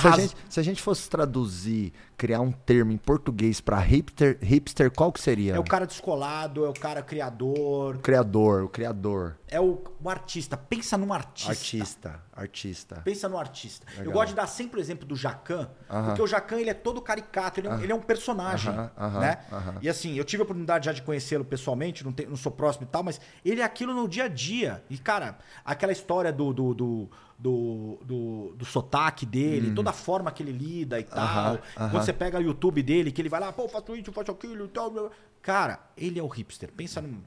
Se 0.01 0.07
a, 0.07 0.11
gente, 0.13 0.37
se 0.49 0.61
a 0.61 0.63
gente 0.63 0.81
fosse 0.81 1.11
traduzir, 1.11 1.93
criar 2.17 2.41
um 2.41 2.53
termo 2.53 2.93
em 2.93 2.97
português 2.97 3.61
para 3.61 3.79
hipster, 3.81 4.39
hipster, 4.41 4.91
qual 4.93 5.11
que 5.11 5.21
seria? 5.21 5.57
É 5.57 5.59
o 5.59 5.65
cara 5.65 5.87
descolado, 5.87 6.65
é 6.65 6.69
o 6.69 6.73
cara 6.73 7.03
criador, 7.03 7.99
criador, 7.99 8.63
o 8.63 8.69
criador. 8.69 9.37
é 9.49 9.61
o, 9.61 9.83
o 10.01 10.09
artista. 10.09 10.57
Pensa 10.57 10.97
num 10.97 11.13
artista. 11.13 11.51
Artista, 11.51 12.21
artista. 12.33 13.03
Pensa 13.05 13.29
no 13.29 13.37
artista. 13.37 13.85
Eu 13.95 13.99
Legal. 13.99 14.15
gosto 14.15 14.29
de 14.29 14.35
dar 14.37 14.47
sempre 14.47 14.79
o 14.79 14.81
exemplo 14.81 15.05
do 15.05 15.17
Jacan, 15.17 15.69
Aham. 15.91 16.07
porque 16.07 16.23
o 16.23 16.27
Jacan 16.29 16.61
ele 16.61 16.71
é 16.71 16.75
todo 16.75 17.03
caricato, 17.03 17.59
ele 17.59 17.67
é 17.67 17.71
um, 17.73 17.81
ele 17.81 17.93
é 17.93 17.95
um 17.95 18.01
personagem. 18.01 18.71
Aham, 18.73 18.91
aham, 18.97 19.21
né? 19.21 19.39
E 19.83 19.89
assim, 19.89 20.15
eu 20.15 20.25
tive 20.25 20.43
a 20.43 20.45
oportunidade 20.45 20.87
já 20.87 20.93
de 20.93 21.03
conhecê-lo 21.03 21.45
pessoalmente, 21.45 22.05
não, 22.05 22.13
tem- 22.13 22.27
não 22.27 22.37
sou 22.37 22.53
próximo 22.53 22.85
e 22.85 22.89
tal, 22.89 23.03
mas 23.03 23.21
ele 23.45 23.61
é 23.61 23.65
aquilo 23.65 23.93
no 23.93 24.07
dia 24.09 24.25
a 24.25 24.29
dia. 24.29 24.85
E, 24.89 24.97
cara, 24.97 25.39
aquela 25.65 25.91
história 25.93 26.33
do, 26.33 26.53
do, 26.53 26.73
do, 26.73 27.11
do, 27.43 27.99
do- 28.05 28.55
do 28.57 28.65
sotaque 28.65 29.27
dele, 29.27 29.75
toda 29.75 29.91
a 29.91 29.93
forma 29.93 30.31
que 30.31 30.43
ele 30.45 30.53
lida 30.53 31.01
e 31.01 31.05
tal. 31.05 31.19
Uhum. 31.19 31.25
Aham, 31.25 31.59
aham. 31.77 31.91
Quando 31.91 32.05
você 32.05 32.13
pega 32.13 32.39
o 32.39 32.43
YouTube 32.43 32.83
dele, 32.83 33.11
que 33.11 33.21
ele 33.21 33.29
vai 33.29 33.41
lá, 33.41 33.53
pô, 33.53 33.69
faço 33.69 33.97
isso, 33.97 34.13
faço 34.13 34.31
aquilo 34.31 34.65
e 34.67 34.69
tal. 34.69 35.11
Cara, 35.43 35.81
ele 35.97 36.21
é 36.21 36.23
o 36.23 36.29
hipster. 36.29 36.71
Pensa 36.73 37.01
num. 37.03 37.21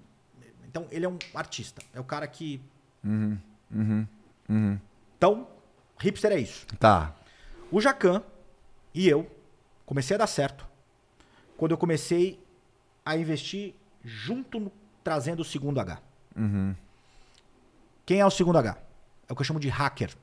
Então, 0.66 0.88
ele 0.90 1.06
é 1.06 1.10
um 1.10 1.18
artista. 1.34 1.82
É 1.94 2.00
o 2.00 2.04
cara 2.04 2.26
que. 2.28 2.62
Então, 5.18 5.48
hipster 6.00 6.32
é 6.32 6.40
isso. 6.40 6.66
Tá. 6.80 7.14
O 7.72 7.82
Jacan 7.82 8.24
e 8.94 9.08
eu 9.10 9.30
comecei 9.86 10.16
a 10.16 10.20
dar 10.20 10.28
certo 10.28 10.66
quando 11.58 11.72
eu 11.72 11.78
comecei 11.78 12.40
a 13.06 13.18
investir 13.18 13.74
junto 14.04 14.60
no- 14.60 14.72
trazendo 15.04 15.42
o 15.42 15.46
segundo 15.46 15.80
H. 15.80 16.00
Quem 18.06 18.20
é 18.22 18.26
o 18.26 18.30
segundo 18.32 18.58
H? 18.58 18.78
É 19.28 19.34
o 19.34 19.36
que 19.36 19.42
eu 19.42 19.46
chamo 19.46 19.60
de 19.60 19.70
hacker. 19.70 20.16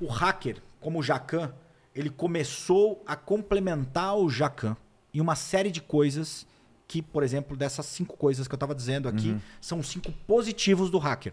O 0.00 0.06
hacker, 0.08 0.62
como 0.80 0.98
o 0.98 1.02
Jacan, 1.02 1.52
ele 1.94 2.10
começou 2.10 3.02
a 3.06 3.16
complementar 3.16 4.16
o 4.16 4.28
Jacan 4.28 4.76
em 5.14 5.20
uma 5.20 5.34
série 5.34 5.70
de 5.70 5.80
coisas 5.80 6.46
que, 6.86 7.00
por 7.02 7.22
exemplo, 7.22 7.56
dessas 7.56 7.86
cinco 7.86 8.16
coisas 8.16 8.46
que 8.46 8.54
eu 8.54 8.56
estava 8.56 8.74
dizendo 8.74 9.08
aqui, 9.08 9.30
são 9.60 9.78
os 9.80 9.88
cinco 9.88 10.12
positivos 10.26 10.90
do 10.90 10.98
hacker. 10.98 11.32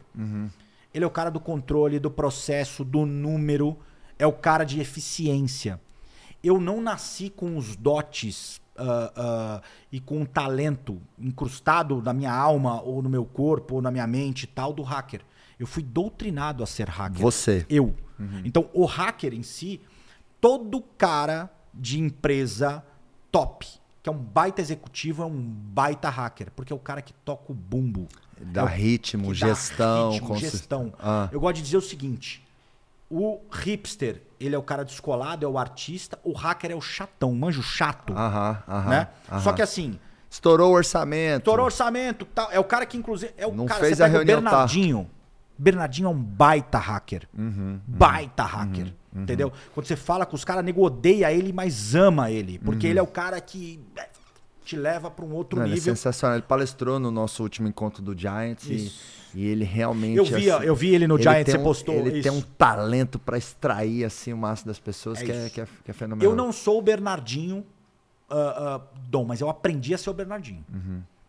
Ele 0.94 1.04
é 1.04 1.08
o 1.08 1.12
cara 1.12 1.30
do 1.30 1.40
controle, 1.40 2.00
do 2.00 2.10
processo, 2.10 2.84
do 2.84 3.06
número, 3.06 3.78
é 4.18 4.26
o 4.26 4.34
cara 4.34 4.64
de 4.64 4.80
eficiência. 4.80 5.80
Eu 6.44 6.60
não 6.60 6.82
nasci 6.82 7.30
com 7.30 7.58
os 7.58 7.76
dotes 7.76 8.62
ah, 8.76 9.14
ah, 9.16 9.62
e 9.92 10.00
com 10.00 10.22
um 10.22 10.26
talento 10.26 11.00
incrustado 11.20 12.02
na 12.02 12.14
minha 12.14 12.34
alma, 12.34 12.82
ou 12.82 13.02
no 13.02 13.10
meu 13.10 13.26
corpo, 13.26 13.76
ou 13.76 13.82
na 13.82 13.92
minha 13.92 14.08
mente 14.08 14.48
tal, 14.48 14.74
do 14.74 14.82
hacker. 14.82 15.22
Eu 15.60 15.68
fui 15.68 15.84
doutrinado 15.84 16.64
a 16.64 16.66
ser 16.68 16.90
hacker. 16.90 17.20
Você. 17.22 17.66
Eu. 17.70 17.96
Então, 18.46 18.70
o 18.74 18.86
hacker 18.86 19.34
em 19.34 19.44
si, 19.44 19.82
todo 20.40 20.82
cara 20.98 21.50
de 21.74 22.00
empresa 22.00 22.84
top, 23.32 23.68
que 24.02 24.10
é 24.10 24.12
um 24.12 24.18
baita 24.18 24.62
executivo, 24.62 25.24
é 25.24 25.26
um 25.26 25.40
baita 25.42 26.10
hacker, 26.10 26.52
porque 26.56 26.72
é 26.72 26.76
o 26.76 26.80
cara 26.80 27.02
que 27.02 27.14
toca 27.14 27.52
o 27.52 27.56
bumbo. 27.56 28.08
Dá 28.40 28.62
É 28.62 28.64
o 28.64 28.68
ritmo, 28.68 29.32
que 29.34 29.40
dá 29.40 29.48
gestão. 29.48 30.12
ritmo, 30.12 30.28
consist- 30.28 30.52
gestão. 30.52 30.94
Ah. 31.00 31.30
Eu 31.32 31.40
gosto 31.40 31.56
de 31.58 31.62
dizer 31.64 31.78
o 31.78 31.82
seguinte: 31.82 32.46
o 33.10 33.40
hipster, 33.52 34.22
ele 34.40 34.56
é 34.56 34.58
o 34.58 34.64
cara 34.64 34.84
descolado, 34.84 35.46
é 35.46 35.48
o 35.50 35.58
artista, 35.58 36.18
o 36.24 36.34
hacker 36.34 36.72
é 36.72 36.76
o 36.76 36.82
chatão, 36.82 37.34
manjo 37.36 37.62
chato, 37.64 38.14
Aham, 38.14 38.64
aham. 38.68 38.90
né? 38.90 39.08
aham. 39.30 39.40
Só 39.42 39.54
que 39.54 39.62
assim, 39.62 40.00
Estourou 40.30 40.72
o 40.72 40.76
orçamento. 40.76 41.42
estourou 41.42 41.66
orçamento, 41.66 42.26
tal, 42.26 42.50
é 42.52 42.60
o 42.60 42.64
cara 42.64 42.86
que 42.86 42.98
inclusive 42.98 43.34
é 43.38 43.46
o 43.46 43.54
Não 43.54 43.66
cara 43.66 43.80
fez 43.82 43.98
você 43.98 44.04
a 44.04 44.06
pega 44.08 44.16
o 44.16 44.26
reunião, 44.26 44.42
tá? 44.44 44.66
Bernardinho. 45.58 46.08
É 46.08 46.10
um 46.10 46.22
baita 46.22 46.78
hacker. 46.78 47.28
Uhum, 47.38 47.80
baita 47.88 48.44
hacker. 48.44 48.94
Entendeu? 49.16 49.52
Quando 49.74 49.86
você 49.86 49.96
fala 49.96 50.26
com 50.26 50.36
os 50.36 50.44
caras, 50.44 50.66
nego 50.66 50.82
odeia 50.84 51.32
ele, 51.32 51.54
mas 51.54 51.94
ama 51.94 52.32
ele. 52.32 52.58
Porque 52.60 52.88
ele 52.88 52.98
é 52.98 53.02
o 53.02 53.08
cara 53.08 53.40
que 53.40 53.80
é, 53.96 54.10
te 54.66 54.76
leva 54.76 55.12
para 55.12 55.24
um 55.24 55.32
outro 55.34 55.60
Não, 55.60 55.66
ele 55.66 55.74
é 55.74 55.76
nível. 55.76 55.96
sensacional. 55.96 56.38
Ele 56.38 56.46
palestrou 56.48 57.00
no 57.00 57.12
nosso 57.12 57.44
último 57.44 57.68
encontro 57.68 58.02
do 58.02 58.18
Giants 58.18 58.66
e, 58.68 58.74
Isso. 58.88 59.02
e 59.36 59.46
ele 59.46 59.64
realmente. 59.66 60.18
Eu 60.18 60.26
vi, 60.26 60.50
assim, 60.50 60.66
eu 60.66 60.76
vi 60.76 60.96
ele 60.96 61.06
no 61.06 61.16
ele 61.16 61.24
Giants, 61.24 61.52
você 61.52 61.58
um- 61.60 61.64
postou 61.64 61.94
Ele 61.96 62.14
isso. 62.20 62.24
tem 62.24 62.32
um 62.32 62.42
talento 62.42 63.20
pra 63.20 63.38
extrair 63.38 64.04
assim, 64.04 64.34
o 64.34 64.38
máximo 64.38 64.70
das 64.70 64.80
pessoas 64.80 65.22
É 65.22 65.26
que, 65.26 65.32
é, 65.32 65.50
que, 65.50 65.62
é, 65.62 65.68
que 65.86 65.92
é 65.92 65.94
fenomenal. 65.94 66.32
Eu 66.32 66.36
não 66.36 66.52
sou 66.52 66.80
o 66.80 66.82
Bernardinho 66.82 67.64
ah, 68.30 68.80
ah, 68.82 68.82
Dom, 69.10 69.26
mas 69.26 69.42
eu 69.42 69.50
aprendi 69.50 69.94
a 69.94 69.98
ser 70.00 70.10
o 70.10 70.14
Bernardinho. 70.14 70.66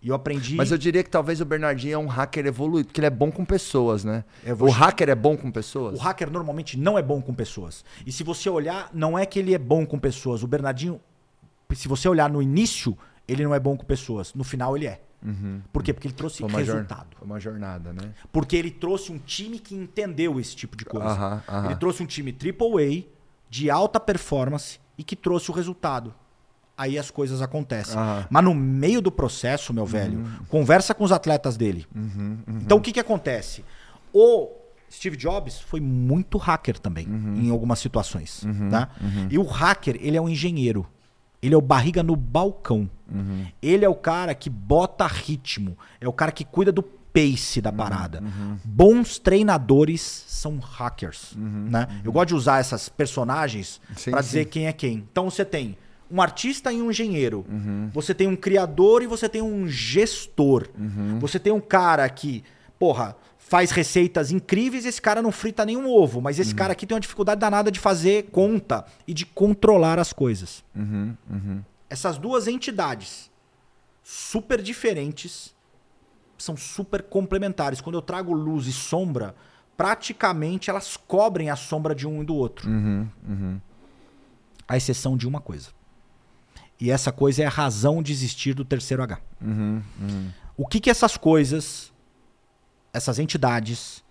E 0.04 0.08
eu 0.08 0.14
aprendi. 0.14 0.50
Uhum. 0.52 0.56
Mas 0.58 0.70
eu 0.70 0.76
diria 0.76 1.02
que 1.02 1.08
talvez 1.08 1.40
o 1.40 1.46
Bernardinho 1.46 1.94
é 1.94 1.98
um 1.98 2.06
hacker 2.06 2.44
evoluído, 2.46 2.88
porque 2.88 3.00
ele 3.00 3.06
é 3.06 3.10
bom 3.10 3.32
com 3.32 3.42
pessoas, 3.42 4.04
né? 4.04 4.22
Vou- 4.54 4.68
O 4.68 4.70
hacker 4.70 5.08
é 5.08 5.14
bom 5.14 5.34
com 5.34 5.50
pessoas? 5.50 5.98
O 5.98 6.02
hacker 6.02 6.30
normalmente 6.30 6.78
não 6.78 6.98
é 6.98 7.02
bom 7.02 7.22
com 7.22 7.32
pessoas. 7.32 7.82
E 8.06 8.12
se 8.12 8.22
você 8.22 8.50
olhar, 8.50 8.90
não 8.92 9.18
é 9.18 9.24
que 9.24 9.38
ele 9.38 9.54
é 9.54 9.58
bom 9.58 9.86
com 9.86 9.98
pessoas. 9.98 10.42
O 10.42 10.46
Bernardinho, 10.46 11.00
se 11.74 11.88
você 11.88 12.06
olhar 12.06 12.28
no 12.30 12.42
início, 12.42 12.96
ele 13.26 13.42
não 13.44 13.54
é 13.54 13.58
bom 13.58 13.76
com 13.78 13.84
pessoas. 13.86 14.34
No 14.34 14.44
final, 14.44 14.76
ele 14.76 14.86
é. 14.86 15.00
Por 15.72 15.82
quê? 15.82 15.90
Porque 15.94 16.06
ele 16.08 16.14
trouxe 16.14 16.40
Foi 16.40 16.50
uma, 16.50 16.62
jor- 16.62 16.74
resultado. 16.74 17.16
foi 17.16 17.26
uma 17.26 17.40
jornada, 17.40 17.94
né? 17.94 18.12
Porque 18.30 18.54
ele 18.56 18.70
trouxe 18.70 19.10
um 19.10 19.16
time 19.18 19.58
que 19.58 19.74
entendeu 19.74 20.38
esse 20.38 20.54
tipo 20.54 20.76
de 20.76 20.84
coisa. 20.84 21.42
Ele 21.64 21.76
trouxe 21.76 22.02
um 22.02 22.06
time 22.06 22.30
AAA, 22.30 23.04
de 23.48 23.70
alta 23.70 23.98
performance 23.98 24.78
e 24.98 25.02
que 25.02 25.16
trouxe 25.16 25.50
o 25.50 25.54
resultado. 25.54 26.14
Aí 26.76 26.98
as 26.98 27.10
coisas 27.10 27.40
acontecem. 27.40 27.96
Uhum. 27.98 28.24
Mas 28.28 28.44
no 28.44 28.54
meio 28.54 29.00
do 29.00 29.12
processo, 29.12 29.72
meu 29.72 29.86
velho, 29.86 30.24
conversa 30.48 30.92
com 30.94 31.04
os 31.04 31.12
atletas 31.12 31.56
dele. 31.56 31.86
Então 32.62 32.78
o 32.78 32.80
que, 32.80 32.92
que 32.92 33.00
acontece? 33.00 33.64
O 34.12 34.50
Steve 34.90 35.16
Jobs 35.16 35.60
foi 35.60 35.80
muito 35.80 36.36
hacker 36.38 36.78
também, 36.78 37.06
Uhum. 37.06 37.34
em 37.36 37.50
algumas 37.50 37.78
situações. 37.78 38.44
Tá? 38.70 38.88
E 39.30 39.38
o 39.38 39.44
hacker, 39.44 39.96
ele 40.00 40.16
é 40.16 40.20
um 40.20 40.28
engenheiro. 40.28 40.86
Ele 41.42 41.54
é 41.54 41.58
o 41.58 41.60
barriga 41.60 42.02
no 42.02 42.16
balcão. 42.16 42.88
Uhum. 43.12 43.46
Ele 43.60 43.84
é 43.84 43.88
o 43.88 43.94
cara 43.94 44.34
que 44.34 44.48
bota 44.48 45.06
ritmo. 45.06 45.76
É 46.00 46.08
o 46.08 46.12
cara 46.12 46.32
que 46.32 46.44
cuida 46.44 46.72
do 46.72 46.82
pace 46.82 47.58
Uhum. 47.58 47.62
da 47.62 47.72
parada. 47.72 48.22
Bons 48.64 49.18
treinadores 49.18 50.00
são 50.26 50.58
hackers. 50.58 51.34
Né? 51.36 51.86
Eu 52.02 52.10
gosto 52.12 52.28
de 52.28 52.34
usar 52.34 52.58
essas 52.60 52.88
personagens 52.88 53.80
Uhum. 53.90 54.10
Para 54.12 54.20
dizer 54.22 54.46
quem 54.46 54.66
é 54.66 54.72
quem. 54.72 54.94
Então 55.10 55.30
você 55.30 55.44
tem 55.44 55.76
um 56.10 56.20
artista 56.20 56.72
e 56.72 56.80
um 56.80 56.90
engenheiro. 56.90 57.44
Uhum. 57.48 57.90
Você 57.92 58.14
tem 58.14 58.28
um 58.28 58.36
criador 58.36 59.02
e 59.02 59.06
você 59.06 59.28
tem 59.28 59.42
um 59.42 59.66
gestor. 59.66 60.68
Uhum. 60.78 61.18
Você 61.18 61.38
tem 61.38 61.52
um 61.52 61.60
cara 61.60 62.08
que, 62.08 62.44
porra, 62.78 63.16
faz 63.38 63.70
receitas 63.70 64.30
incríveis 64.30 64.84
e 64.84 64.88
esse 64.88 65.00
cara 65.02 65.20
não 65.20 65.32
frita 65.32 65.64
nenhum 65.64 65.88
ovo. 65.88 66.20
Mas 66.20 66.36
Uhum. 66.36 66.42
esse 66.42 66.54
cara 66.54 66.72
aqui 66.72 66.86
tem 66.86 66.94
uma 66.94 67.00
dificuldade 67.00 67.40
danada 67.40 67.70
de 67.70 67.78
fazer 67.80 68.24
conta 68.30 68.84
e 69.06 69.12
de 69.14 69.26
controlar 69.26 69.98
as 69.98 70.12
coisas. 70.12 70.64
Uhum, 70.74 71.14
uhum. 71.30 71.62
Essas 71.90 72.16
duas 72.18 72.46
entidades 72.48 73.30
super 74.02 74.60
diferentes 74.62 75.54
são 76.38 76.56
super 76.56 77.02
complementares. 77.02 77.80
Quando 77.80 77.96
eu 77.96 78.02
trago 78.02 78.32
luz 78.32 78.66
e 78.66 78.72
sombra, 78.72 79.34
praticamente 79.76 80.70
elas 80.70 80.96
cobrem 80.96 81.50
a 81.50 81.56
sombra 81.56 81.94
de 81.94 82.06
um 82.06 82.22
e 82.22 82.24
do 82.24 82.34
outro. 82.34 82.68
Uhum, 82.68 83.08
uhum. 83.28 83.60
À 84.66 84.76
exceção 84.76 85.16
de 85.16 85.26
uma 85.28 85.40
coisa. 85.40 85.68
E 86.80 86.90
essa 86.90 87.12
coisa 87.12 87.42
é 87.42 87.46
a 87.46 87.50
razão 87.50 88.02
de 88.02 88.12
existir 88.12 88.54
do 88.54 88.64
terceiro 88.64 89.02
H. 89.02 89.20
Uhum, 89.40 89.82
uhum. 90.00 90.30
O 90.56 90.66
que 90.66 90.80
que 90.80 90.90
essas 90.90 91.16
coisas, 91.16 91.92
essas 92.92 93.18
entidades 93.18 94.02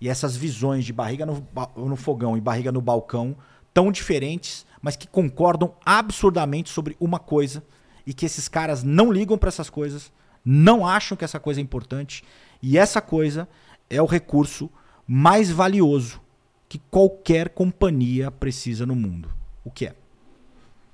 e 0.00 0.08
essas 0.08 0.36
visões 0.36 0.84
de 0.84 0.92
barriga 0.92 1.26
no, 1.26 1.46
no 1.76 1.96
fogão 1.96 2.36
e 2.36 2.40
barriga 2.40 2.72
no 2.72 2.80
balcão 2.80 3.36
tão 3.72 3.92
diferentes, 3.92 4.66
mas 4.80 4.96
que 4.96 5.06
concordam 5.06 5.74
absurdamente 5.84 6.70
sobre 6.70 6.96
uma 6.98 7.18
coisa 7.18 7.62
e 8.06 8.14
que 8.14 8.26
esses 8.26 8.48
caras 8.48 8.82
não 8.82 9.12
ligam 9.12 9.36
para 9.36 9.48
essas 9.48 9.70
coisas, 9.70 10.12
não 10.44 10.86
acham 10.86 11.16
que 11.16 11.24
essa 11.24 11.38
coisa 11.38 11.60
é 11.60 11.62
importante 11.62 12.24
e 12.62 12.78
essa 12.78 13.00
coisa 13.00 13.48
é 13.88 14.00
o 14.00 14.06
recurso 14.06 14.70
mais 15.06 15.50
valioso 15.50 16.20
que 16.68 16.78
qualquer 16.78 17.50
companhia 17.50 18.30
precisa 18.30 18.86
no 18.86 18.94
mundo. 18.94 19.28
O 19.64 19.70
que 19.70 19.86
é? 19.86 19.94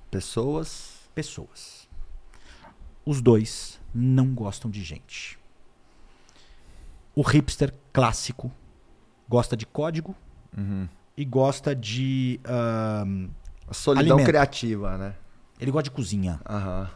Pessoas. 0.09 0.96
Pessoas. 1.17 1.87
Os 3.03 3.21
dois 3.23 3.79
não 3.91 4.35
gostam 4.35 4.69
de 4.69 4.83
gente. 4.83 5.39
O 7.15 7.23
hipster 7.23 7.73
clássico 7.91 8.51
gosta 9.27 9.57
de 9.57 9.65
código 9.65 10.15
Uhum. 10.55 10.87
e 11.17 11.25
gosta 11.25 11.75
de. 11.75 12.39
solidão 13.71 14.11
Alimento. 14.17 14.27
criativa, 14.27 14.95
né? 14.97 15.15
ele 15.59 15.71
gosta 15.71 15.85
de 15.85 15.91
cozinha. 15.91 16.39
Aham, 16.47 16.87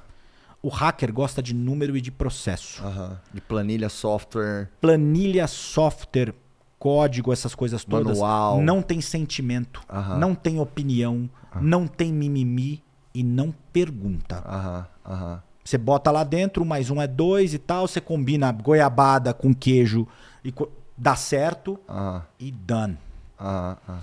O 0.62 0.70
hacker 0.70 1.12
gosta 1.12 1.42
de 1.42 1.56
número 1.56 1.98
e 1.98 2.02
de 2.02 2.12
processo. 2.12 2.84
aham. 2.86 3.20
De 3.34 3.42
planilha, 3.42 3.90
software. 3.90 4.70
Planilha, 4.80 5.48
software, 5.48 6.36
código, 6.78 7.34
essas 7.34 7.56
coisas 7.56 7.84
todas. 7.84 8.20
Manual. 8.20 8.62
Não 8.62 8.84
tem 8.84 9.02
sentimento, 9.02 9.82
não 10.20 10.36
tem 10.36 10.60
opinião, 10.60 11.28
não 11.60 11.88
tem 11.88 12.14
mimimi 12.14 12.84
e 13.14 13.24
não 13.24 13.54
pergunta. 13.74 14.44
Aham, 14.46 14.88
aham. 15.06 15.44
Você 15.64 15.78
bota 15.78 16.10
lá 16.12 16.24
dentro, 16.24 16.66
mais 16.66 16.90
um 16.90 17.02
é 17.02 17.08
dois 17.08 17.54
e 17.54 17.60
tal, 17.60 17.88
você 17.88 18.02
combina 18.02 18.52
goiabada 18.52 19.34
com 19.34 19.54
queijo 19.54 20.08
e 20.44 20.52
co- 20.52 20.72
dá 20.98 21.16
certo 21.16 21.80
Aham, 21.88 22.24
e 22.40 22.52
done. 22.52 22.98
aham, 23.40 23.78
aham. 23.88 24.00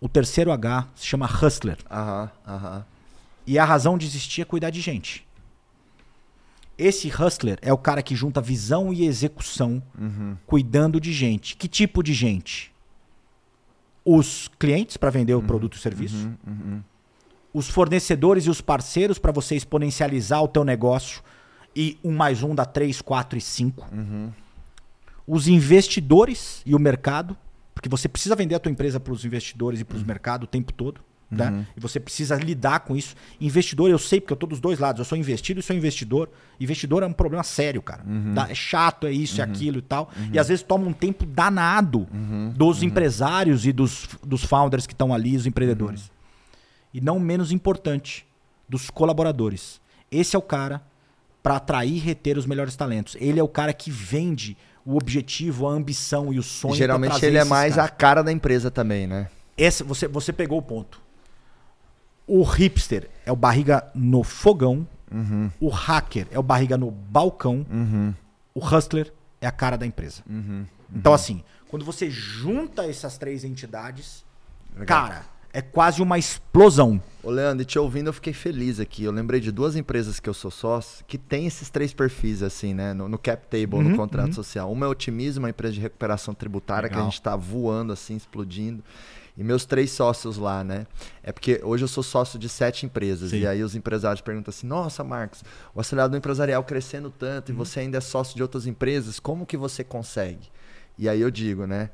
O 0.00 0.08
terceiro 0.08 0.50
H 0.52 0.88
se 0.96 1.06
chama 1.06 1.26
Hustler. 1.26 1.78
Aham, 1.90 2.30
aham. 2.46 2.84
E 3.46 3.58
a 3.58 3.64
razão 3.64 3.96
de 3.96 4.06
existir 4.06 4.42
é 4.42 4.44
cuidar 4.44 4.70
de 4.70 4.80
gente. 4.80 5.26
Esse 6.76 7.08
Hustler 7.08 7.58
é 7.62 7.72
o 7.72 7.78
cara 7.78 8.02
que 8.02 8.16
junta 8.16 8.40
visão 8.40 8.92
e 8.92 9.04
execução 9.06 9.80
Uhum. 9.98 10.36
cuidando 10.46 11.00
de 11.00 11.12
gente. 11.12 11.56
Que 11.56 11.68
tipo 11.68 12.02
de 12.02 12.12
gente? 12.12 12.72
Os 14.04 14.48
clientes 14.58 14.96
para 14.96 15.10
vender 15.10 15.34
o 15.34 15.42
produto 15.42 15.74
e 15.76 15.78
serviço. 15.78 16.16
Uhum, 16.26 16.36
uhum. 16.46 16.82
Os 17.54 17.68
fornecedores 17.70 18.44
e 18.46 18.50
os 18.50 18.60
parceiros 18.60 19.18
para 19.18 19.30
você 19.32 19.54
exponencializar 19.54 20.42
o 20.42 20.48
teu 20.48 20.64
negócio 20.64 21.22
e 21.74 21.96
um 22.04 22.12
mais 22.12 22.42
um 22.42 22.54
dá 22.54 22.64
três, 22.64 23.00
quatro 23.00 23.38
e 23.38 23.40
cinco. 23.40 23.88
Uhum. 23.92 24.30
Os 25.26 25.46
investidores 25.48 26.60
e 26.66 26.74
o 26.74 26.78
mercado, 26.78 27.36
porque 27.74 27.88
você 27.88 28.08
precisa 28.08 28.34
vender 28.36 28.56
a 28.56 28.58
tua 28.58 28.70
empresa 28.72 28.98
para 29.00 29.12
os 29.12 29.24
investidores 29.24 29.80
e 29.80 29.84
para 29.84 29.96
os 29.96 30.02
mercados 30.02 30.44
o 30.46 30.48
tempo 30.50 30.72
todo. 30.72 31.00
Né? 31.30 31.66
E 31.76 31.80
você 31.80 31.98
precisa 31.98 32.36
lidar 32.36 32.80
com 32.80 32.94
isso. 32.96 33.16
Investidor, 33.40 33.90
eu 33.90 33.98
sei, 33.98 34.20
porque 34.20 34.32
eu 34.32 34.36
tô 34.36 34.46
dos 34.46 34.60
dois 34.60 34.78
lados. 34.78 34.98
Eu 35.00 35.04
sou 35.04 35.18
investido 35.18 35.58
e 35.58 35.62
sou 35.64 35.74
investidor. 35.74 36.28
Investidor 36.60 37.02
é 37.02 37.06
um 37.06 37.12
problema 37.12 37.42
sério, 37.42 37.82
cara. 37.82 38.04
Dá- 38.34 38.48
É 38.50 38.54
chato, 38.54 39.06
é 39.06 39.12
isso, 39.12 39.40
é 39.40 39.44
aquilo 39.44 39.78
e 39.78 39.82
tal. 39.82 40.10
E 40.32 40.38
às 40.38 40.46
vezes 40.48 40.62
toma 40.62 40.86
um 40.86 40.92
tempo 40.92 41.24
danado 41.26 42.06
dos 42.54 42.82
empresários 42.84 43.66
e 43.66 43.72
dos, 43.72 44.06
dos 44.22 44.44
founders 44.44 44.86
que 44.86 44.92
estão 44.92 45.12
ali, 45.12 45.34
os 45.36 45.46
empreendedores. 45.46 46.10
E 46.94 47.00
não 47.00 47.18
menos 47.18 47.50
importante, 47.50 48.24
dos 48.68 48.88
colaboradores. 48.88 49.80
Esse 50.10 50.36
é 50.36 50.38
o 50.38 50.42
cara 50.42 50.80
para 51.42 51.56
atrair 51.56 51.96
e 51.96 51.98
reter 51.98 52.38
os 52.38 52.46
melhores 52.46 52.76
talentos. 52.76 53.16
Ele 53.20 53.38
é 53.38 53.42
o 53.42 53.48
cara 53.48 53.72
que 53.72 53.90
vende 53.90 54.56
o 54.86 54.96
objetivo, 54.96 55.66
a 55.66 55.72
ambição 55.72 56.32
e 56.32 56.38
o 56.38 56.42
sonho. 56.42 56.72
pra 56.72 56.78
Geralmente 56.78 57.26
ele 57.26 57.36
é 57.36 57.44
mais 57.44 57.74
caras. 57.74 57.90
a 57.90 57.94
cara 57.94 58.22
da 58.22 58.30
empresa 58.30 58.70
também, 58.70 59.06
né? 59.06 59.28
Esse, 59.56 59.82
você, 59.82 60.06
você 60.06 60.32
pegou 60.32 60.58
o 60.58 60.62
ponto. 60.62 61.02
O 62.26 62.42
hipster 62.42 63.10
é 63.26 63.32
o 63.32 63.36
barriga 63.36 63.86
no 63.94 64.22
fogão. 64.22 64.86
Uhum. 65.10 65.50
O 65.60 65.68
hacker 65.68 66.26
é 66.30 66.38
o 66.38 66.42
barriga 66.42 66.76
no 66.76 66.90
balcão. 66.90 67.66
Uhum. 67.70 68.14
O 68.54 68.60
hustler 68.60 69.12
é 69.40 69.46
a 69.46 69.52
cara 69.52 69.76
da 69.76 69.84
empresa. 69.84 70.22
Uhum. 70.28 70.64
Então, 70.94 71.12
assim, 71.12 71.42
quando 71.68 71.84
você 71.84 72.08
junta 72.08 72.86
essas 72.86 73.18
três 73.18 73.44
entidades, 73.44 74.24
Legal. 74.76 74.86
cara, 74.86 75.24
é 75.54 75.62
quase 75.62 76.02
uma 76.02 76.18
explosão. 76.18 77.00
Ô, 77.22 77.30
Leandro, 77.30 77.62
e 77.62 77.64
te 77.64 77.78
ouvindo, 77.78 78.08
eu 78.08 78.12
fiquei 78.12 78.32
feliz 78.34 78.78
aqui. 78.78 79.04
Eu 79.04 79.12
lembrei 79.12 79.40
de 79.40 79.50
duas 79.50 79.76
empresas 79.76 80.20
que 80.20 80.28
eu 80.28 80.34
sou 80.34 80.50
sócio 80.50 81.02
que 81.06 81.16
tem 81.16 81.46
esses 81.46 81.70
três 81.70 81.94
perfis, 81.94 82.42
assim, 82.42 82.74
né? 82.74 82.92
No, 82.92 83.08
no 83.08 83.16
cap 83.16 83.46
table, 83.46 83.76
Uhum, 83.76 83.90
no 83.90 83.96
contrato 83.96 84.34
social. 84.34 84.70
Uma 84.70 84.84
é 84.84 84.88
Otimismo, 84.90 85.44
uma 85.44 85.50
empresa 85.50 85.72
de 85.72 85.80
recuperação 85.80 86.34
tributária, 86.34 86.88
que 86.88 86.94
a 86.94 86.98
Legal. 86.98 87.10
gente 87.10 87.22
tá 87.22 87.34
voando, 87.34 87.92
assim, 87.94 88.14
explodindo. 88.16 88.84
E 89.36 89.42
meus 89.42 89.64
três 89.64 89.90
sócios 89.90 90.36
lá, 90.36 90.62
né? 90.62 90.86
É 91.22 91.32
porque 91.32 91.60
hoje 91.64 91.82
eu 91.84 91.88
sou 91.88 92.02
sócio 92.02 92.38
de 92.38 92.48
sete 92.48 92.84
empresas. 92.84 93.30
Sim. 93.30 93.38
E 93.38 93.46
aí 93.46 93.62
os 93.62 93.74
empresários 93.74 94.20
perguntam 94.20 94.50
assim: 94.50 94.66
Nossa, 94.66 95.02
Marcos, 95.02 95.42
o 95.74 95.80
acelerador 95.80 96.16
empresarial 96.18 96.62
crescendo 96.62 97.10
tanto 97.10 97.48
Uhum. 97.48 97.54
e 97.54 97.58
você 97.58 97.80
ainda 97.80 97.98
é 97.98 98.00
sócio 98.00 98.36
de 98.36 98.42
outras 98.42 98.66
empresas, 98.66 99.18
como 99.18 99.46
que 99.46 99.56
você 99.56 99.82
consegue? 99.82 100.50
E 100.98 101.08
aí 101.08 101.20
eu 101.20 101.30
digo, 101.30 101.66
né? 101.66 101.90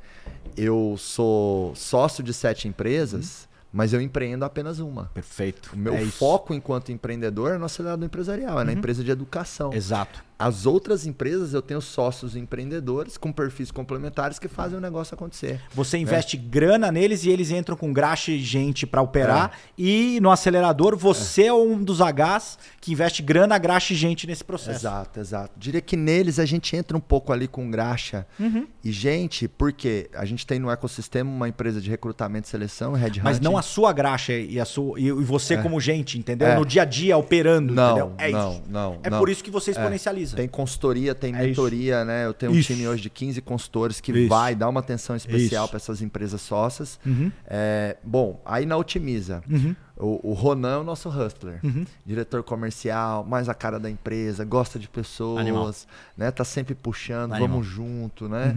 Eu 0.57 0.97
sou 0.99 1.75
sócio 1.77 2.23
de 2.23 2.35
sete 2.35 2.69
empresas, 2.69 3.49
mas 3.73 3.93
eu 3.93 4.01
empreendo 4.01 4.45
apenas 4.45 4.79
uma. 4.79 5.07
Perfeito. 5.15 5.71
O 5.75 5.77
meu 5.77 5.95
É 5.95 6.05
foco 6.07 6.53
enquanto 6.55 6.93
empreendedor 6.93 7.53
é 7.53 7.59
no 7.59 7.65
acelerador 7.65 8.05
empresarial, 8.07 8.61
é 8.61 8.65
na 8.65 8.73
empresa 8.73 9.05
de 9.05 9.11
educação. 9.11 9.73
Exato. 9.73 10.25
As 10.41 10.65
outras 10.67 11.07
empresas 11.07 11.53
eu 11.53 11.61
tenho 11.61 11.81
sócios 11.81 12.35
empreendedores 12.35 13.17
com 13.19 13.31
perfis 13.31 13.71
complementares 13.71 14.39
que 14.39 14.49
fazem 14.49 14.79
o 14.79 14.81
negócio 14.81 15.15
acontecer. 15.15 15.61
Você 15.75 15.97
É. 15.99 16.01
investe 16.01 16.37
grana 16.37 16.91
neles 16.91 17.25
e 17.25 17.31
eles 17.31 17.51
entram 17.51 17.77
com 17.77 17.93
graxa 17.93 18.31
e 18.33 18.39
gente 18.41 18.87
para 18.87 19.01
É. 19.01 19.05
operar. 19.05 19.53
E 19.77 20.19
no 20.23 20.31
acelerador, 20.31 20.97
você 20.97 21.45
é. 21.45 21.53
um 21.53 21.83
dos 21.83 22.01
Hs 22.01 22.59
que 22.81 22.93
investe 22.93 23.23
grana, 23.23 23.59
graxa 23.59 23.93
e 23.93 23.97
gente 23.97 24.27
nesse 24.27 24.43
processo. 24.43 24.79
Exato, 24.81 25.21
exato. 25.21 25.53
Diria 25.59 25.81
que 25.81 25.97
neles 25.97 26.39
a 26.39 26.47
gente 26.47 26.75
entra 26.75 26.97
um 26.97 27.01
pouco 27.01 27.33
ali 27.33 27.47
com 27.47 27.71
graxa 27.71 28.27
Uhum. 28.39 28.67
e 28.83 28.91
gente, 28.91 29.47
porque 29.47 30.09
a 30.15 30.25
gente 30.25 30.47
tem 30.47 30.59
no 30.59 30.71
ecossistema 30.71 31.31
uma 31.31 31.49
empresa 31.49 31.81
de 31.81 31.91
recrutamento 31.91 32.47
e 32.47 32.51
seleção, 32.51 32.93
Red 32.95 33.21
Mas 33.23 33.39
não 33.41 33.59
a 33.59 33.63
sua 33.63 33.93
graxa 33.93 34.33
e, 34.33 34.59
a 34.59 34.65
sua, 34.65 34.99
e, 34.99 35.11
você 35.13 35.59
como 35.59 35.79
gente, 35.81 36.19
entendeu? 36.19 36.49
É. 36.49 36.57
No 36.57 36.65
dia 36.65 36.83
a 36.83 36.85
dia, 36.87 37.17
operando, 37.19 37.75
Não, 37.75 37.91
entendeu? 37.91 38.13
É 38.19 38.31
não, 38.31 38.53
isso. 38.53 38.63
não, 38.69 38.99
É 39.03 39.11
não. 39.11 39.19
por 39.19 39.29
isso 39.29 39.45
que 39.45 39.51
você 39.51 39.71
exponencializa. 39.73 40.30
Tem 40.37 40.49
consultoria, 40.49 41.15
tem 41.15 41.35
É 41.35 41.39
isso. 41.39 41.49
mentoria, 41.49 42.05
né? 42.05 42.27
Eu 42.27 42.35
tenho 42.35 42.53
um 42.53 42.55
Isso. 42.57 42.73
time 42.73 42.87
hoje 42.89 43.03
de 43.03 43.11
15 43.11 43.41
consultores 43.41 44.01
que 44.01 44.13
Isso. 44.13 44.29
vai 44.29 44.55
dar 44.55 44.69
uma 44.69 44.81
atenção 44.81 45.15
especial 45.17 45.65
Isso. 45.65 45.71
para 45.71 45.77
essas 45.77 46.03
empresas 46.03 46.41
sócias. 46.41 46.99
Uhum. 47.05 47.31
É, 47.47 47.97
bom, 48.03 48.41
aí 48.45 48.67
na 48.67 48.77
Otimiza. 48.77 49.43
Uhum. 49.49 49.75
O, 49.97 50.31
o 50.31 50.33
Ronan 50.33 50.77
é 50.77 50.79
o 50.79 50.85
nosso 50.85 51.11
hustler. 51.11 51.61
Uhum. 51.63 51.85
Diretor 52.07 52.43
comercial, 52.43 53.23
mais 53.23 53.51
a 53.51 53.55
cara 53.55 53.79
da 53.79 53.91
empresa, 53.91 54.45
gosta 54.47 54.79
de 54.79 54.89
pessoas, 54.89 55.41
Animal. 55.41 55.71
né? 56.17 56.31
Tá 56.31 56.43
sempre 56.43 56.75
puxando, 56.75 57.33
Animal. 57.35 57.49
vamos 57.51 57.67
junto, 57.67 58.27
né? 58.27 58.55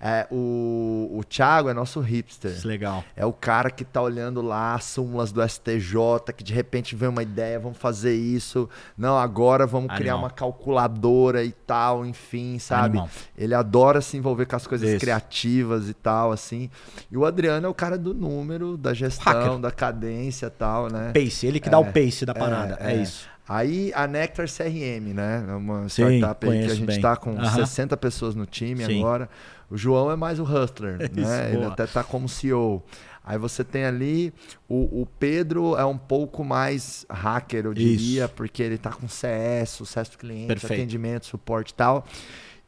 É, 0.00 0.26
o, 0.30 1.16
o 1.18 1.24
Thiago 1.24 1.68
é 1.68 1.74
nosso 1.74 2.00
hipster. 2.00 2.50
Isso 2.50 2.66
é 2.66 2.68
legal. 2.68 3.04
É 3.14 3.24
o 3.24 3.32
cara 3.32 3.70
que 3.70 3.84
tá 3.84 4.02
olhando 4.02 4.42
lá 4.42 4.74
as 4.74 4.84
súmulas 4.84 5.32
do 5.32 5.46
STJ, 5.46 6.32
que 6.36 6.44
de 6.44 6.52
repente 6.52 6.94
vem 6.94 7.08
uma 7.08 7.22
ideia, 7.22 7.58
vamos 7.58 7.78
fazer 7.78 8.14
isso. 8.14 8.68
Não, 8.96 9.18
agora 9.18 9.66
vamos 9.66 9.94
criar 9.94 10.14
Animal. 10.14 10.28
uma 10.28 10.30
calculadora 10.30 11.44
e 11.44 11.52
tal, 11.52 12.04
enfim, 12.04 12.58
sabe? 12.58 12.98
Animal. 12.98 13.08
Ele 13.36 13.54
adora 13.54 14.00
se 14.00 14.16
envolver 14.16 14.46
com 14.46 14.56
as 14.56 14.66
coisas 14.66 14.88
Isso. 14.88 15.00
criativas 15.00 15.88
e 15.88 15.94
tal, 15.94 16.32
assim. 16.32 16.70
E 17.10 17.16
o 17.16 17.24
Adriano 17.24 17.66
é 17.66 17.68
o 17.68 17.74
cara 17.74 17.98
do 17.98 18.14
número, 18.14 18.76
da 18.76 18.94
gestão, 18.94 19.60
da 19.60 19.70
cadência 19.70 20.46
e 20.46 20.50
tal, 20.50 20.88
né? 20.88 21.12
Pace, 21.12 21.46
ele 21.46 21.60
que 21.60 21.68
dá 21.68 21.78
o 21.78 21.92
pace 21.92 22.24
da 22.24 22.34
parada. 22.34 22.78
É, 22.80 22.92
é. 22.92 23.02
isso. 23.02 23.28
Aí 23.48 23.92
a 23.94 24.06
Nectar 24.06 24.46
CRM, 24.48 25.12
né? 25.14 25.44
É 25.48 25.52
uma 25.52 25.88
Sim, 25.88 26.18
startup 26.18 26.48
aí 26.48 26.64
que 26.64 26.70
a 26.70 26.74
gente 26.74 26.86
bem. 26.86 27.00
tá 27.00 27.16
com 27.16 27.30
Aham. 27.38 27.64
60 27.64 27.96
pessoas 27.96 28.34
no 28.34 28.44
time 28.46 28.84
Sim. 28.84 28.98
agora. 28.98 29.28
O 29.70 29.76
João 29.76 30.10
é 30.10 30.16
mais 30.16 30.38
o 30.40 30.44
hustler, 30.44 31.02
Isso, 31.12 31.20
né? 31.20 31.52
Ele 31.52 31.64
até 31.64 31.86
tá 31.86 32.02
como 32.02 32.28
CEO. 32.28 32.82
Aí 33.24 33.36
você 33.38 33.64
tem 33.64 33.84
ali 33.84 34.32
o, 34.68 35.02
o 35.02 35.06
Pedro 35.18 35.76
é 35.76 35.84
um 35.84 35.98
pouco 35.98 36.44
mais 36.44 37.04
hacker, 37.10 37.66
eu 37.66 37.74
diria, 37.74 38.24
Isso. 38.26 38.34
porque 38.34 38.62
ele 38.62 38.78
tá 38.78 38.90
com 38.90 39.08
CS, 39.08 39.70
sucesso 39.70 40.12
do 40.12 40.18
cliente, 40.18 40.46
Perfeito. 40.46 40.72
atendimento, 40.74 41.26
suporte 41.26 41.70
e 41.70 41.74
tal. 41.74 42.04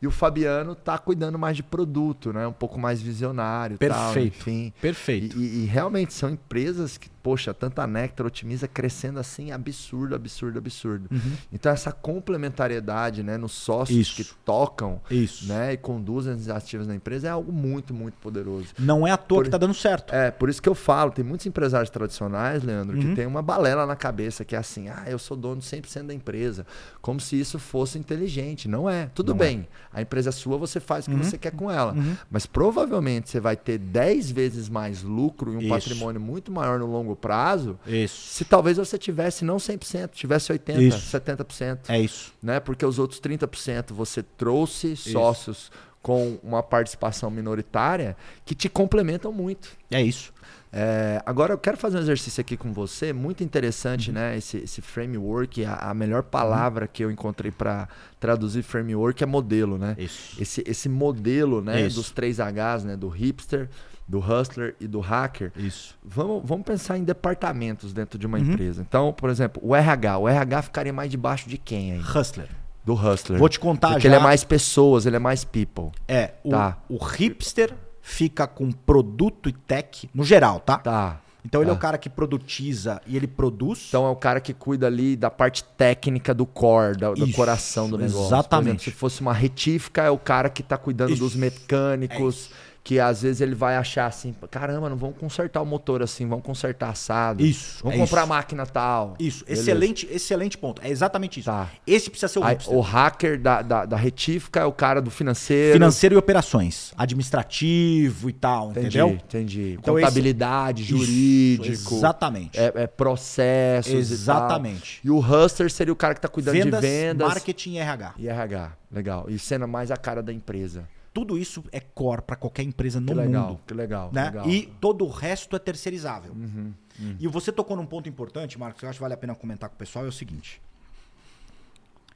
E 0.01 0.07
o 0.07 0.11
Fabiano 0.13 0.77
tá 0.77 0.97
cuidando 0.97 1.37
mais 1.39 1.57
de 1.57 1.63
produto, 1.63 2.33
né? 2.33 2.47
Um 2.47 2.53
pouco 2.53 2.79
mais 2.79 3.03
visionário 3.03 3.75
e 3.81 3.89
tal, 3.89 4.13
Perfeito. 4.15 4.37
enfim. 4.39 4.73
Perfeito. 4.81 5.37
E, 5.39 5.41
e- 5.43 5.63
e 5.63 5.67
realmente 5.67 6.13
são 6.13 6.31
empresas 6.31 6.97
que, 6.97 7.09
poxa, 7.29 7.53
tanta 7.53 7.87
Nectar 7.87 8.27
otimiza 8.27 8.67
crescendo 8.67 9.19
assim 9.21 9.53
absurdo, 9.53 10.15
absurdo, 10.15 10.59
absurdo. 10.59 11.11
Então 11.53 11.71
essa 11.71 11.93
complementariedade, 11.93 13.23
né, 13.23 13.37
nos 13.37 13.53
sócios 13.53 13.99
Isso. 14.09 14.17
que 14.17 14.25
tocam, 14.45 15.01
Isso. 15.11 15.47
né, 15.47 15.75
e 15.75 15.77
conduzem 15.77 16.33
as 16.33 16.39
iniciativas 16.39 16.87
na 16.87 16.95
empresa 16.95 17.29
é 17.29 17.31
algo 17.31 17.53
muito, 17.53 17.93
muito 17.93 18.15
poderoso. 18.15 18.69
Não 18.79 19.07
é 19.07 19.11
à 19.11 19.17
toa 19.17 19.39
Por- 19.39 19.45
que 19.45 19.51
tá 19.51 19.59
dando 19.59 19.75
certo. 19.75 20.15
É, 20.15 20.31
por 20.31 20.49
isso 20.49 20.63
que 20.63 20.69
eu 20.69 20.75
falo, 20.75 21.11
tem 21.11 21.25
muitos 21.25 21.47
empresários 21.47 21.91
tradicionais, 21.91 22.63
Leandro, 22.63 22.97
Uhum. 22.97 23.03
que 23.11 23.15
tem 23.15 23.27
uma 23.27 23.43
balela 23.43 23.85
na 23.87 23.97
cabeça, 23.97 24.45
que 24.45 24.55
é 24.57 24.59
assim, 24.59 24.89
ah, 24.89 25.05
eu 25.07 25.19
sou 25.19 25.37
dono 25.37 25.61
100% 25.61 26.07
da 26.07 26.15
empresa, 26.15 26.65
como 27.03 27.21
se 27.21 27.39
isso 27.39 27.59
fosse 27.59 27.99
inteligente. 27.99 28.69
Não 28.69 28.89
é. 28.89 29.11
Tudo 29.15 29.35
Não 29.35 29.45
é. 29.45 29.49
bem, 29.49 29.69
a 29.93 30.01
empresa 30.01 30.31
é 30.31 30.33
sua, 30.33 30.57
você 30.57 30.81
faz 30.81 31.07
o 31.07 31.11
que 31.11 31.17
Uhum. 31.17 31.23
você 31.23 31.37
quer 31.37 31.53
com 31.53 31.71
ela. 31.71 31.93
Uhum. 31.93 32.17
Mas 32.31 32.47
provavelmente 32.47 33.29
você 33.29 33.41
vai 33.41 33.57
ter 33.57 33.79
10 33.79 34.31
vezes 34.31 34.69
mais 34.69 35.03
lucro 35.03 35.53
e 35.53 35.57
um 35.57 35.61
Isso. 35.61 35.69
patrimônio 35.69 36.21
muito 36.21 36.51
maior 36.53 36.79
no 36.79 36.87
longo 36.87 37.15
prazo, 37.19 37.79
Isso. 37.87 38.35
se 38.35 38.45
talvez 38.45 38.77
você 38.79 38.97
tivesse 38.97 39.45
não 39.45 39.57
100%, 39.57 40.11
tivesse 40.13 40.53
80%, 40.53 40.79
Isso. 40.81 41.17
70%. 41.19 41.79
É 41.89 42.01
isso. 42.01 42.33
Né? 42.43 42.59
Porque 42.61 42.85
os 42.87 42.99
outros 42.99 43.21
30% 43.21 43.93
você 43.93 44.23
trouxe 44.23 44.97
sócios 44.97 45.71
com 46.01 46.39
uma 46.43 46.63
participação 46.63 47.31
minoritária 47.31 48.17
que 48.45 48.55
te 48.55 48.69
complementam 48.69 49.33
muito. 49.33 49.71
É 49.91 50.01
isso. 50.01 50.33
É, 50.71 51.21
agora 51.25 51.55
eu 51.55 51.59
quero 51.59 51.77
fazer 51.79 51.97
um 51.97 52.01
exercício 52.01 52.41
aqui 52.43 52.55
com 52.57 52.73
você, 52.75 53.13
muito 53.13 53.41
Uhum. 53.41 53.47
interessante, 53.47 54.13
né? 54.13 54.37
Esse, 54.37 54.59
esse 54.59 54.83
framework, 54.83 55.65
a, 55.65 55.75
a 55.91 55.95
melhor 55.95 56.23
palavra 56.23 56.87
que 56.87 57.03
eu 57.03 57.11
encontrei 57.11 57.51
para 57.51 57.89
traduzir 58.21 58.63
framework 58.63 59.23
é 59.23 59.27
modelo, 59.27 59.79
né? 59.79 59.97
Isso. 59.99 60.41
Esse, 60.41 60.63
esse 60.67 60.89
modelo, 60.89 61.63
né? 61.63 61.87
Isso. 61.87 61.97
Dos 61.97 62.11
três 62.11 62.37
Hs, 62.39 62.85
né? 62.85 62.97
Do 62.97 63.09
hipster, 63.09 63.69
do 64.09 64.19
hustler 64.19 64.75
e 64.81 64.87
do 64.89 65.01
hacker. 65.01 65.53
Isso. 65.55 65.95
Vamos, 66.03 66.43
vamos 66.45 66.65
pensar 66.65 66.97
em 66.97 67.05
departamentos 67.05 67.93
dentro 67.93 68.19
de 68.19 68.27
uma 68.27 68.39
Uhum. 68.39 68.45
empresa. 68.53 68.81
Então, 68.89 69.13
por 69.13 69.29
exemplo, 69.29 69.61
o 69.65 69.77
RH. 69.77 70.19
O 70.19 70.27
RH 70.29 70.63
ficaria 70.63 70.93
mais 70.93 71.11
debaixo 71.11 71.49
de 71.49 71.59
quem 71.59 71.93
aí? 71.93 72.01
Hustler. 72.01 72.49
Do 72.85 72.95
hustler. 72.95 73.39
Vou 73.39 73.51
te 73.51 73.61
contar 73.61 73.89
Porque 73.91 74.09
já. 74.09 74.09
ele 74.09 74.17
é 74.17 74.25
mais 74.25 74.43
pessoas, 74.45 75.05
ele 75.05 75.17
é 75.17 75.19
mais 75.19 75.45
people. 75.45 75.91
É, 76.09 76.33
o, 76.43 76.51
Tá. 76.51 76.79
o 76.89 76.97
hipster 76.97 77.75
fica 78.01 78.47
com 78.47 78.73
produto 78.73 79.47
e 79.51 79.53
tech 79.53 80.09
no 80.15 80.25
geral, 80.25 80.59
tá? 80.61 80.79
Tá. 80.79 81.21
Então 81.45 81.61
ele 81.61 81.71
é 81.71 81.75
Tá. 81.75 81.79
o 81.79 81.81
cara 81.81 81.99
que 81.99 82.09
produtiza 82.09 83.01
e 83.07 83.15
ele 83.17 83.27
produz. 83.27 83.85
Então 83.89 84.07
é 84.07 84.11
o 84.11 84.17
cara 84.17 84.41
que 84.41 84.55
cuida 84.55 84.87
ali 84.87 85.17
da 85.17 85.31
parte 85.31 85.63
técnica 85.65 86.33
do 86.33 86.47
core, 86.47 86.97
da- 86.97 87.13
do 87.13 87.25
Isso, 87.27 87.37
coração 87.37 87.91
do 87.91 87.99
negócio. 87.99 88.27
Exatamente. 88.27 88.69
exemplo, 88.69 88.85
se 88.85 88.91
fosse 88.91 89.21
uma 89.21 89.35
retífica, 89.35 90.03
é 90.03 90.11
o 90.11 90.19
cara 90.19 90.49
que 90.49 90.63
tá 90.63 90.79
cuidando 90.79 91.11
Isso. 91.13 91.21
dos 91.23 91.35
mecânicos, 91.37 92.51
que 92.89 92.99
às 92.99 93.21
vezes 93.21 93.43
ele 93.43 93.55
vai 93.55 93.77
achar 93.77 94.07
assim, 94.07 94.35
caramba, 94.51 94.89
não 94.89 94.97
vamos 94.97 95.19
consertar 95.19 95.61
o 95.61 95.67
motor 95.67 96.03
assim, 96.03 96.27
vamos 96.27 96.43
consertar 96.43 96.89
assado. 96.89 97.45
Isso, 97.45 97.81
Vamos 97.83 97.99
é 97.99 98.03
comprar 98.03 98.21
isso. 98.23 98.29
máquina 98.31 98.65
tal. 98.65 99.15
Isso, 99.21 99.45
Beleza. 99.45 99.61
excelente, 99.63 100.09
excelente 100.11 100.57
ponto. 100.57 100.81
É 100.81 100.89
exatamente 100.89 101.39
isso. 101.39 101.51
Tá. 101.51 101.69
Esse 101.87 102.09
precisa 102.09 102.29
ser 102.33 102.39
o 102.39 102.45
Aí, 102.45 102.57
o 102.69 102.81
hacker 102.81 103.39
da, 103.43 103.61
da, 103.61 103.85
da 103.85 103.95
retífica 103.99 104.61
é 104.61 104.65
o 104.65 104.73
cara 104.73 105.03
do 105.03 105.11
financeiro. 105.11 105.75
Financeiro 105.75 106.15
e 106.15 106.17
operações. 106.17 106.95
Administrativo 106.97 108.31
e 108.31 108.33
tal, 108.33 108.71
Entendi, 108.71 108.87
entendeu? 108.87 109.09
entendi. 109.11 109.77
Então 109.79 109.95
Contabilidade, 109.95 110.83
Isso, 110.85 110.97
jurídico. 110.97 111.95
exatamente. 111.95 112.59
É, 112.59 112.73
é 112.75 112.87
processos 112.87 114.11
Exatamente. 114.11 115.03
e. 115.05 115.09
E 115.09 115.11
o 115.11 115.19
hustler 115.19 115.71
seria 115.71 115.93
o 115.93 115.97
cara 115.97 116.15
que 116.15 116.23
tá 116.23 116.29
cuidando 116.29 116.55
vendas, 116.55 116.81
de 116.81 116.87
vendas. 116.87 117.29
marketing 117.29 117.73
e 117.75 117.79
RH. 117.81 118.15
E 118.17 118.29
RH, 118.29 118.73
legal. 118.91 119.27
E 119.29 119.39
sendo 119.39 119.69
mais 119.69 119.91
a 119.91 119.97
cara 119.99 120.23
da 120.23 120.33
empresa. 120.33 120.85
Tudo 121.13 121.37
isso 121.39 121.65
é 121.73 121.81
core 121.81 122.23
para 122.23 122.37
qualquer 122.37 122.63
empresa 122.63 123.01
no 123.01 123.07
Que 123.09 123.15
legal, 123.15 123.49
mundo. 123.49 123.61
que 123.67 123.75
legal, 123.75 124.11
né? 124.13 124.25
legal. 124.27 124.49
E 124.49 124.67
todo 124.81 125.05
o 125.05 125.09
resto 125.11 125.57
é 125.57 125.59
terceirizável. 125.59 126.33
Uhum, 126.33 126.73
E 127.19 127.27
você 127.27 127.51
tocou 127.51 127.77
num 127.77 127.87
ponto 127.87 128.09
importante, 128.09 128.59
Marcos, 128.59 128.81
que 128.81 128.85
eu 128.87 128.91
acho 128.91 128.99
que 128.99 129.03
vale 129.03 129.15
a 129.15 129.17
pena 129.17 129.35
comentar 129.35 129.69
com 129.69 129.75
o 129.75 129.79
pessoal, 129.79 130.05
é 130.05 130.09
o 130.09 130.13
seguinte. 130.13 130.61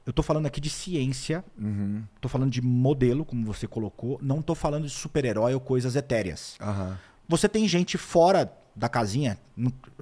Eu 0.05 0.11
tô 0.11 0.21
falando 0.21 0.45
aqui 0.45 0.59
de 0.59 0.69
ciência, 0.69 1.43
Uhum. 1.57 2.03
tô 2.19 2.27
falando 2.27 2.51
de 2.51 2.61
modelo, 2.61 3.23
como 3.23 3.45
você 3.45 3.65
colocou, 3.67 4.19
não 4.21 4.41
tô 4.41 4.53
falando 4.53 4.83
de 4.83 4.89
super-herói 4.89 5.53
ou 5.53 5.59
coisas 5.61 5.95
etéreas. 5.95 6.57
Você 7.27 7.47
tem 7.47 7.65
gente 7.67 7.97
fora 7.97 8.51
da 8.75 8.89
casinha 8.89 9.37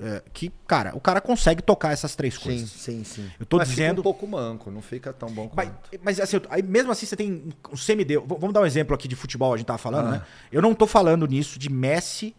é, 0.02 0.24
que, 0.34 0.52
cara, 0.66 0.96
o 0.96 1.00
cara 1.02 1.20
consegue 1.20 1.62
tocar 1.62 1.92
essas 1.92 2.16
três 2.16 2.36
Sim, 2.36 2.40
coisas. 2.42 2.70
sim, 2.70 3.04
sim. 3.04 3.30
Eu 3.40 3.46
tô 3.46 3.58
Mas 3.58 3.68
dizendo- 3.70 3.98
Fica 3.98 4.00
um 4.00 4.04
pouco 4.04 4.28
manco, 4.28 4.72
não 4.72 4.82
fica 4.82 5.12
tão 5.12 5.30
bom 5.30 5.52
Mas, 5.54 5.68
quanto. 5.70 6.00
mas, 6.04 6.20
assim, 6.20 6.40
aí 6.50 6.62
mesmo 6.64 6.92
assim 6.92 7.06
você 7.06 7.16
tem 7.16 7.50
um 7.72 7.76
semideus. 7.76 8.24
Vamos 8.26 8.54
dar 8.54 8.62
um 8.62 8.66
exemplo 8.66 8.96
aqui 8.96 9.08
de 9.08 9.16
futebol, 9.16 9.54
a 9.54 9.58
gente 9.58 9.66
tava 9.68 9.78
falando, 9.78 10.08
Ah. 10.08 10.12
né? 10.12 10.22
Eu 10.52 10.62
não 10.62 10.74
tô 10.74 10.88
falando 10.88 11.28
nisso 11.28 11.60
de 11.60 11.70
Messi, 11.70 12.34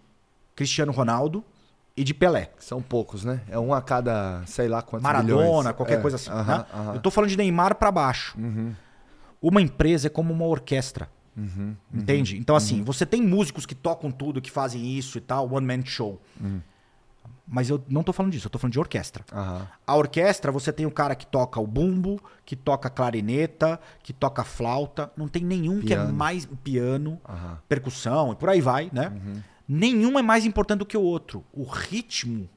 Cristiano 0.57 0.91
Ronaldo 0.93 1.45
e 1.95 2.03
de 2.03 2.15
Pelé. 2.15 2.51
São 2.59 2.81
poucos, 2.81 3.25
né? 3.25 3.43
É 3.51 3.59
um 3.59 3.75
a 3.75 3.83
cada, 3.83 4.43
sei 4.47 4.67
lá 4.69 4.81
quantos 4.81 5.03
Maradona, 5.03 5.43
milhões. 5.45 5.77
qualquer 5.77 5.99
É, 5.99 6.01
coisa 6.01 6.17
assim. 6.17 6.31
aham, 6.31 6.59
né? 6.59 6.65
aham. 6.73 6.95
Eu 6.95 7.01
tô 7.01 7.11
falando 7.11 7.29
de 7.29 7.37
Neymar 7.37 7.75
pra 7.75 7.93
baixo. 7.93 8.35
Uhum, 8.39 8.75
Uma 9.43 9.61
empresa 9.61 10.07
é 10.07 10.11
como 10.11 10.33
uma 10.33 10.47
orquestra. 10.47 11.11
Uhum, 11.37 11.77
Entende? 11.93 12.37
Então, 12.37 12.57
assim, 12.57 12.83
você 12.83 13.05
tem 13.07 13.23
músicos 13.23 13.67
que 13.67 13.75
tocam 13.75 14.11
tudo, 14.11 14.41
que 14.41 14.51
fazem 14.51 14.97
isso 14.97 15.19
e 15.19 15.21
tal, 15.21 15.53
one 15.53 15.67
man 15.67 15.85
show. 15.85 16.21
Hum. 16.41 16.61
Mas 17.47 17.69
eu 17.69 17.83
não 17.89 18.03
tô 18.03 18.13
falando 18.13 18.33
disso, 18.33 18.47
eu 18.47 18.51
tô 18.51 18.59
falando 18.59 18.73
de 18.73 18.79
orquestra. 18.79 19.25
A 19.87 19.97
orquestra, 19.97 20.51
você 20.51 20.73
tem 20.73 20.87
o 20.87 20.91
cara 20.91 21.15
que 21.15 21.27
toca 21.27 21.61
o 21.61 21.67
bumbo, 21.67 22.19
que 22.47 22.57
toca 22.57 22.89
clarineta, 22.89 23.79
que 24.03 24.13
toca 24.13 24.45
flauta. 24.45 25.11
Não 25.17 25.29
tem 25.29 25.45
nenhum 25.45 25.81
que 25.81 25.93
é 25.93 25.97
Piano. 25.97 26.13
mais 26.13 26.49
piano, 26.63 27.21
percussão 27.69 28.33
e 28.33 28.37
por 28.37 28.49
aí 28.49 28.61
vai, 28.61 28.91
né? 28.93 29.09
Uhum. 29.09 29.43
Nenhum 29.69 30.19
é 30.19 30.23
mais 30.23 30.47
importante 30.47 30.79
do 30.81 30.87
que 30.87 30.97
o 30.97 31.03
outro. 31.03 31.45
O 31.53 31.65
ritmo 31.65 32.49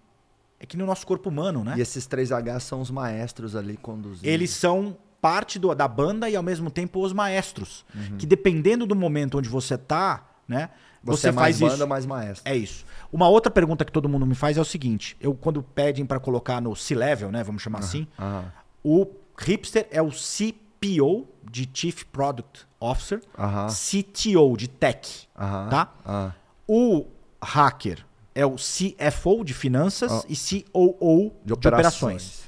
é 0.60 0.66
que 0.66 0.78
no 0.78 0.86
nosso 0.86 1.06
corpo 1.06 1.30
humano, 1.30 1.64
né? 1.64 1.76
E 1.78 1.82
esses 1.82 2.06
três 2.08 2.32
H 2.32 2.62
são 2.62 2.82
os 2.82 2.90
maestros 2.90 3.56
ali 3.56 3.78
conduzindo. 3.78 4.26
Eles 4.26 4.52
são 4.52 4.98
parte 5.26 5.58
do- 5.58 5.74
da 5.74 5.88
banda 5.88 6.30
e 6.30 6.36
ao 6.36 6.44
mesmo 6.44 6.70
tempo 6.70 7.02
os 7.04 7.12
maestros. 7.14 7.84
Que 8.20 8.26
dependendo 8.26 8.86
do 8.86 8.96
momento 8.96 9.38
onde 9.40 9.50
você 9.50 9.78
tá, 9.78 10.24
né? 10.48 10.70
Você, 11.04 11.22
Você, 11.22 11.28
é 11.30 11.32
mais 11.32 11.60
faz 11.60 11.60
banda, 11.72 11.84
isso. 11.84 11.88
mais 11.88 12.06
maestro. 12.06 12.52
É 12.52 12.56
isso. 12.56 12.84
Uma 13.14 13.28
outra 13.30 13.52
pergunta 13.52 13.86
que 13.86 13.92
todo 13.92 14.10
mundo 14.10 14.26
me 14.26 14.34
faz 14.36 14.58
é 14.58 14.62
o 14.62 14.66
seguinte: 14.66 15.16
eu, 15.20 15.34
quando 15.36 15.62
pedem 15.64 16.06
pra 16.06 16.20
colocar 16.20 16.60
no 16.62 16.76
C-level, 16.76 17.32
né? 17.32 17.44
Vamos 17.44 17.62
chamar 17.62 17.80
assim, 17.80 18.08
Aham. 18.20 18.52
o 18.84 19.08
hipster 19.38 19.88
é 19.92 20.02
o 20.02 20.12
CPO, 20.12 21.28
de 21.52 21.70
Chief 21.74 22.04
Product 22.06 22.66
Officer. 22.80 23.22
CTO, 23.70 24.58
de 24.58 24.68
Tech, 24.68 25.28
tá? 25.36 26.34
O 26.68 27.06
hacker 27.42 28.06
é 28.34 28.46
o 28.46 28.56
CFO, 28.56 29.44
de 29.46 29.54
Finanças, 29.54 30.12
Ah. 30.12 30.24
e 30.28 30.36
COO, 30.36 31.32
De 31.44 31.48
de, 31.48 31.54
operações. 31.54 32.04
operações. 32.04 32.45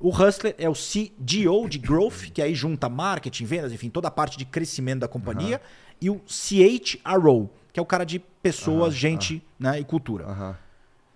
O 0.00 0.10
hustler 0.10 0.54
é 0.58 0.68
o 0.68 0.74
CGO, 0.74 1.68
de 1.68 1.78
Growth, 1.78 2.30
que 2.32 2.40
aí 2.40 2.54
junta 2.54 2.88
marketing, 2.88 3.44
vendas, 3.44 3.72
enfim, 3.72 3.90
toda 3.90 4.06
a 4.08 4.10
parte 4.10 4.38
de 4.38 4.44
crescimento 4.44 5.00
da 5.00 5.08
companhia. 5.08 5.60
E 6.00 6.08
o 6.08 6.20
CHRO, 6.26 7.50
que 7.72 7.80
é 7.80 7.82
o 7.82 7.86
cara 7.86 8.04
de 8.04 8.20
pessoas, 8.42 8.94
gente 8.94 9.42
né, 9.58 9.80
e 9.80 9.84
cultura. 9.84 10.26
Aham. 10.26 10.56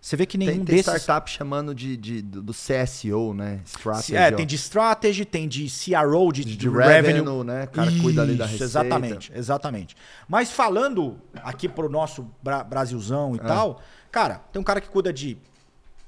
Você 0.00 0.16
vê 0.16 0.26
que 0.26 0.36
nenhum 0.36 0.50
Tem, 0.56 0.64
tem 0.64 0.76
desses... 0.78 1.00
startup 1.00 1.30
chamando 1.30 1.72
de, 1.72 1.96
de- 1.96 2.22
do 2.22 2.52
CSO, 2.52 3.32
né? 3.34 3.60
Strategy. 3.64 4.16
É, 4.16 4.32
tem 4.32 4.44
de 4.44 4.56
strategy, 4.56 5.24
tem 5.24 5.46
de 5.46 5.68
CRO, 5.68 6.32
de, 6.32 6.44
de, 6.44 6.56
de 6.56 6.68
revenue, 6.68 6.92
revenue. 7.20 7.44
né? 7.44 7.64
O 7.64 7.68
cara 7.68 7.92
cuida 8.00 8.22
ali 8.22 8.34
da 8.34 8.46
Isso, 8.46 8.54
receita. 8.54 8.64
Exatamente, 8.64 9.32
exatamente. 9.32 9.96
Mas 10.28 10.50
falando 10.50 11.18
aqui 11.44 11.68
pro 11.68 11.88
nosso 11.88 12.26
Bra- 12.42 12.64
Brasilzão 12.64 13.36
e 13.36 13.38
Ah. 13.38 13.44
tal, 13.46 13.80
cara, 14.10 14.40
tem 14.52 14.60
um 14.60 14.64
cara 14.64 14.80
que 14.80 14.88
cuida 14.88 15.12
de 15.12 15.38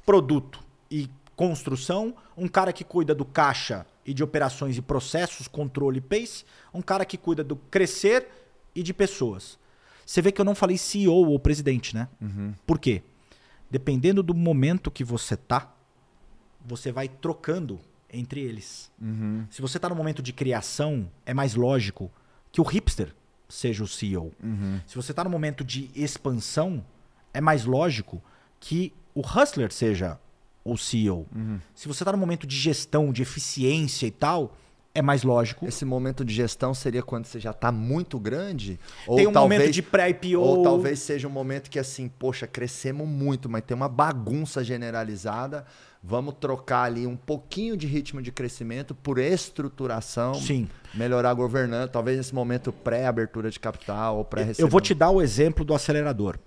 produto, 0.04 0.58
e 0.90 1.08
construção, 1.36 2.14
um 2.36 2.48
cara 2.48 2.72
que 2.72 2.84
cuida 2.84 3.14
do 3.14 3.24
caixa 3.24 3.86
e 4.06 4.14
de 4.14 4.22
operações 4.22 4.76
e 4.76 4.82
processos, 4.82 5.48
controle 5.48 5.98
e 5.98 6.00
pace, 6.00 6.44
um 6.72 6.82
cara 6.82 7.04
que 7.04 7.16
cuida 7.16 7.42
do 7.42 7.56
crescer 7.56 8.28
e 8.74 8.82
de 8.82 8.92
pessoas. 8.92 9.58
Você 10.06 10.20
vê 10.20 10.30
que 10.30 10.40
eu 10.40 10.44
não 10.44 10.54
falei 10.54 10.76
CEO 10.76 11.30
ou 11.30 11.38
presidente, 11.38 11.94
né? 11.94 12.08
Por 12.66 12.78
quê? 12.78 13.02
Dependendo 13.70 14.22
do 14.22 14.34
momento 14.34 14.90
que 14.90 15.02
você 15.02 15.36
tá, 15.36 15.74
você 16.64 16.92
vai 16.92 17.08
trocando 17.08 17.80
entre 18.12 18.40
eles. 18.40 18.92
Se 19.50 19.60
você 19.60 19.78
tá 19.78 19.88
no 19.88 19.94
momento 19.96 20.22
de 20.22 20.32
criação, 20.32 21.10
é 21.26 21.34
mais 21.34 21.54
lógico 21.54 22.10
que 22.52 22.60
o 22.60 22.64
hipster 22.64 23.14
seja 23.48 23.82
o 23.82 23.88
CEO. 23.88 24.32
Se 24.86 24.94
você 24.94 25.12
tá 25.12 25.24
no 25.24 25.30
momento 25.30 25.64
de 25.64 25.90
expansão, 25.94 26.84
é 27.32 27.40
mais 27.40 27.64
lógico 27.64 28.22
que 28.60 28.92
o 29.14 29.20
hustler 29.20 29.72
seja 29.72 30.18
o 30.64 30.76
CEO. 30.76 31.26
Se 31.74 31.86
você 31.86 32.04
tá 32.04 32.12
no 32.12 32.18
momento 32.18 32.46
de 32.46 32.56
gestão, 32.56 33.12
de 33.12 33.22
eficiência 33.22 34.06
e 34.06 34.10
tal, 34.10 34.56
é 34.94 35.02
mais 35.02 35.24
lógico. 35.24 35.66
Esse 35.66 35.84
momento 35.84 36.24
de 36.24 36.32
gestão 36.32 36.72
seria 36.72 37.02
quando 37.02 37.26
você 37.26 37.40
já 37.40 37.50
está 37.50 37.72
muito 37.72 38.18
grande? 38.18 38.78
Ou 39.06 39.16
Tem 39.16 39.26
um 39.26 39.32
talvez, 39.32 39.60
momento 39.60 39.74
de 39.74 39.82
pré-IPO. 39.82 40.38
Ou 40.38 40.62
talvez 40.62 41.00
seja 41.00 41.26
um 41.26 41.30
momento 41.32 41.68
que 41.68 41.80
assim, 41.80 42.08
poxa, 42.08 42.46
crescemos 42.46 43.06
muito, 43.06 43.48
mas 43.48 43.62
tem 43.66 43.76
uma 43.76 43.88
bagunça 43.88 44.62
generalizada. 44.62 45.66
Vamos 46.00 46.34
trocar 46.38 46.82
ali 46.82 47.06
um 47.06 47.16
pouquinho 47.16 47.76
de 47.76 47.86
ritmo 47.86 48.22
de 48.22 48.30
crescimento 48.30 48.94
por 48.94 49.18
estruturação, 49.18 50.34
Sim. 50.34 50.68
melhorar 50.94 51.30
a 51.30 51.34
governança, 51.34 51.88
talvez 51.88 52.18
nesse 52.18 52.34
momento 52.34 52.70
pré-abertura 52.70 53.50
de 53.50 53.58
capital 53.58 54.18
ou 54.18 54.24
pré 54.24 54.52
Eu 54.58 54.68
vou 54.68 54.82
te 54.82 54.94
dar 54.94 55.10
o 55.10 55.20
exemplo 55.20 55.64
do 55.64 55.74
acelerador. 55.74 56.38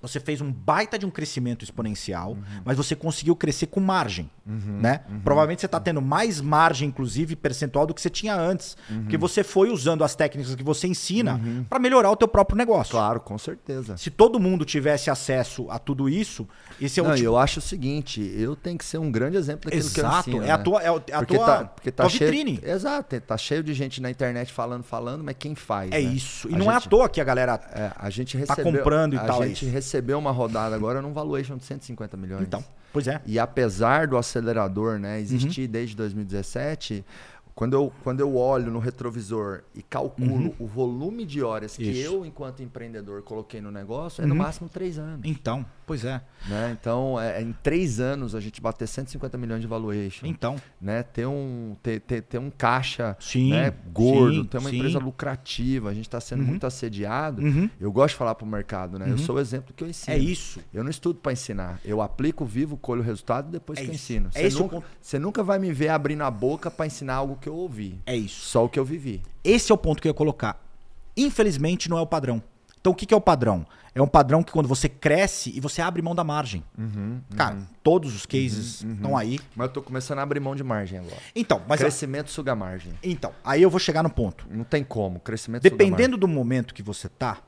Você 0.00 0.20
fez 0.20 0.40
um 0.40 0.52
baita 0.52 0.96
de 0.96 1.04
um 1.04 1.10
crescimento 1.10 1.64
exponencial, 1.64 2.36
mas 2.64 2.76
você 2.76 2.94
conseguiu 2.94 3.34
crescer 3.34 3.66
com 3.66 3.80
margem. 3.80 4.30
né? 4.46 5.00
Provavelmente 5.24 5.60
você 5.60 5.66
está 5.66 5.78
tendo 5.80 6.00
mais 6.00 6.40
margem, 6.40 6.88
inclusive, 6.88 7.34
percentual 7.36 7.86
do 7.86 7.92
que 7.92 8.00
você 8.00 8.08
tinha 8.08 8.34
antes. 8.34 8.76
Porque 9.02 9.18
você 9.18 9.42
foi 9.44 9.70
usando 9.70 10.04
as 10.04 10.14
técnicas 10.14 10.54
que 10.54 10.62
você 10.62 10.86
ensina 10.86 11.40
para 11.68 11.78
melhorar 11.78 12.10
o 12.10 12.16
teu 12.16 12.28
próprio 12.28 12.56
negócio. 12.56 12.92
Claro, 12.92 13.20
com 13.20 13.36
certeza. 13.36 13.96
Se 13.96 14.08
todo 14.10 14.38
mundo 14.38 14.64
tivesse 14.64 15.10
acesso 15.10 15.68
a 15.70 15.78
tudo 15.78 16.08
isso, 16.08 16.48
esse 16.80 17.00
é 17.00 17.02
Não, 17.02 17.14
tipo- 17.14 17.26
eu 17.26 17.36
acho 17.36 17.58
o 17.58 17.62
seguinte, 17.62 18.20
eu 18.36 18.54
tenho 18.56 18.78
que 18.78 18.84
ser 18.84 18.98
um 18.98 19.10
grande 19.10 19.36
exemplo 19.36 19.64
daquilo 19.70 19.84
Exato, 19.84 20.24
que 20.24 20.30
eu 20.30 20.34
ensino. 20.36 20.44
é 20.46 20.50
a 20.52 20.58
né? 20.58 20.62
tua, 20.64 20.80
é 20.82 20.86
é 20.86 20.88
a 21.14 21.18
porque 21.18 21.36
tua, 21.36 21.46
tá, 21.46 21.64
porque 21.64 21.90
tá 21.90 22.02
tua 22.04 22.10
cheio, 22.10 22.30
vitrine. 22.30 22.60
Exato, 22.62 23.20
tá 23.20 23.36
cheio 23.36 23.62
de 23.64 23.74
gente 23.74 24.00
na 24.00 24.10
internet 24.10 24.52
falando, 24.52 24.84
falando, 24.84 25.22
mas 25.24 25.34
quem 25.38 25.54
faz? 25.54 25.90
É 25.90 25.94
né? 25.94 26.00
isso. 26.00 26.48
E 26.48 26.54
A 26.54 26.58
não 26.58 26.70
é 26.70 26.76
à 26.76 26.78
gente- 26.78 26.88
toa 26.88 27.08
que 27.08 27.20
a 27.20 27.24
galera. 27.24 27.60
É, 27.72 27.90
a 27.96 28.08
gente 28.10 28.38
tá 28.46 28.54
recebeu, 28.54 28.72
comprando 28.78 29.14
e 29.14 29.18
a 29.18 29.24
tal, 29.24 29.42
é 29.42 29.48
gente 29.48 29.64
isso. 29.66 29.74
Recebeu 29.88 30.18
uma 30.18 30.30
rodada 30.30 30.76
agora 30.76 31.00
num 31.00 31.12
valuation 31.14 31.56
de 31.56 31.64
150 31.64 32.16
milhões. 32.16 32.42
Então, 32.42 32.62
pois 32.92 33.08
é. 33.08 33.20
E 33.24 33.38
apesar 33.38 34.06
do 34.06 34.18
acelerador 34.18 34.98
né, 34.98 35.18
existir 35.18 35.62
Uhum. 35.62 35.70
desde 35.72 35.96
2017, 35.96 37.02
quando 37.58 37.72
eu, 37.74 37.92
quando 38.04 38.20
eu 38.20 38.36
olho 38.36 38.70
no 38.70 38.78
retrovisor 38.78 39.62
e 39.74 39.82
calculo 39.82 40.54
o 40.60 40.66
volume 40.68 41.24
de 41.26 41.42
horas 41.42 41.76
que 41.76 41.82
Uhum. 41.82 41.90
Isso. 41.90 42.00
eu, 42.00 42.24
enquanto 42.24 42.62
empreendedor, 42.62 43.20
coloquei 43.22 43.60
no 43.60 43.72
negócio, 43.72 44.22
é 44.22 44.26
no 44.26 44.32
Uhum. 44.34 44.42
máximo 44.42 44.68
três 44.68 44.96
anos. 44.96 45.22
Então, 45.24 45.66
pois 45.84 46.04
é. 46.04 46.22
Né? 46.48 46.76
Então, 46.80 47.20
é, 47.20 47.42
em 47.42 47.52
três 47.60 47.98
anos, 47.98 48.36
a 48.36 48.40
gente 48.40 48.60
bater 48.60 48.86
150 48.86 49.36
milhões 49.36 49.60
de 49.60 49.66
valuation. 49.66 50.24
Então. 50.24 50.54
Né? 50.80 51.02
Ter, 51.02 51.26
um, 51.26 51.74
ter, 51.82 51.98
ter, 52.00 52.22
ter 52.22 52.38
um 52.38 52.48
caixa 52.48 53.16
Sim, 53.18 53.50
né, 53.50 53.74
gordo, 53.92 54.34
sim, 54.42 54.44
ter 54.44 54.58
uma 54.58 54.70
sim. 54.70 54.76
empresa 54.76 55.00
lucrativa, 55.00 55.90
a 55.90 55.94
gente 55.94 56.06
está 56.06 56.20
sendo 56.20 56.42
Uhum. 56.42 56.46
muito 56.50 56.64
assediado. 56.64 57.42
Uhum. 57.42 57.68
Eu 57.80 57.90
gosto 57.90 58.10
de 58.14 58.18
falar 58.18 58.36
para 58.36 58.44
o 58.44 58.48
mercado, 58.48 59.00
né? 59.00 59.10
Eu 59.10 59.18
sou 59.18 59.34
o 59.34 59.40
exemplo 59.40 59.74
que 59.74 59.82
eu 59.82 59.88
ensino. 59.88 60.14
É 60.16 60.18
isso. 60.20 60.60
Eu 60.72 60.84
não 60.84 60.90
estudo 60.90 61.18
para 61.18 61.32
ensinar. 61.32 61.80
Eu 61.84 62.00
aplico, 62.00 62.44
vivo, 62.44 62.76
colho 62.76 63.00
o 63.00 63.04
resultado 63.04 63.48
e 63.48 63.50
depois 63.50 63.80
É 63.80 63.82
que 63.82 63.88
eu 63.90 63.94
ensino. 63.94 64.30
É 64.32 64.48
Você, 64.48 64.56
o 64.56 64.60
nunca, 64.60 64.82
você 65.00 65.18
nunca 65.18 65.42
vai 65.42 65.58
me 65.58 65.72
ver 65.72 65.88
abrindo 65.88 66.22
a 66.22 66.30
boca 66.30 66.70
para 66.70 66.86
ensinar 66.86 67.14
algo 67.14 67.36
que 67.36 67.47
eu 67.48 67.54
ouvi. 67.54 67.98
É 68.06 68.16
isso. 68.16 68.46
Só 68.46 68.64
o 68.64 68.68
que 68.68 68.78
eu 68.78 68.84
vivi. 68.84 69.22
Esse 69.42 69.72
é 69.72 69.74
o 69.74 69.78
ponto 69.78 70.00
que 70.00 70.08
eu 70.08 70.10
ia 70.10 70.14
colocar. 70.14 70.62
Infelizmente, 71.16 71.88
não 71.88 71.98
é 71.98 72.00
o 72.00 72.06
padrão. 72.06 72.42
Então, 72.80 72.92
o 72.92 72.94
que 72.94 73.06
que 73.06 73.12
é 73.12 73.16
o 73.16 73.20
padrão? 73.20 73.66
É 73.94 74.00
um 74.00 74.06
padrão 74.06 74.44
que 74.44 74.52
quando 74.52 74.68
você 74.68 74.88
cresce 74.88 75.52
e 75.54 75.60
você 75.60 75.82
abre 75.82 76.00
mão 76.00 76.14
da 76.14 76.22
margem. 76.22 76.62
Cara, 77.36 77.58
todos 77.82 78.14
os 78.14 78.24
cases 78.24 78.84
estão 78.84 79.16
aí. 79.16 79.40
Mas 79.56 79.66
eu 79.66 79.72
tô 79.72 79.82
começando 79.82 80.20
a 80.20 80.22
abrir 80.22 80.38
mão 80.38 80.54
de 80.54 80.62
margem 80.62 81.00
agora. 81.00 81.16
Então, 81.34 81.60
mas 81.66 81.80
Crescimento 81.80 82.30
suga 82.30 82.54
margem. 82.54 82.92
então, 83.02 83.32
aí 83.44 83.60
eu 83.60 83.68
vou 83.68 83.80
chegar 83.80 84.02
no 84.04 84.10
ponto. 84.10 84.46
Não 84.48 84.62
tem 84.62 84.84
como. 84.84 85.18
Crescimento 85.18 85.62
suga 85.62 85.76
Dependendo 85.76 86.16
do 86.16 86.28
momento 86.28 86.72
que 86.72 86.82
você 86.82 87.08
tá, 87.08 87.38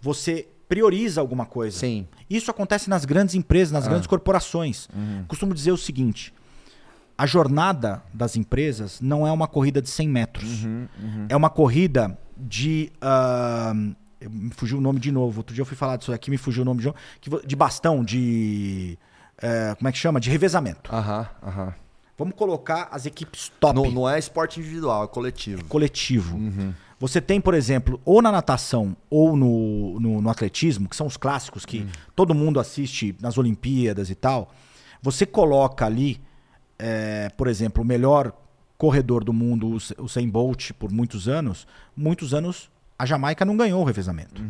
você 0.00 0.46
prioriza 0.68 1.20
alguma 1.20 1.44
coisa. 1.44 1.76
Sim. 1.80 2.06
Isso 2.30 2.50
acontece 2.50 2.88
nas 2.88 3.04
grandes 3.04 3.34
empresas, 3.34 3.72
nas 3.72 3.88
grandes 3.88 4.06
corporações. 4.06 4.88
Costumo 5.26 5.52
dizer 5.52 5.72
o 5.72 5.76
seguinte: 5.76 6.32
a 7.16 7.26
jornada 7.26 8.02
das 8.12 8.36
empresas 8.36 9.00
não 9.00 9.26
é 9.26 9.32
uma 9.32 9.46
corrida 9.46 9.80
de 9.82 9.88
100 9.90 10.08
metros. 10.08 10.66
É 11.28 11.36
uma 11.36 11.50
corrida 11.50 12.18
de. 12.36 12.90
ah, 13.00 13.72
me 14.30 14.50
fugiu 14.54 14.78
o 14.78 14.80
nome 14.80 15.00
de 15.00 15.10
novo. 15.12 15.40
Outro 15.40 15.54
dia 15.54 15.62
eu 15.62 15.66
fui 15.66 15.76
falar 15.76 15.96
disso 15.96 16.12
aqui, 16.12 16.30
me 16.30 16.36
fugiu 16.38 16.62
o 16.62 16.64
nome 16.64 16.80
de 16.80 16.86
novo. 16.86 16.98
De 17.46 17.56
bastão, 17.56 18.04
de. 18.04 18.98
eh, 19.40 19.74
como 19.76 19.88
é 19.88 19.92
que 19.92 19.98
chama? 19.98 20.20
De 20.20 20.30
revezamento. 20.30 20.94
Aham, 20.94 21.28
aham. 21.42 21.74
Vamos 22.18 22.34
colocar 22.36 22.88
as 22.92 23.04
equipes 23.06 23.50
top 23.58 23.74
Não, 23.74 23.90
não 23.90 24.08
é 24.08 24.18
esporte 24.18 24.60
individual, 24.60 25.04
é 25.04 25.08
coletivo. 25.08 25.64
coletivo. 25.64 26.38
Você 27.00 27.20
tem, 27.20 27.40
por 27.40 27.52
exemplo, 27.52 28.00
ou 28.04 28.22
na 28.22 28.30
natação 28.30 28.96
ou 29.10 29.34
no, 29.36 29.98
no, 29.98 30.22
no 30.22 30.30
atletismo, 30.30 30.88
que 30.88 30.94
são 30.94 31.06
os 31.06 31.16
clássicos 31.16 31.64
que 31.66 31.84
todo 32.14 32.32
mundo 32.32 32.60
assiste 32.60 33.16
nas 33.20 33.36
Olimpíadas 33.38 34.08
e 34.08 34.14
tal. 34.14 34.52
Você 35.02 35.26
coloca 35.26 35.84
ali, 35.84 36.20
é, 36.84 37.30
por 37.36 37.46
exemplo, 37.46 37.84
o 37.84 37.86
melhor 37.86 38.32
corredor 38.76 39.22
do 39.22 39.32
mundo, 39.32 39.68
o 39.68 40.02
Usain 40.02 40.28
Bolt, 40.28 40.72
por 40.72 40.90
muitos 40.90 41.28
anos. 41.28 41.64
Muitos 41.96 42.34
anos 42.34 42.68
a 42.98 43.06
Jamaica 43.06 43.44
não 43.44 43.56
ganhou 43.56 43.80
o 43.80 43.84
revezamento. 43.84 44.42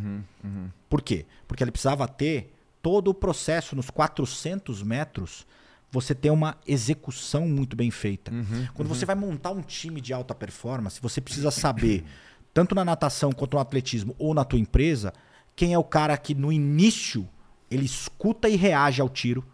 Por 0.88 1.02
quê? 1.02 1.26
Porque 1.46 1.62
ele 1.62 1.70
precisava 1.70 2.08
ter 2.08 2.54
todo 2.80 3.08
o 3.08 3.14
processo 3.14 3.76
nos 3.76 3.90
400 3.90 4.82
metros. 4.82 5.46
Você 5.90 6.14
ter 6.14 6.30
uma 6.30 6.56
execução 6.66 7.46
muito 7.46 7.76
bem 7.76 7.90
feita. 7.90 8.32
Quando 8.72 8.88
você 8.88 9.04
vai 9.04 9.14
montar 9.14 9.50
um 9.50 9.60
time 9.60 10.00
de 10.00 10.14
alta 10.14 10.34
performance, 10.34 11.02
você 11.02 11.20
precisa 11.20 11.50
saber, 11.50 12.02
tanto 12.54 12.74
na 12.74 12.82
natação 12.82 13.30
quanto 13.30 13.54
no 13.54 13.60
atletismo 13.60 14.16
ou 14.18 14.32
na 14.32 14.42
tua 14.42 14.58
empresa, 14.58 15.12
quem 15.54 15.74
é 15.74 15.78
o 15.78 15.84
cara 15.84 16.16
que 16.16 16.34
no 16.34 16.50
início 16.50 17.28
ele 17.70 17.84
escuta 17.84 18.48
e 18.48 18.56
reage 18.56 19.02
ao 19.02 19.10
tiro 19.10 19.44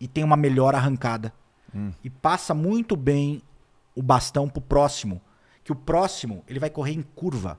e 0.00 0.08
tem 0.08 0.24
uma 0.24 0.36
melhor 0.36 0.74
arrancada. 0.74 1.30
E 2.04 2.10
passa 2.10 2.54
muito 2.54 2.96
bem 2.96 3.42
o 3.94 4.02
bastão 4.02 4.48
pro 4.48 4.60
próximo. 4.60 5.20
Que 5.64 5.72
o 5.72 5.76
próximo 5.76 6.42
ele 6.48 6.58
vai 6.58 6.70
correr 6.70 6.92
em 6.92 7.02
curva. 7.02 7.58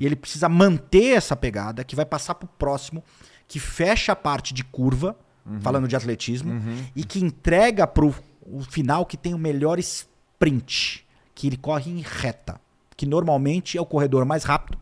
E 0.00 0.06
ele 0.06 0.16
precisa 0.16 0.48
manter 0.48 1.16
essa 1.16 1.36
pegada 1.36 1.84
que 1.84 1.94
vai 1.94 2.06
passar 2.06 2.34
pro 2.34 2.48
próximo, 2.48 3.04
que 3.46 3.60
fecha 3.60 4.12
a 4.12 4.16
parte 4.16 4.54
de 4.54 4.64
curva, 4.64 5.14
falando 5.60 5.86
de 5.88 5.94
atletismo, 5.96 6.52
e 6.96 7.04
que 7.04 7.18
entrega 7.22 7.86
pro 7.86 8.14
o 8.50 8.62
final 8.62 9.04
que 9.04 9.16
tem 9.16 9.34
o 9.34 9.38
melhor 9.38 9.78
sprint, 9.78 11.06
que 11.34 11.46
ele 11.46 11.56
corre 11.58 11.90
em 11.90 12.00
reta, 12.00 12.58
que 12.96 13.04
normalmente 13.04 13.76
é 13.76 13.80
o 13.80 13.86
corredor 13.86 14.24
mais 14.24 14.42
rápido, 14.44 14.78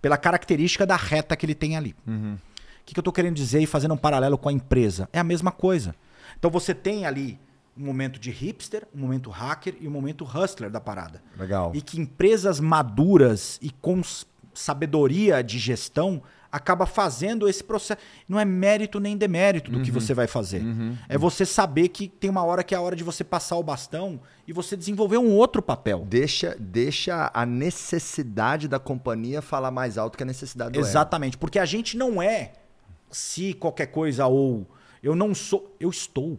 pela 0.00 0.16
característica 0.16 0.86
da 0.86 0.96
reta 0.96 1.36
que 1.36 1.44
ele 1.44 1.54
tem 1.54 1.76
ali. 1.76 1.94
O 2.06 2.84
que, 2.86 2.94
que 2.94 2.98
eu 2.98 3.04
tô 3.04 3.12
querendo 3.12 3.36
dizer 3.36 3.60
e 3.60 3.66
fazendo 3.66 3.94
um 3.94 3.98
paralelo 3.98 4.38
com 4.38 4.48
a 4.48 4.52
empresa? 4.52 5.08
É 5.12 5.18
a 5.18 5.24
mesma 5.24 5.52
coisa. 5.52 5.94
Então 6.38 6.50
você 6.50 6.74
tem 6.74 7.04
ali 7.06 7.38
um 7.76 7.84
momento 7.84 8.18
de 8.18 8.30
hipster, 8.30 8.86
um 8.94 8.98
momento 8.98 9.30
hacker 9.30 9.74
e 9.80 9.88
um 9.88 9.90
momento 9.90 10.24
hustler 10.24 10.70
da 10.70 10.80
parada. 10.80 11.22
Legal. 11.38 11.72
E 11.74 11.80
que 11.80 12.00
empresas 12.00 12.60
maduras 12.60 13.58
e 13.62 13.70
com 13.70 14.00
sabedoria 14.54 15.42
de 15.42 15.58
gestão 15.58 16.22
acaba 16.50 16.84
fazendo 16.84 17.48
esse 17.48 17.64
processo. 17.64 17.98
Não 18.28 18.38
é 18.38 18.44
mérito 18.44 19.00
nem 19.00 19.16
demérito 19.16 19.70
do 19.70 19.80
que 19.80 19.90
você 19.90 20.12
vai 20.12 20.26
fazer. 20.26 20.62
É 21.08 21.16
você 21.16 21.46
saber 21.46 21.88
que 21.88 22.08
tem 22.08 22.28
uma 22.28 22.44
hora 22.44 22.62
que 22.62 22.74
é 22.74 22.78
a 22.78 22.80
hora 22.80 22.94
de 22.94 23.02
você 23.02 23.24
passar 23.24 23.56
o 23.56 23.62
bastão 23.62 24.20
e 24.46 24.52
você 24.52 24.76
desenvolver 24.76 25.16
um 25.16 25.32
outro 25.32 25.62
papel. 25.62 26.04
Deixa, 26.06 26.54
deixa 26.60 27.30
a 27.32 27.46
necessidade 27.46 28.68
da 28.68 28.78
companhia 28.78 29.40
falar 29.40 29.70
mais 29.70 29.96
alto 29.96 30.18
que 30.18 30.22
a 30.22 30.26
necessidade 30.26 30.72
do. 30.72 30.78
Exatamente, 30.78 31.38
porque 31.38 31.58
a 31.58 31.64
gente 31.64 31.96
não 31.96 32.20
é 32.20 32.52
se 33.10 33.54
qualquer 33.54 33.86
coisa 33.86 34.26
ou 34.26 34.66
eu 35.02 35.14
não 35.14 35.34
sou, 35.34 35.74
eu 35.80 35.88
estou. 35.88 36.38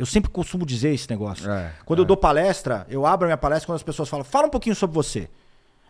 Eu 0.00 0.06
sempre 0.06 0.30
costumo 0.30 0.64
dizer 0.64 0.94
esse 0.94 1.08
negócio. 1.10 1.50
É, 1.50 1.74
quando 1.84 1.98
eu 1.98 2.04
dou 2.06 2.16
palestra, 2.16 2.86
eu 2.88 3.04
abro 3.04 3.26
a 3.26 3.28
minha 3.28 3.36
palestra 3.36 3.66
quando 3.66 3.76
as 3.76 3.82
pessoas 3.82 4.08
falam, 4.08 4.24
fala 4.24 4.46
um 4.46 4.50
pouquinho 4.50 4.74
sobre 4.74 4.94
você. 4.94 5.28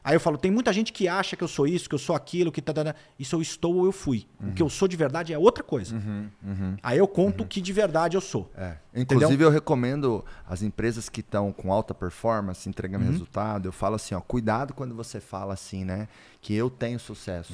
Aí 0.02 0.16
eu 0.16 0.20
falo, 0.20 0.36
tem 0.36 0.50
muita 0.50 0.72
gente 0.72 0.92
que 0.92 1.06
acha 1.06 1.36
que 1.36 1.44
eu 1.44 1.46
sou 1.46 1.64
isso, 1.66 1.88
que 1.88 1.94
eu 1.94 1.98
sou 1.98 2.16
aquilo, 2.16 2.50
que 2.50 2.60
tá, 2.60 2.72
tá, 2.72 2.82
tá. 2.82 2.94
isso 3.18 3.36
eu 3.36 3.42
estou 3.42 3.76
ou 3.76 3.84
eu 3.84 3.92
fui. 3.92 4.26
O 4.42 4.52
que 4.52 4.62
eu 4.62 4.68
sou 4.68 4.88
de 4.88 4.96
verdade 4.96 5.32
é 5.32 5.38
outra 5.38 5.62
coisa. 5.62 5.94
Aí 6.82 6.98
eu 6.98 7.06
conto 7.06 7.44
o 7.44 7.46
que 7.46 7.60
de 7.60 7.72
verdade 7.72 8.16
eu 8.16 8.20
sou. 8.20 8.50
É. 8.56 8.76
Entendeu? 8.92 9.28
Inclusive, 9.28 9.44
eu 9.44 9.50
recomendo 9.50 10.24
as 10.48 10.62
empresas 10.62 11.08
que 11.08 11.20
estão 11.20 11.52
com 11.52 11.72
alta 11.72 11.94
performance, 11.94 12.68
entregando 12.68 13.04
Uhum. 13.04 13.10
resultado, 13.12 13.68
eu 13.68 13.72
falo 13.72 13.94
assim, 13.94 14.14
ó, 14.14 14.20
cuidado 14.20 14.74
quando 14.74 14.94
você 14.94 15.20
fala 15.20 15.54
assim, 15.54 15.84
né? 15.84 16.08
Que 16.40 16.54
eu 16.54 16.68
tenho 16.68 16.98
sucesso. 16.98 17.52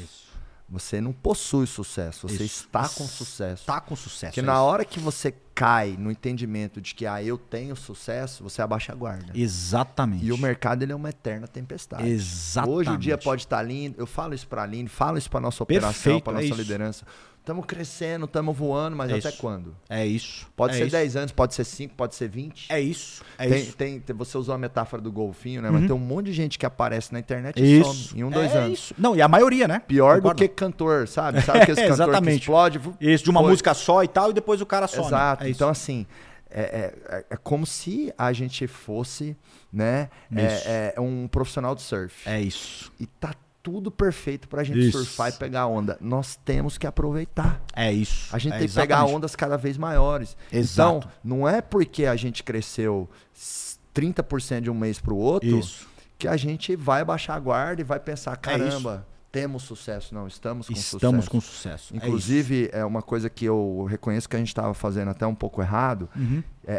Você 0.69 1.01
não 1.01 1.12
possui 1.12 1.67
sucesso, 1.67 2.27
você 2.27 2.45
Isso. 2.45 2.64
está 2.64 2.89
com 2.89 3.07
sucesso. 3.07 3.64
Tá 3.64 3.81
com 3.81 3.95
sucesso. 3.95 4.33
Porque 4.33 4.41
é 4.41 4.43
na 4.43 4.55
isso. 4.55 4.62
hora 4.62 4.85
que 4.85 4.99
você 4.99 5.33
cai 5.55 5.97
no 5.97 6.11
entendimento 6.11 6.81
de 6.81 6.93
que 6.93 7.07
ah, 7.07 7.23
eu 7.23 7.39
tenho 7.39 7.77
sucesso, 7.77 8.43
você 8.43 8.61
abaixa 8.61 8.93
a 8.93 8.97
guarda. 8.97 9.33
Exatamente. 9.33 10.25
E 10.25 10.33
o 10.33 10.37
mercado 10.37 10.83
ele 10.83 10.93
é 10.93 10.95
uma 10.95 11.09
eterna 11.09 11.47
tempestade. 11.47 12.09
Exatamente. 12.09 12.77
Hoje 12.77 12.91
o 12.91 12.99
dia 12.99 13.17
pode 13.17 13.43
estar 13.43 13.62
lindo. 13.62 13.95
Eu 13.97 14.07
falo 14.07 14.35
isso 14.35 14.47
para 14.49 14.62
a 14.62 14.64
Aline, 14.64 14.89
falo 14.89 15.17
isso 15.17 15.31
para 15.31 15.41
nossa 15.41 15.62
operação, 15.62 16.21
para 16.21 16.43
é 16.43 16.49
nossa 16.49 16.62
isso. 16.62 17.05
Estamos 17.47 17.64
crescendo, 17.64 18.24
estamos 18.24 18.57
voando, 18.59 18.97
mas 18.97 19.09
É 19.09 19.18
até 19.18 19.28
isso. 19.28 19.38
quando? 19.38 19.76
É 19.88 20.05
isso. 20.05 20.49
Pode 20.57 20.74
é 20.74 20.78
ser 20.78 20.86
isso. 20.86 20.97
10 20.97 21.14
anos, 21.16 21.30
pode 21.30 21.55
ser 21.55 21.62
5, 21.62 21.94
pode 21.94 22.16
ser 22.16 22.28
20. 22.28 22.66
É 22.72 22.80
isso. 22.80 23.22
É 23.38 23.47
tem, 23.49 23.62
isso. 23.62 23.76
tem- 23.76 24.03
você 24.16 24.36
usou 24.36 24.53
a 24.53 24.59
metáfora 24.59 25.01
do 25.01 25.12
golfinho, 25.12 25.62
né? 25.62 25.68
Uhum. 25.68 25.74
Mas 25.74 25.86
tem 25.86 25.94
um 25.94 25.99
monte 26.01 26.26
de 26.26 26.32
gente 26.32 26.59
que 26.59 26.66
aparece 26.66 27.12
na 27.12 27.20
internet 27.20 27.57
e 27.62 27.78
Isso. 27.78 27.94
some 28.09 28.20
em 28.20 28.24
um, 28.24 28.30
dois 28.30 28.53
é 28.53 28.59
anos. 28.59 28.76
Isso. 28.76 28.94
Não, 28.99 29.14
e 29.14 29.22
a 29.22 29.28
maioria, 29.28 29.68
né? 29.68 29.78
Pior 29.78 30.16
Concorda? 30.16 30.34
do 30.34 30.38
que 30.38 30.49
cantor, 30.49 31.07
sabe? 31.07 31.40
Sabe 31.40 31.61
aquele 31.62 31.76
cantor 31.76 31.86
que 31.97 32.03
Exatamente. 32.03 32.40
explode? 32.40 32.80
Isso, 33.01 33.22
de 33.22 33.30
uma 33.30 33.40
Foi. 33.40 33.51
música 33.51 33.74
só 33.74 34.03
e 34.03 34.09
tal, 34.09 34.30
e 34.30 34.32
depois 34.32 34.61
o 34.61 34.66
cara 34.66 34.88
some. 34.88 35.07
Exato. 35.07 35.44
É 35.44 35.49
então, 35.49 35.68
assim, 35.68 36.05
é, 36.51 36.61
é- 36.62 37.16
é- 37.18 37.24
é 37.30 37.36
como 37.36 37.64
se 37.64 38.12
a 38.18 38.32
gente 38.32 38.66
fosse, 38.66 39.36
né, 39.72 40.09
Isso. 40.32 40.68
é, 40.68 40.94
é 40.97 41.01
um 41.01 41.28
profissional 41.28 41.76
de 41.76 41.82
surf. 41.82 42.28
É 42.28 42.40
isso. 42.40 42.90
E 42.99 43.07
tá 43.07 43.32
tudo 43.67 43.91
perfeito 43.91 44.47
pra 44.49 44.62
gente 44.62 44.79
Isso. 44.79 44.99
surfar 44.99 45.31
e 45.31 45.33
pegar 45.33 45.67
onda. 45.67 45.99
Nós 46.01 46.37
temos 46.45 46.79
que 46.79 46.87
aproveitar. 46.87 47.61
É 47.75 47.93
isso. 47.93 48.33
A 48.33 48.39
gente 48.39 48.53
É 48.55 48.59
tem 48.59 48.69
que 48.69 48.75
pegar 48.75 48.95
exatamente. 48.99 49.17
ondas 49.17 49.35
cada 49.35 49.57
vez 49.57 49.77
maiores. 49.77 50.37
Exato. 50.53 50.99
Então, 50.99 51.11
não 51.25 51.49
é 51.49 51.61
porque 51.61 52.07
a 52.07 52.14
gente 52.14 52.45
cresceu 52.45 53.11
s- 53.35 53.77
30% 53.93 54.61
de 54.61 54.71
um 54.71 54.75
mês 54.75 55.01
pro 55.01 55.17
outro 55.17 55.59
Isso. 55.59 55.89
que 56.17 56.29
a 56.29 56.37
gente 56.37 56.77
vai 56.77 57.05
baixar 57.05 57.35
a 57.35 57.41
guarda 57.41 57.81
e 57.81 57.85
vai 57.85 57.99
pensar, 57.99 58.35
É 58.35 58.37
caramba, 58.37 59.05
temos 59.33 59.64
sucesso. 59.64 60.14
Não, 60.14 60.29
estamos 60.29 60.69
com 60.69 60.73
Estamos 60.73 61.25
sucesso. 61.25 61.31
com 61.31 61.41
sucesso. 61.41 61.93
É 61.95 61.97
Inclusive, 61.97 62.71
é, 62.73 62.85
uma 62.85 63.03
coisa 63.03 63.29
que 63.29 63.45
eu 63.47 63.85
reconheço 63.91 64.29
que 64.29 64.37
a 64.37 64.39
gente 64.39 64.47
estava 64.49 64.73
fazendo 64.75 65.09
até 65.11 65.27
um 65.27 65.35
pouco 65.35 65.61
errado. 65.61 66.09
Uhum. 66.14 66.41
é, 66.64 66.75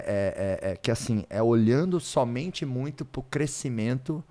é- 0.61 0.69
é- 0.69 0.71
é 0.71 0.75
que 0.77 0.89
assim, 0.89 1.25
é 1.29 1.43
olhando 1.43 1.99
somente 1.99 2.65
muito 2.65 3.03
pro 3.03 3.21
crescimento, 3.23 4.23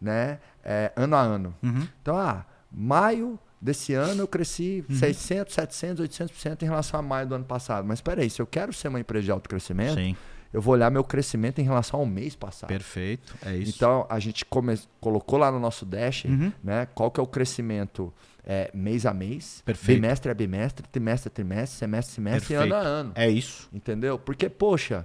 né, 0.00 0.38
é, 0.68 0.92
ano 0.96 1.14
a 1.14 1.20
ano. 1.20 1.54
Uhum. 1.62 1.86
Então, 2.02 2.16
ah, 2.18 2.44
maio 2.70 3.38
desse 3.60 3.94
ano 3.94 4.22
eu 4.22 4.28
cresci 4.28 4.84
Uhum. 4.88 4.96
600, 4.96 5.54
700, 5.54 6.04
800% 6.08 6.62
em 6.62 6.66
relação 6.66 6.98
a 7.00 7.02
maio 7.02 7.26
do 7.28 7.34
ano 7.36 7.44
passado. 7.44 7.86
Mas 7.86 7.98
espera 7.98 8.20
aí, 8.22 8.28
se 8.28 8.42
eu 8.42 8.46
quero 8.46 8.72
ser 8.72 8.88
uma 8.88 9.00
empresa 9.00 9.24
de 9.24 9.30
alto 9.30 9.48
crescimento, 9.48 9.94
Sim. 9.94 10.16
eu 10.52 10.60
vou 10.60 10.74
olhar 10.74 10.90
meu 10.90 11.04
crescimento 11.04 11.60
em 11.60 11.64
relação 11.64 12.00
ao 12.00 12.06
mês 12.06 12.34
passado. 12.34 12.68
Perfeito. 12.68 13.34
É 13.44 13.56
isso. 13.56 13.72
Então, 13.76 14.06
a 14.10 14.18
gente 14.18 14.44
come- 14.44 14.78
colocou 15.00 15.38
lá 15.38 15.50
no 15.52 15.58
nosso 15.60 15.86
dash, 15.86 16.24
Uhum. 16.24 16.52
né, 16.62 16.86
qual 16.94 17.10
que 17.10 17.18
é 17.20 17.22
o 17.22 17.26
crescimento 17.26 18.12
é, 18.48 18.70
mês 18.74 19.04
a 19.06 19.12
mês, 19.12 19.60
Perfeito. 19.64 20.00
bimestre 20.00 20.30
a 20.30 20.34
bimestre, 20.34 20.86
trimestre 20.92 21.28
a 21.28 21.32
trimestre, 21.32 21.78
semestre 21.78 22.12
a 22.12 22.14
semestre 22.14 22.54
e 22.54 22.56
Perfeito. 22.56 22.74
ano 22.74 22.74
a 22.74 22.78
ano. 22.88 23.12
É 23.16 23.28
isso. 23.28 23.68
Entendeu? 23.72 24.18
Porque, 24.20 24.48
poxa, 24.48 25.04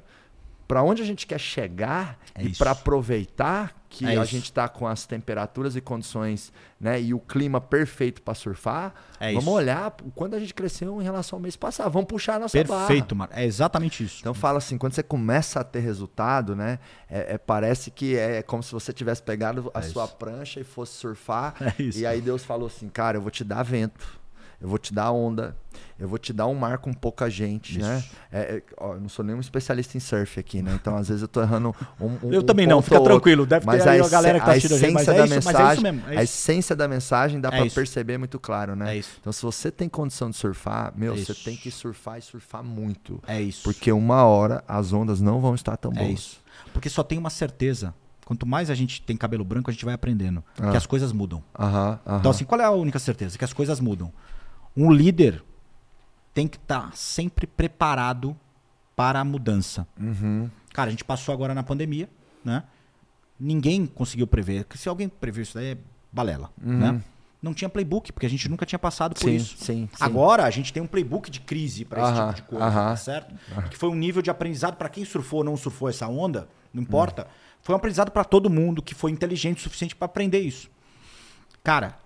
para 0.67 0.83
onde 0.83 1.01
a 1.01 1.05
gente 1.05 1.25
quer 1.25 1.39
chegar 1.39 2.19
É 2.35 2.43
e 2.43 2.55
para 2.55 2.69
aproveitar 2.71 3.80
que 3.91 4.05
É 4.05 4.15
a 4.17 4.23
gente 4.23 4.45
está 4.45 4.69
com 4.69 4.87
as 4.87 5.05
temperaturas 5.05 5.75
e 5.75 5.81
condições, 5.81 6.51
né, 6.79 6.99
e 7.01 7.13
o 7.13 7.19
clima 7.19 7.59
perfeito 7.59 8.21
para 8.21 8.33
surfar, 8.33 8.93
É 9.19 9.27
vamos 9.33 9.43
isso. 9.43 9.51
olhar 9.51 9.93
o 10.03 10.09
quanto 10.11 10.33
a 10.35 10.39
gente 10.39 10.53
cresceu 10.53 10.99
em 11.01 11.03
relação 11.03 11.37
ao 11.37 11.41
mês 11.43 11.57
passado, 11.57 11.91
vamos 11.91 12.07
puxar 12.07 12.35
a 12.35 12.39
nossa 12.39 12.63
barra. 12.63 12.87
Perfeito, 12.87 13.13
Marco. 13.15 13.33
É 13.35 13.45
exatamente 13.45 14.01
isso. 14.03 14.17
Então 14.21 14.33
fala 14.33 14.59
assim, 14.59 14.77
quando 14.77 14.93
você 14.93 15.03
começa 15.03 15.59
a 15.59 15.63
ter 15.63 15.81
resultado, 15.81 16.55
né? 16.55 16.79
é- 17.09 17.33
é- 17.33 17.37
parece 17.37 17.91
que 17.91 18.15
é 18.15 18.41
como 18.41 18.63
se 18.63 18.71
você 18.71 18.93
tivesse 18.93 19.21
pegado 19.21 19.69
a 19.73 19.79
É 19.79 19.81
sua 19.81 20.05
isso. 20.05 20.15
prancha 20.15 20.59
e 20.61 20.63
fosse 20.63 20.93
surfar. 20.93 21.53
É 21.77 21.83
isso. 21.83 21.99
E 21.99 22.05
aí 22.05 22.21
Deus 22.21 22.43
falou 22.45 22.67
assim, 22.67 22.87
cara, 22.87 23.17
eu 23.17 23.21
vou 23.21 23.29
te 23.29 23.43
dar 23.43 23.61
vento, 23.63 23.99
eu 24.61 24.67
vou 24.69 24.77
te 24.77 24.93
dar 24.93 25.11
onda, 25.11 25.55
eu 25.99 26.07
vou 26.07 26.17
te 26.19 26.31
dar 26.31 26.45
um 26.47 26.53
mar 26.53 26.77
com 26.77 26.93
pouca 26.93 27.29
gente, 27.29 27.79
Isso. 27.79 27.87
né? 27.87 28.03
É, 28.31 28.39
é, 28.39 28.63
ó, 28.77 28.93
eu 28.93 29.01
não 29.01 29.09
sou 29.09 29.25
nenhum 29.25 29.39
especialista 29.39 29.97
em 29.97 29.99
surf 29.99 30.39
aqui, 30.39 30.61
né? 30.61 30.71
Então 30.79 30.95
às 30.95 31.07
vezes 31.07 31.21
eu 31.23 31.27
tô 31.27 31.41
errando 31.41 31.75
um, 31.99 32.05
um 32.27 32.31
Eu 32.33 32.41
um 32.41 32.43
também 32.43 32.67
não, 32.67 32.77
ponto 32.77 32.85
fica 32.85 33.01
tranquilo. 33.01 33.45
Deve 33.45 33.65
Mas 33.65 33.83
ter 33.83 33.89
aí 33.89 33.97
a 33.97 34.01
esse- 34.01 34.11
galera 34.11 34.39
que 34.39 34.45
tá 34.45 34.51
a 34.51 34.55
assistindo 34.55 34.75
a 34.75 34.79
gente, 34.79 34.93
mas 34.93 35.01
essência 35.07 35.11
é 35.11 35.17
da 35.17 35.25
isso, 35.25 35.33
mas 35.33 35.45
é 35.45 35.49
isso 35.49 35.57
mensagem, 35.59 35.83
mesmo. 35.83 36.09
É 36.09 36.17
a 36.17 36.23
essência 36.23 36.75
da 36.75 36.87
mensagem 36.87 37.41
dá 37.41 37.49
É 37.51 37.65
isso. 37.65 37.75
perceber 37.75 38.17
muito 38.17 38.39
claro, 38.39 38.75
né? 38.75 38.93
É 38.93 38.97
isso. 38.97 39.17
Então 39.19 39.33
se 39.33 39.41
você 39.41 39.71
tem 39.71 39.89
condição 39.89 40.29
de 40.29 40.35
surfar, 40.37 40.93
meu, 40.95 41.13
É 41.13 41.17
você 41.17 41.33
tem 41.33 41.55
que 41.55 41.71
surfar 41.71 42.17
e 42.19 42.21
surfar 42.21 42.63
muito. 42.63 43.21
É 43.27 43.41
isso. 43.41 43.63
Porque 43.63 43.91
uma 43.91 44.23
hora 44.25 44.63
as 44.67 44.93
ondas 44.93 45.19
não 45.21 45.41
vão 45.41 45.55
estar 45.55 45.75
tão 45.77 45.91
boas. 45.91 46.07
É 46.07 46.11
isso. 46.11 46.39
Porque 46.73 46.89
só 46.89 47.03
tem 47.03 47.17
uma 47.17 47.29
certeza. 47.29 47.93
Quanto 48.25 48.45
mais 48.45 48.69
a 48.69 48.75
gente 48.75 49.01
tem 49.01 49.17
cabelo 49.17 49.43
branco, 49.43 49.69
a 49.69 49.73
gente 49.73 49.83
vai 49.83 49.93
aprendendo 49.93 50.41
Ah. 50.59 50.71
que 50.71 50.77
as 50.77 50.85
coisas 50.85 51.11
mudam. 51.11 51.43
Aham. 51.59 51.99
Então, 52.19 52.31
assim, 52.31 52.45
qual 52.45 52.61
é 52.61 52.63
a 52.63 52.71
única 52.71 52.97
certeza? 52.97 53.37
Que 53.37 53.43
as 53.43 53.51
coisas 53.51 53.79
mudam. 53.81 54.11
Um 54.75 54.91
líder 54.91 55.43
tem 56.33 56.47
que 56.47 56.57
estar 56.57 56.95
sempre 56.95 57.45
preparado 57.45 58.37
para 58.95 59.19
a 59.19 59.23
mudança. 59.23 59.87
Uhum. 59.99 60.49
Cara, 60.73 60.87
a 60.87 60.91
gente 60.91 61.03
passou 61.03 61.33
agora 61.33 61.53
na 61.53 61.63
pandemia, 61.63 62.09
né? 62.43 62.63
Ninguém 63.39 63.85
conseguiu 63.85 64.27
prever. 64.27 64.65
Se 64.75 64.87
alguém 64.87 65.09
previu 65.09 65.43
isso 65.43 65.55
daí, 65.55 65.71
é 65.71 65.77
balela, 66.11 66.51
né? 66.57 67.01
Não 67.41 67.55
tinha 67.55 67.67
playbook, 67.67 68.11
porque 68.13 68.27
a 68.27 68.29
gente 68.29 68.47
nunca 68.47 68.67
tinha 68.67 68.77
passado 68.77 69.15
por 69.15 69.25
Uhum. 69.25 69.31
Sim, 69.31 69.35
isso. 69.35 69.57
sim, 69.57 69.89
sim. 69.91 70.03
Agora 70.03 70.43
a 70.45 70.49
gente 70.51 70.71
tem 70.71 70.81
um 70.81 70.85
playbook 70.87 71.31
de 71.31 71.39
crise 71.39 71.83
para 71.83 72.03
esse 72.03 72.13
tipo 72.13 72.33
de 72.35 72.41
coisa, 72.43 72.71
tá 72.71 72.95
certo? 72.95 73.33
Que 73.69 73.77
foi 73.77 73.89
um 73.89 73.95
nível 73.95 74.21
de 74.21 74.29
aprendizado 74.29 74.75
para 74.75 74.87
quem 74.87 75.03
surfou 75.03 75.39
ou 75.39 75.43
não 75.43 75.57
surfou 75.57 75.89
essa 75.89 76.07
onda, 76.07 76.47
não 76.71 76.83
importa. 76.83 77.25
Foi 77.63 77.73
um 77.73 77.77
aprendizado 77.77 78.11
para 78.11 78.23
todo 78.23 78.47
mundo 78.49 78.81
que 78.81 78.93
foi 78.93 79.09
inteligente 79.11 79.57
o 79.57 79.61
suficiente 79.61 79.95
para 79.95 80.05
aprender 80.05 80.39
isso. 80.39 80.69
Cara, 81.63 81.97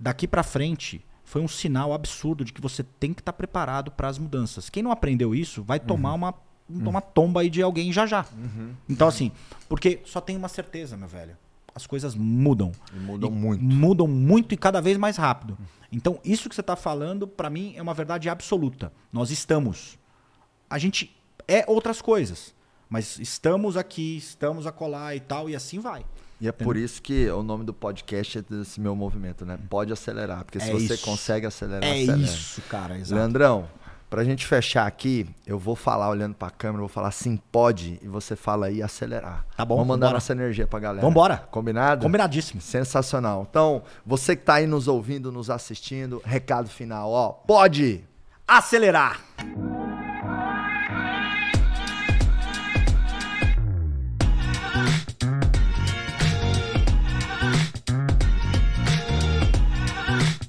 daqui 0.00 0.26
para 0.26 0.42
frente 0.42 1.04
foi 1.24 1.40
um 1.40 1.48
sinal 1.48 1.92
absurdo 1.92 2.44
de 2.44 2.52
que 2.52 2.60
você 2.60 2.82
tem 2.82 3.12
que 3.12 3.20
estar 3.20 3.32
preparado 3.32 3.90
para 3.90 4.08
as 4.08 4.18
mudanças. 4.18 4.68
Quem 4.68 4.82
não 4.82 4.90
aprendeu 4.92 5.34
isso 5.34 5.62
vai 5.62 5.80
tomar 5.80 6.14
uma 6.14 6.34
uma 6.66 7.00
tomba 7.02 7.42
aí 7.42 7.50
de 7.50 7.60
alguém 7.60 7.92
já 7.92 8.06
já. 8.06 8.24
Então 8.88 9.08
assim, 9.08 9.30
porque 9.68 10.00
só 10.04 10.20
tem 10.20 10.36
uma 10.36 10.48
certeza, 10.48 10.96
meu 10.96 11.08
velho. 11.08 11.36
As 11.74 11.86
coisas 11.86 12.14
mudam. 12.14 12.70
E 12.94 12.98
mudam 12.98 13.30
E 13.30 13.32
muito. 13.32 13.64
Mudam 13.64 14.06
muito 14.06 14.54
e 14.54 14.56
cada 14.56 14.80
vez 14.80 14.96
mais 14.96 15.16
rápido. 15.16 15.58
Então, 15.90 16.20
isso 16.24 16.48
que 16.48 16.54
você 16.54 16.60
está 16.60 16.76
falando, 16.76 17.26
para 17.26 17.50
mim, 17.50 17.74
é 17.76 17.82
uma 17.82 17.92
verdade 17.92 18.28
absoluta. 18.28 18.92
Nós 19.12 19.30
estamos. 19.30 19.98
A 20.70 20.78
gente 20.78 21.16
é 21.48 21.64
outras 21.66 22.00
coisas. 22.00 22.54
Mas 22.88 23.18
estamos 23.18 23.76
aqui, 23.76 24.16
estamos 24.16 24.66
a 24.66 24.72
colar 24.72 25.16
e 25.16 25.20
tal, 25.20 25.50
e 25.50 25.56
assim 25.56 25.80
vai. 25.80 26.04
E 26.44 26.48
é 26.48 26.52
por 26.52 26.76
isso 26.76 27.00
que 27.00 27.26
o 27.30 27.42
nome 27.42 27.64
do 27.64 27.72
podcast 27.72 28.36
é 28.38 28.42
desse 28.42 28.78
meu 28.78 28.94
movimento, 28.94 29.46
né? 29.46 29.58
Pode 29.70 29.90
acelerar. 29.94 30.44
Porque 30.44 30.60
se 30.60 30.68
É 30.68 30.72
você 30.74 30.92
isso. 30.92 31.04
consegue 31.04 31.46
acelerar, 31.46 31.84
É 31.84 31.92
acelera. 32.02 32.18
isso, 32.20 32.60
cara. 32.68 32.98
Exato. 32.98 33.14
Leandrão, 33.14 33.66
pra 34.10 34.22
gente 34.24 34.46
fechar 34.46 34.86
aqui, 34.86 35.26
eu 35.46 35.58
vou 35.58 35.74
falar 35.74 36.10
olhando 36.10 36.34
pra 36.34 36.50
câmera, 36.50 36.76
eu 36.82 36.86
vou 36.86 36.88
falar 36.90 37.08
assim, 37.08 37.38
pode, 37.50 37.98
e 38.02 38.06
você 38.06 38.36
fala 38.36 38.66
aí 38.66 38.82
acelerar. 38.82 39.46
Tá 39.56 39.64
bom, 39.64 39.76
Vamos 39.76 39.88
mandar 39.88 40.08
vambora. 40.08 40.16
nossa 40.18 40.32
energia 40.34 40.66
pra 40.66 40.78
galera. 40.78 41.00
Vambora. 41.06 41.38
Combinado? 41.50 42.02
Combinadíssimo. 42.04 42.60
Sensacional. 42.60 43.46
Então, 43.48 43.82
você 44.04 44.36
que 44.36 44.42
tá 44.44 44.56
aí 44.56 44.66
nos 44.66 44.86
ouvindo, 44.86 45.32
nos 45.32 45.48
assistindo, 45.48 46.20
recado 46.26 46.68
final, 46.68 47.10
ó, 47.10 47.30
pode! 47.30 48.04
Acelerar! 48.46 49.18